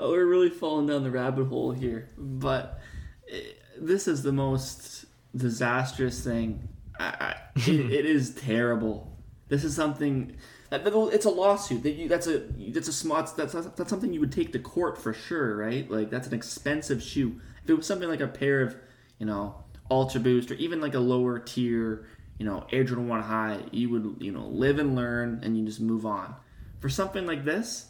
Oh, 0.00 0.12
we're 0.12 0.26
really 0.26 0.48
falling 0.50 0.86
down 0.86 1.02
the 1.02 1.10
rabbit 1.10 1.46
hole 1.46 1.72
here, 1.72 2.08
but 2.16 2.80
eh, 3.28 3.40
this 3.80 4.06
is 4.06 4.22
the 4.22 4.30
most 4.30 5.06
disastrous 5.34 6.22
thing. 6.22 6.68
I, 7.00 7.04
I, 7.04 7.34
it, 7.56 7.68
it 7.92 8.06
is 8.06 8.32
terrible. 8.36 9.16
This 9.48 9.64
is 9.64 9.74
something. 9.74 10.36
that- 10.70 10.84
that- 10.84 11.10
It's 11.12 11.24
a 11.24 11.30
lawsuit. 11.30 11.82
That 11.82 11.94
you, 11.94 12.08
that's 12.08 12.28
a 12.28 12.38
that's 12.72 12.86
a 12.86 12.92
smart. 12.92 13.32
That's 13.36 13.54
that's 13.54 13.90
something 13.90 14.12
you 14.12 14.20
would 14.20 14.30
take 14.30 14.52
to 14.52 14.60
court 14.60 14.96
for 15.02 15.12
sure, 15.12 15.56
right? 15.56 15.90
Like 15.90 16.10
that's 16.10 16.28
an 16.28 16.34
expensive 16.34 17.02
shoe. 17.02 17.40
If 17.64 17.70
it 17.70 17.74
was 17.74 17.84
something 17.86 18.08
like 18.08 18.20
a 18.20 18.28
pair 18.28 18.62
of, 18.62 18.76
you 19.18 19.26
know, 19.26 19.56
Ultra 19.90 20.20
Boost 20.20 20.52
or 20.52 20.54
even 20.54 20.80
like 20.80 20.94
a 20.94 21.00
lower 21.00 21.40
tier, 21.40 22.06
you 22.38 22.46
know, 22.46 22.66
Air 22.70 22.84
Jordan 22.84 23.08
One 23.08 23.22
High, 23.22 23.58
you 23.72 23.90
would 23.90 24.18
you 24.20 24.30
know 24.30 24.46
live 24.46 24.78
and 24.78 24.94
learn 24.94 25.40
and 25.42 25.58
you 25.58 25.64
just 25.66 25.80
move 25.80 26.06
on. 26.06 26.36
For 26.80 26.88
something 26.88 27.26
like 27.26 27.44
this, 27.44 27.86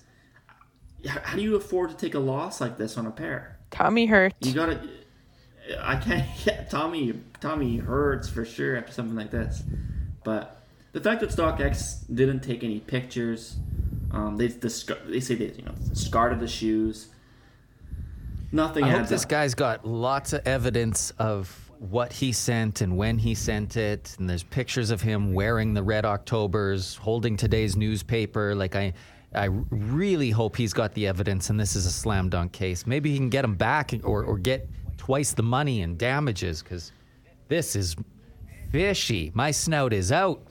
how 1.06 1.36
do 1.36 1.42
you 1.42 1.56
afford 1.56 1.90
to 1.90 1.96
take 1.96 2.14
a 2.14 2.18
loss 2.18 2.60
like 2.60 2.78
this 2.78 2.96
on 2.96 3.06
a 3.06 3.10
pair? 3.10 3.58
Tommy 3.70 4.06
hurt. 4.06 4.34
You 4.40 4.52
gotta. 4.54 4.80
I 5.80 5.96
can't. 5.96 6.26
Yeah, 6.46 6.64
Tommy. 6.64 7.14
Tommy 7.40 7.76
hurts 7.78 8.28
for 8.28 8.44
sure 8.44 8.76
after 8.76 8.92
something 8.92 9.16
like 9.16 9.30
this. 9.30 9.62
But 10.24 10.62
the 10.92 11.00
fact 11.00 11.20
that 11.20 11.30
StockX 11.30 12.04
didn't 12.14 12.40
take 12.40 12.64
any 12.64 12.80
pictures, 12.80 13.56
um, 14.12 14.36
they 14.36 14.48
discard, 14.48 15.00
they 15.06 15.20
say 15.20 15.34
they 15.34 15.52
you 15.52 15.64
know 15.64 15.74
discarded 15.90 16.40
the 16.40 16.48
shoes. 16.48 17.08
Nothing. 18.50 18.84
I 18.84 18.90
hope 18.90 19.08
this 19.08 19.24
up. 19.24 19.28
guy's 19.28 19.54
got 19.54 19.86
lots 19.86 20.32
of 20.32 20.46
evidence 20.46 21.10
of 21.18 21.67
what 21.80 22.12
he 22.12 22.32
sent 22.32 22.80
and 22.80 22.96
when 22.96 23.18
he 23.18 23.34
sent 23.34 23.76
it. 23.76 24.14
And 24.18 24.28
there's 24.28 24.42
pictures 24.42 24.90
of 24.90 25.00
him 25.00 25.32
wearing 25.32 25.74
the 25.74 25.82
Red 25.82 26.04
Octobers, 26.04 26.96
holding 26.96 27.36
today's 27.36 27.76
newspaper. 27.76 28.54
Like 28.54 28.76
I, 28.76 28.92
I 29.34 29.46
really 29.70 30.30
hope 30.30 30.56
he's 30.56 30.72
got 30.72 30.94
the 30.94 31.06
evidence, 31.06 31.50
and 31.50 31.60
this 31.60 31.76
is 31.76 31.86
a 31.86 31.90
slam 31.90 32.28
dunk 32.28 32.52
case. 32.52 32.86
Maybe 32.86 33.10
he 33.10 33.16
can 33.16 33.28
get 33.28 33.44
him 33.44 33.54
back, 33.54 33.92
or 34.02 34.24
or 34.24 34.38
get 34.38 34.68
twice 34.96 35.32
the 35.32 35.42
money 35.42 35.82
in 35.82 35.96
damages, 35.96 36.62
because 36.62 36.92
this 37.48 37.76
is 37.76 37.94
fishy. 38.72 39.30
My 39.34 39.50
snout 39.50 39.92
is 39.92 40.12
out. 40.12 40.42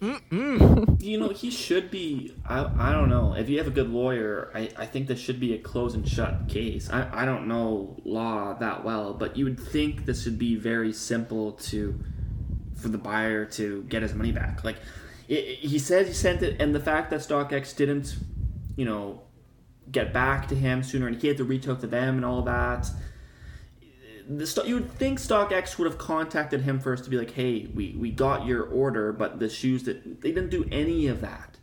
You 0.00 1.18
know, 1.18 1.28
he 1.30 1.50
should 1.50 1.90
be. 1.90 2.34
I, 2.46 2.90
I 2.90 2.92
don't 2.92 3.08
know. 3.08 3.34
If 3.34 3.48
you 3.48 3.58
have 3.58 3.66
a 3.66 3.70
good 3.70 3.90
lawyer, 3.90 4.50
I, 4.54 4.70
I 4.76 4.86
think 4.86 5.06
this 5.06 5.20
should 5.20 5.40
be 5.40 5.54
a 5.54 5.58
close 5.58 5.94
and 5.94 6.06
shut 6.08 6.48
case. 6.48 6.90
I, 6.90 7.08
I 7.22 7.24
don't 7.24 7.46
know 7.46 8.00
law 8.04 8.54
that 8.54 8.84
well, 8.84 9.14
but 9.14 9.36
you 9.36 9.44
would 9.44 9.60
think 9.60 10.04
this 10.04 10.24
would 10.24 10.38
be 10.38 10.56
very 10.56 10.92
simple 10.92 11.52
to 11.52 11.98
for 12.76 12.88
the 12.88 12.98
buyer 12.98 13.44
to 13.44 13.82
get 13.84 14.02
his 14.02 14.14
money 14.14 14.32
back. 14.32 14.64
Like 14.64 14.76
it, 15.28 15.58
he 15.58 15.78
says 15.78 16.06
he 16.06 16.12
sent 16.12 16.42
it, 16.42 16.60
and 16.60 16.74
the 16.74 16.80
fact 16.80 17.10
that 17.10 17.20
StockX 17.20 17.74
didn't, 17.76 18.16
you 18.76 18.84
know, 18.84 19.22
get 19.90 20.12
back 20.12 20.48
to 20.48 20.54
him 20.54 20.82
sooner, 20.82 21.06
and 21.06 21.20
he 21.20 21.28
had 21.28 21.36
to 21.38 21.44
out 21.68 21.80
to 21.80 21.86
them 21.86 22.16
and 22.16 22.24
all 22.24 22.42
that. 22.42 22.90
The 24.28 24.62
you 24.66 24.74
would 24.76 24.90
think 24.92 25.18
StockX 25.20 25.76
would 25.78 25.86
have 25.86 25.98
contacted 25.98 26.62
him 26.62 26.80
first 26.80 27.04
to 27.04 27.10
be 27.10 27.16
like, 27.18 27.32
"Hey, 27.32 27.68
we, 27.74 27.94
we 27.98 28.10
got 28.10 28.46
your 28.46 28.62
order, 28.62 29.12
but 29.12 29.38
the 29.38 29.48
shoes 29.50 29.82
that 29.84 30.22
they 30.22 30.32
didn't 30.32 30.50
do 30.50 30.66
any 30.72 31.08
of 31.08 31.20
that. 31.20 31.58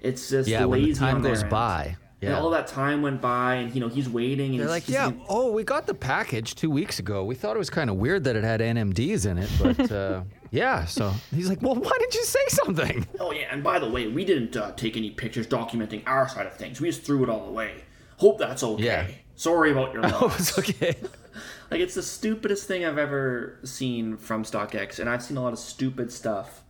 It's 0.00 0.30
just 0.30 0.48
Yeah, 0.48 0.64
when 0.64 0.82
the 0.82 0.94
time 0.94 1.22
goes 1.22 1.42
end. 1.42 1.50
by. 1.50 1.96
And 2.22 2.30
Yeah. 2.30 2.38
all 2.40 2.50
that 2.50 2.66
time 2.66 3.00
went 3.02 3.20
by, 3.22 3.54
and 3.56 3.74
you 3.74 3.80
know 3.80 3.88
he's 3.88 4.08
waiting. 4.08 4.50
And 4.52 4.60
They're 4.60 4.66
he's- 4.68 4.88
like, 4.88 4.88
yeah, 4.88 5.10
gonna- 5.10 5.24
oh, 5.28 5.52
we 5.52 5.62
got 5.64 5.86
the 5.86 5.94
package 5.94 6.54
two 6.54 6.70
weeks 6.70 6.98
ago. 6.98 7.24
We 7.24 7.34
thought 7.34 7.54
it 7.56 7.58
was 7.58 7.70
kind 7.70 7.88
of 7.90 7.96
weird 7.96 8.24
that 8.24 8.36
it 8.36 8.44
had 8.44 8.60
NMDs 8.60 9.24
in 9.26 9.38
it, 9.38 9.50
but 9.60 9.90
uh, 9.92 10.22
yeah. 10.50 10.84
So 10.86 11.12
he's 11.34 11.48
like, 11.48 11.60
well, 11.62 11.74
why 11.74 11.92
didn't 11.98 12.14
you 12.14 12.24
say 12.24 12.40
something? 12.48 13.06
Oh 13.20 13.32
yeah, 13.32 13.46
and 13.50 13.62
by 13.62 13.78
the 13.78 13.88
way, 13.90 14.06
we 14.08 14.24
didn't 14.24 14.56
uh, 14.56 14.72
take 14.72 14.96
any 14.96 15.10
pictures 15.10 15.46
documenting 15.46 16.02
our 16.06 16.28
side 16.28 16.46
of 16.46 16.54
things. 16.56 16.80
We 16.80 16.88
just 16.88 17.02
threw 17.02 17.22
it 17.22 17.28
all 17.30 17.46
away. 17.46 17.84
Hope 18.16 18.38
that's 18.38 18.62
okay. 18.62 18.82
Yeah. 18.84 19.06
Sorry 19.36 19.70
about 19.72 19.92
your 19.94 20.02
Oh, 20.06 20.08
loss. 20.26 20.40
it's 20.40 20.58
okay. 20.58 20.96
Like 21.70 21.80
it's 21.80 21.94
the 21.94 22.02
stupidest 22.02 22.66
thing 22.66 22.84
I've 22.84 22.98
ever 22.98 23.58
seen 23.64 24.16
from 24.16 24.44
StockX, 24.44 24.98
and 24.98 25.08
I've 25.08 25.22
seen 25.22 25.36
a 25.36 25.42
lot 25.42 25.52
of 25.52 25.58
stupid 25.58 26.10
stuff 26.10 26.64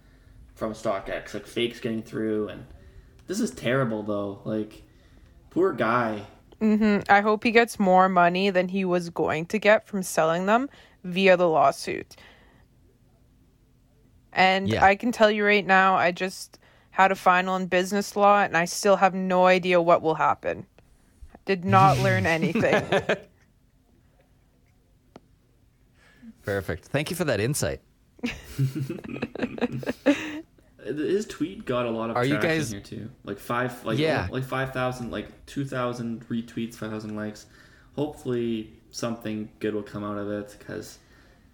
from 0.54 0.74
StockX, 0.74 1.32
like 1.32 1.46
fakes 1.46 1.80
getting 1.80 2.02
through, 2.02 2.48
and 2.48 2.66
this 3.26 3.40
is 3.40 3.50
terrible 3.50 4.02
though. 4.02 4.40
Like, 4.44 4.82
poor 5.48 5.72
guy. 5.72 6.22
Mm-hmm. 6.60 7.10
I 7.10 7.22
hope 7.22 7.44
he 7.44 7.50
gets 7.50 7.78
more 7.78 8.08
money 8.10 8.50
than 8.50 8.68
he 8.68 8.84
was 8.84 9.08
going 9.08 9.46
to 9.46 9.58
get 9.58 9.86
from 9.86 10.02
selling 10.02 10.44
them 10.44 10.68
via 11.04 11.36
the 11.38 11.48
lawsuit. 11.48 12.16
And 14.32 14.68
Yeah. 14.68 14.84
I 14.84 14.94
can 14.94 15.10
tell 15.12 15.30
you 15.30 15.44
right 15.44 15.66
now, 15.66 15.94
I 15.96 16.12
just 16.12 16.58
had 16.90 17.10
a 17.10 17.16
final 17.16 17.56
in 17.56 17.66
business 17.66 18.14
law 18.14 18.42
and 18.42 18.56
I 18.56 18.66
still 18.66 18.96
have 18.96 19.14
no 19.14 19.46
idea 19.46 19.80
what 19.80 20.02
will 20.02 20.16
happen. 20.16 20.66
Did 21.46 21.64
not 21.64 21.98
learn 21.98 22.26
anything. 22.38 22.84
Perfect. 26.50 26.86
Thank 26.86 27.10
you 27.10 27.16
for 27.16 27.24
that 27.26 27.38
insight. 27.40 27.80
His 30.84 31.26
tweet 31.26 31.64
got 31.66 31.86
a 31.86 31.90
lot 31.90 32.10
of 32.10 32.16
Are 32.16 32.24
you 32.24 32.38
guys- 32.38 32.70
here 32.72 32.80
too. 32.80 33.10
Like 33.24 33.38
five, 33.38 33.84
like 33.84 33.98
Yeah. 33.98 34.26
like 34.30 34.44
five 34.44 34.72
thousand, 34.72 35.10
like 35.10 35.28
two 35.46 35.64
thousand 35.64 36.26
retweets, 36.28 36.74
five 36.74 36.90
thousand 36.90 37.14
likes. 37.16 37.46
Hopefully, 37.96 38.72
something 38.90 39.48
good 39.60 39.74
will 39.74 39.82
come 39.82 40.02
out 40.04 40.16
of 40.18 40.30
it. 40.30 40.56
Because, 40.58 40.98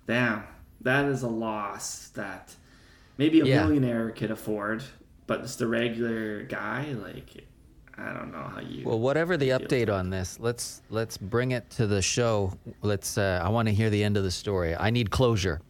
damn, 0.07 0.44
that 0.80 1.07
is 1.07 1.22
a 1.22 1.28
loss 1.28 2.09
that 2.11 2.55
maybe 3.18 3.40
a 3.40 3.44
Yeah. 3.44 3.62
millionaire 3.64 4.11
could 4.12 4.30
afford, 4.30 4.82
but 5.26 5.42
just 5.42 5.61
a 5.61 5.66
regular 5.66 6.44
guy, 6.44 6.92
like, 7.03 7.45
I 7.99 8.12
don't 8.12 8.30
know 8.30 8.42
how 8.42 8.61
you. 8.61 8.84
Well, 8.86 8.99
whatever 8.99 9.36
the 9.36 9.51
update 9.51 9.92
on 9.92 10.11
this, 10.11 10.38
let's 10.40 10.82
let's 10.90 11.16
bring 11.16 11.53
it 11.53 11.68
to 11.70 11.86
the 11.86 12.03
show. 12.03 12.53
Let's. 12.82 13.16
Uh, 13.16 13.40
I 13.42 13.49
want 13.49 13.68
to 13.68 13.74
hear 13.74 13.88
the 13.90 14.05
end 14.05 14.16
of 14.16 14.22
the 14.24 14.30
story. 14.30 14.76
I 14.76 14.90
need 14.90 15.11
closure. 15.11 15.61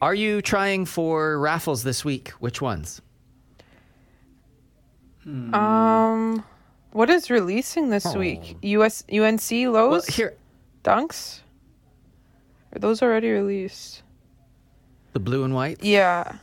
Are 0.00 0.14
you 0.14 0.40
trying 0.42 0.86
for 0.86 1.38
raffles 1.38 1.82
this 1.82 2.04
week? 2.04 2.30
Which 2.40 2.60
ones? 2.62 3.00
um 5.26 6.44
what 6.92 7.08
is 7.08 7.30
releasing 7.30 7.88
this 7.88 8.14
week? 8.14 8.56
US 8.62 9.04
UNC 9.10 9.50
Well, 9.50 9.72
lows? 9.90 10.06
here, 10.06 10.34
Dunks? 10.84 11.40
Are 12.74 12.78
those 12.78 13.02
already 13.02 13.30
released? 13.30 14.02
the 15.14 15.20
blue 15.20 15.44
and 15.44 15.54
white. 15.54 15.82
Yeah. 15.82 16.36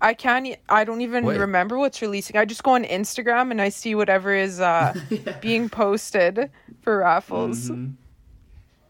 I 0.00 0.14
can't. 0.14 0.56
I 0.68 0.84
don't 0.84 1.00
even 1.00 1.24
Wait. 1.24 1.38
remember 1.38 1.78
what's 1.78 2.00
releasing. 2.00 2.36
I 2.36 2.44
just 2.44 2.62
go 2.62 2.72
on 2.72 2.84
Instagram 2.84 3.50
and 3.50 3.60
I 3.60 3.68
see 3.68 3.94
whatever 3.94 4.34
is 4.34 4.60
uh, 4.60 4.94
being 5.40 5.68
posted 5.68 6.50
for 6.82 6.98
raffles. 6.98 7.70
Mm-hmm. 7.70 7.92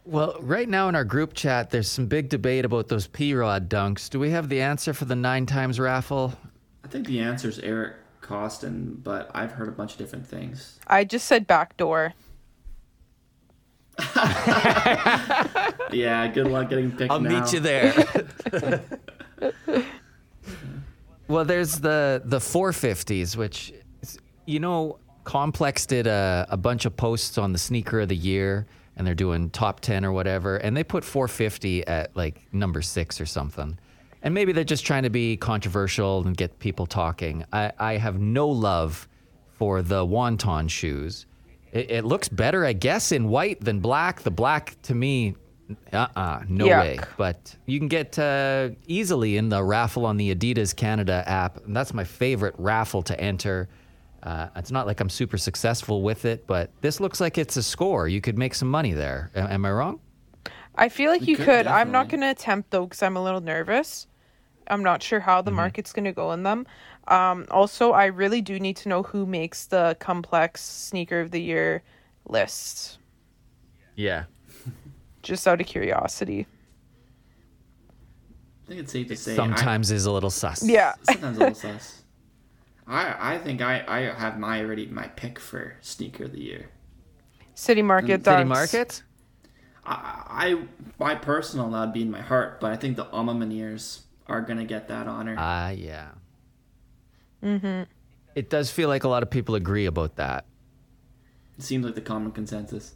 Well, 0.05 0.37
right 0.41 0.69
now 0.69 0.89
in 0.89 0.95
our 0.95 1.05
group 1.05 1.35
chat, 1.35 1.71
there's 1.71 1.89
some 1.91 2.07
big 2.07 2.29
debate 2.31 2.65
about 2.65 2.89
those 2.89 3.07
P 3.07 3.35
Rod 3.35 3.69
dunks. 3.69 4.09
Do 4.09 4.19
we 4.19 4.31
have 4.31 4.49
the 4.49 4.61
answer 4.61 4.95
for 4.95 5.05
the 5.05 5.17
nine 5.17 5.45
times 5.47 5.79
raffle? 5.79 6.35
I 6.85 6.89
think 6.89 7.07
the 7.07 7.21
answer 7.21 7.49
is 7.49 7.59
Eric 7.59 7.97
Koston, 8.23 9.03
but 9.03 9.31
I've 9.35 9.53
heard 9.53 9.69
a 9.69 9.73
bunch 9.73 9.93
of 9.93 9.99
different 9.99 10.27
things. 10.27 10.79
I 10.87 11.05
just 11.05 11.27
said 11.27 11.47
backdoor. 11.47 12.15
Yeah, 15.93 16.27
good 16.29 16.49
luck 16.49 16.69
getting 16.71 16.93
picked. 16.93 17.11
I'll 17.11 17.21
now. 17.21 17.41
meet 17.41 17.53
you 17.53 17.61
there. 17.61 18.83
Well, 21.29 21.45
there's 21.45 21.79
the 21.79 22.23
the 22.25 22.39
450s, 22.39 23.37
which 23.37 23.73
you 24.49 24.61
know, 24.61 24.99
Complex 25.25 25.85
did 25.85 26.07
a, 26.07 26.47
a 26.49 26.57
bunch 26.57 26.87
of 26.87 26.97
posts 26.97 27.37
on 27.37 27.53
the 27.53 27.59
sneaker 27.59 28.01
of 28.01 28.09
the 28.09 28.17
year, 28.17 28.67
and 28.97 29.07
they're 29.07 29.15
doing 29.15 29.51
top 29.51 29.81
10 29.81 30.05
or 30.07 30.11
whatever, 30.11 30.57
and 30.57 30.75
they 30.75 30.83
put 30.83 31.05
450 31.05 31.87
at 31.87 32.17
like 32.17 32.43
number 32.53 32.81
six 32.81 33.21
or 33.21 33.27
something. 33.27 33.79
And 34.23 34.33
maybe 34.33 34.53
they're 34.53 34.65
just 34.65 34.87
trying 34.87 35.03
to 35.03 35.11
be 35.11 35.37
controversial 35.37 36.27
and 36.27 36.35
get 36.35 36.59
people 36.59 36.87
talking. 36.87 37.45
I, 37.53 37.73
I 37.79 37.97
have 37.99 38.19
no 38.19 38.49
love 38.49 39.07
for 39.53 39.83
the 39.83 40.05
wonton 40.05 40.69
shoes. 40.69 41.27
It, 41.73 41.91
it 41.91 42.05
looks 42.07 42.29
better, 42.29 42.65
I 42.65 42.73
guess, 42.73 43.13
in 43.13 43.29
white 43.29 43.61
than 43.61 43.81
black. 43.81 44.23
The 44.23 44.31
black 44.31 44.81
to 44.85 44.95
me, 44.95 45.37
uh-uh, 45.93 46.43
no 46.49 46.67
Yuck. 46.67 46.81
way. 46.81 46.99
But 47.17 47.55
you 47.67 47.79
can 47.79 47.89
get 47.89 48.19
uh, 48.19 48.71
easily 48.87 49.37
in 49.37 49.49
the 49.49 49.63
raffle 49.63 50.07
on 50.07 50.17
the 50.17 50.35
Adidas 50.35 50.75
Canada 50.75 51.25
app. 51.27 51.65
And 51.67 51.77
that's 51.77 51.93
my 51.95 52.05
favorite 52.05 52.55
raffle 52.59 53.03
to 53.03 53.21
enter. 53.21 53.69
Uh, 54.23 54.49
it's 54.57 54.71
not 54.71 54.87
like 54.87 55.01
I'm 55.01 55.09
super 55.11 55.39
successful 55.39 56.03
with 56.03 56.25
it, 56.25 56.47
but 56.47 56.71
this 56.81 57.01
looks 57.01 57.21
like 57.21 57.39
it's 57.39 57.57
a 57.57 57.63
score. 57.63 58.09
You 58.09 58.21
could 58.21 58.37
make 58.37 58.55
some 58.55 58.69
money 58.69 58.93
there. 58.93 59.31
A- 59.35 59.53
am 59.53 59.65
I 59.65 59.71
wrong? 59.71 60.01
I 60.75 60.89
feel 60.89 61.11
like 61.11 61.27
you 61.27 61.37
could, 61.37 61.45
could. 61.47 61.67
I'm 61.67 61.91
not 61.93 62.09
going 62.09 62.21
to 62.21 62.31
attempt 62.31 62.71
though 62.71 62.85
because 62.87 63.03
I'm 63.03 63.17
a 63.17 63.23
little 63.23 63.41
nervous. 63.41 64.07
I'm 64.69 64.83
not 64.83 65.03
sure 65.03 65.21
how 65.21 65.39
Mm-hmm. 65.39 65.45
the 65.47 65.51
market's 65.53 65.93
going 65.93 66.05
to 66.05 66.13
go 66.13 66.33
in 66.33 66.43
them. 66.43 66.67
Um, 67.09 67.47
also, 67.51 67.93
I 67.93 68.07
really 68.07 68.43
do 68.43 68.61
need 68.61 68.77
to 68.79 68.89
know 68.89 69.03
who 69.03 69.25
makes 69.25 69.67
the 69.67 69.97
complex 69.99 70.63
sneaker 70.63 71.21
of 71.21 71.31
the 71.31 71.41
year 71.41 71.83
list, 72.29 72.99
Yeah. 73.97 74.25
Just 75.29 75.47
out 75.47 75.61
of 75.61 75.67
curiosity. 75.67 76.47
I 78.65 78.69
think 78.69 78.81
it's 78.81 78.93
safe 78.93 79.09
to 79.09 79.17
say 79.17 79.33
I- 79.33 79.37
Sometimes 79.37 79.91
is 79.91 80.07
a 80.07 80.11
little 80.13 80.31
sus. 80.31 80.67
Yeah. 80.67 80.95
sometimes 81.03 81.37
a 81.37 81.41
little 81.41 81.55
sus. 81.55 82.03
I 82.87 83.35
I 83.35 83.39
think 83.39 83.61
I 83.61 83.85
I 83.87 83.99
have 84.19 84.39
my 84.39 84.61
already 84.65 84.87
my 84.87 85.09
pick 85.09 85.39
for 85.39 85.77
sneaker 85.83 86.25
of 86.25 86.33
the 86.33 86.41
year. 86.41 86.71
City 87.55 87.83
Market 87.83 88.25
City 88.25 88.45
Market? 88.45 89.03
I, 89.85 90.47
I 90.49 90.63
my 90.99 91.15
personal 91.15 91.69
that'd 91.71 91.93
be 91.93 92.01
in 92.03 92.11
my 92.11 92.23
heart, 92.23 92.59
but 92.59 92.71
I 92.73 92.77
think 92.77 92.97
the 92.97 93.07
A 93.15 93.23
Ma 93.23 93.35
Manières 93.35 94.01
are 94.29 94.41
gonna 94.41 94.65
get 94.65 94.89
that 94.89 95.07
honor. 95.07 95.35
Ah, 95.37 95.69
yeah. 95.69 96.13
Mm-hmm. 97.45 97.83
It 98.35 98.49
does 98.49 98.71
feel 98.71 98.89
like 98.89 99.05
a 99.05 99.09
lot 99.09 99.23
of 99.23 99.29
people 99.29 99.55
agree 99.57 99.85
about 99.85 100.17
that. 100.17 100.47
It 101.59 101.65
seems 101.65 101.85
like 101.85 101.95
the 101.97 102.01
common 102.01 102.33
consensus. 102.33 102.95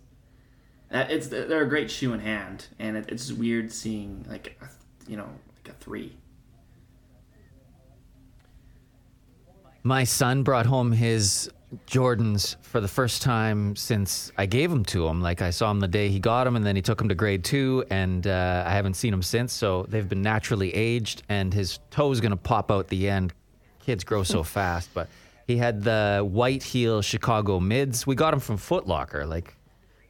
Uh, 0.93 1.07
It's 1.09 1.29
they're 1.29 1.63
a 1.63 1.69
great 1.69 1.91
shoe 1.91 2.13
in 2.13 2.21
hand, 2.21 2.67
and 2.79 2.97
it, 2.97 3.07
it's 3.09 3.33
weird 3.33 3.73
seeing 3.73 4.27
like 4.29 4.57
a, 4.61 4.69
you 5.11 5.17
know 5.17 5.29
like 5.65 5.75
a 5.75 5.79
three. 5.79 6.17
My 9.83 10.05
son 10.05 10.43
brought 10.43 10.67
home 10.67 10.93
his 10.93 11.51
Jordans 11.87 12.57
for 12.61 12.81
the 12.81 12.89
first 12.89 13.23
time 13.23 13.75
since 13.75 14.31
I 14.37 14.45
gave 14.47 14.71
them 14.71 14.85
to 14.87 15.09
him. 15.09 15.23
Like 15.23 15.41
I 15.41 15.51
saw 15.51 15.71
him 15.71 15.81
the 15.81 15.89
day 15.89 16.11
he 16.11 16.21
got 16.21 16.45
them, 16.45 16.57
and 16.57 16.65
then 16.65 16.77
he 16.77 16.83
took 16.83 16.99
them 16.99 17.09
to 17.09 17.15
grade 17.15 17.43
two, 17.43 17.85
and 17.91 18.27
uh, 18.27 18.65
I 18.67 18.71
haven't 18.73 18.95
seen 18.95 19.11
them 19.11 19.23
since. 19.23 19.53
So 19.53 19.87
they've 19.89 20.09
been 20.09 20.23
naturally 20.23 20.75
aged, 20.75 21.23
and 21.31 21.55
his 21.55 21.79
toe's 21.91 22.21
gonna 22.21 22.37
pop 22.37 22.71
out 22.71 22.89
the 22.89 23.09
end. 23.09 23.33
Kids 23.81 24.05
grow 24.05 24.23
so 24.23 24.43
fast, 24.59 24.91
but 24.93 25.09
he 25.47 25.57
had 25.57 25.83
the 25.83 26.27
white 26.31 26.63
heel 26.63 27.01
Chicago 27.01 27.59
mids. 27.59 28.07
We 28.07 28.15
got 28.15 28.33
them 28.33 28.41
from 28.41 28.59
Foot 28.59 28.87
Locker. 28.87 29.25
Like 29.25 29.57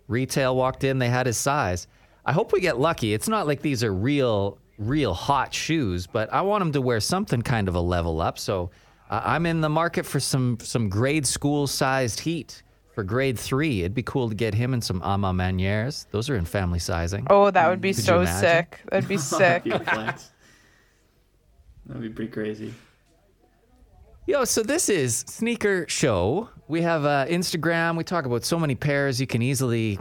retail 0.09 0.57
walked 0.57 0.85
in, 0.85 0.99
they 0.99 1.09
had 1.09 1.27
his 1.27 1.37
size. 1.37 1.87
I 2.25 2.33
hope 2.33 2.53
we 2.53 2.61
get 2.61 2.79
lucky. 2.79 3.15
It's 3.15 3.29
not 3.29 3.47
like 3.47 3.63
these 3.63 3.83
are 3.83 3.93
real, 3.93 4.59
real 4.79 5.15
hot 5.15 5.53
shoes, 5.53 6.07
but 6.07 6.33
I 6.33 6.43
want 6.43 6.63
him 6.63 6.73
to 6.73 6.81
wear 6.81 7.01
something 7.01 7.43
kind 7.43 7.69
of 7.69 7.75
a 7.75 7.81
level 7.81 8.21
up. 8.21 8.39
So 8.39 8.71
uh, 9.11 9.21
I'm 9.25 9.47
in 9.47 9.61
the 9.61 9.69
market 9.69 10.07
for 10.07 10.21
some 10.21 10.59
some 10.61 10.89
grade 10.89 11.27
school 11.27 11.67
sized 11.67 12.21
heat 12.21 12.63
for 12.95 13.03
grade 13.03 13.39
three. 13.39 13.81
It'd 13.81 13.95
be 13.95 14.03
cool 14.03 14.29
to 14.29 14.35
get 14.35 14.55
him 14.55 14.73
in 14.75 14.81
some 14.81 15.03
Ama 15.03 15.33
Manières. 15.33 16.07
Those 16.11 16.31
are 16.31 16.37
in 16.37 16.45
family 16.45 16.79
sizing. 16.79 17.27
Oh, 17.29 17.51
that 17.51 17.69
would 17.69 17.81
be 17.81 17.93
Could 17.93 18.05
so 18.05 18.25
sick. 18.41 18.81
That'd 18.91 19.09
be 19.09 19.19
sick. 19.19 19.65
That'd 19.65 19.65
be 19.65 19.71
a 19.73 19.81
flex. 19.81 20.31
That'd 21.87 22.03
be 22.03 22.09
pretty 22.11 22.31
crazy. 22.31 22.73
Yo, 24.25 24.45
so 24.45 24.63
this 24.63 24.89
is 24.89 25.25
Sneaker 25.27 25.85
Show. 25.89 26.49
We 26.69 26.81
have 26.83 27.05
uh, 27.05 27.27
Instagram. 27.27 27.97
We 27.97 28.05
talk 28.05 28.25
about 28.25 28.45
so 28.45 28.57
many 28.57 28.77
pairs. 28.77 29.21
You 29.21 29.27
can 29.27 29.43
easily 29.43 29.99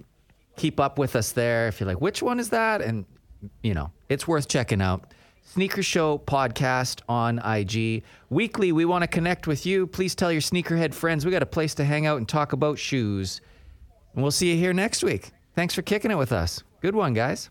keep 0.57 0.79
up 0.79 0.99
with 0.99 1.15
us 1.15 1.31
there. 1.31 1.67
If 1.67 1.79
you're 1.79 1.87
like, 1.87 2.01
which 2.01 2.21
one 2.21 2.39
is 2.39 2.49
that? 2.49 2.81
And, 2.81 3.05
you 3.63 3.73
know, 3.73 3.91
it's 4.09 4.27
worth 4.27 4.47
checking 4.47 4.79
out. 4.79 5.11
Sneaker 5.43 5.81
Show 5.81 6.19
podcast 6.19 7.01
on 7.09 7.39
IG. 7.39 8.03
Weekly, 8.29 8.71
we 8.71 8.85
want 8.85 9.01
to 9.01 9.07
connect 9.07 9.47
with 9.47 9.65
you. 9.65 9.87
Please 9.87 10.13
tell 10.13 10.31
your 10.31 10.41
sneakerhead 10.41 10.93
friends 10.93 11.25
we 11.25 11.31
got 11.31 11.41
a 11.41 11.47
place 11.47 11.73
to 11.73 11.83
hang 11.83 12.05
out 12.05 12.17
and 12.17 12.29
talk 12.29 12.53
about 12.53 12.77
shoes. 12.77 13.41
And 14.13 14.21
we'll 14.21 14.31
see 14.31 14.51
you 14.51 14.55
here 14.57 14.71
next 14.71 15.03
week. 15.03 15.31
Thanks 15.55 15.73
for 15.73 15.81
kicking 15.81 16.11
it 16.11 16.17
with 16.17 16.31
us. 16.31 16.61
Good 16.81 16.93
one, 16.93 17.15
guys. 17.15 17.49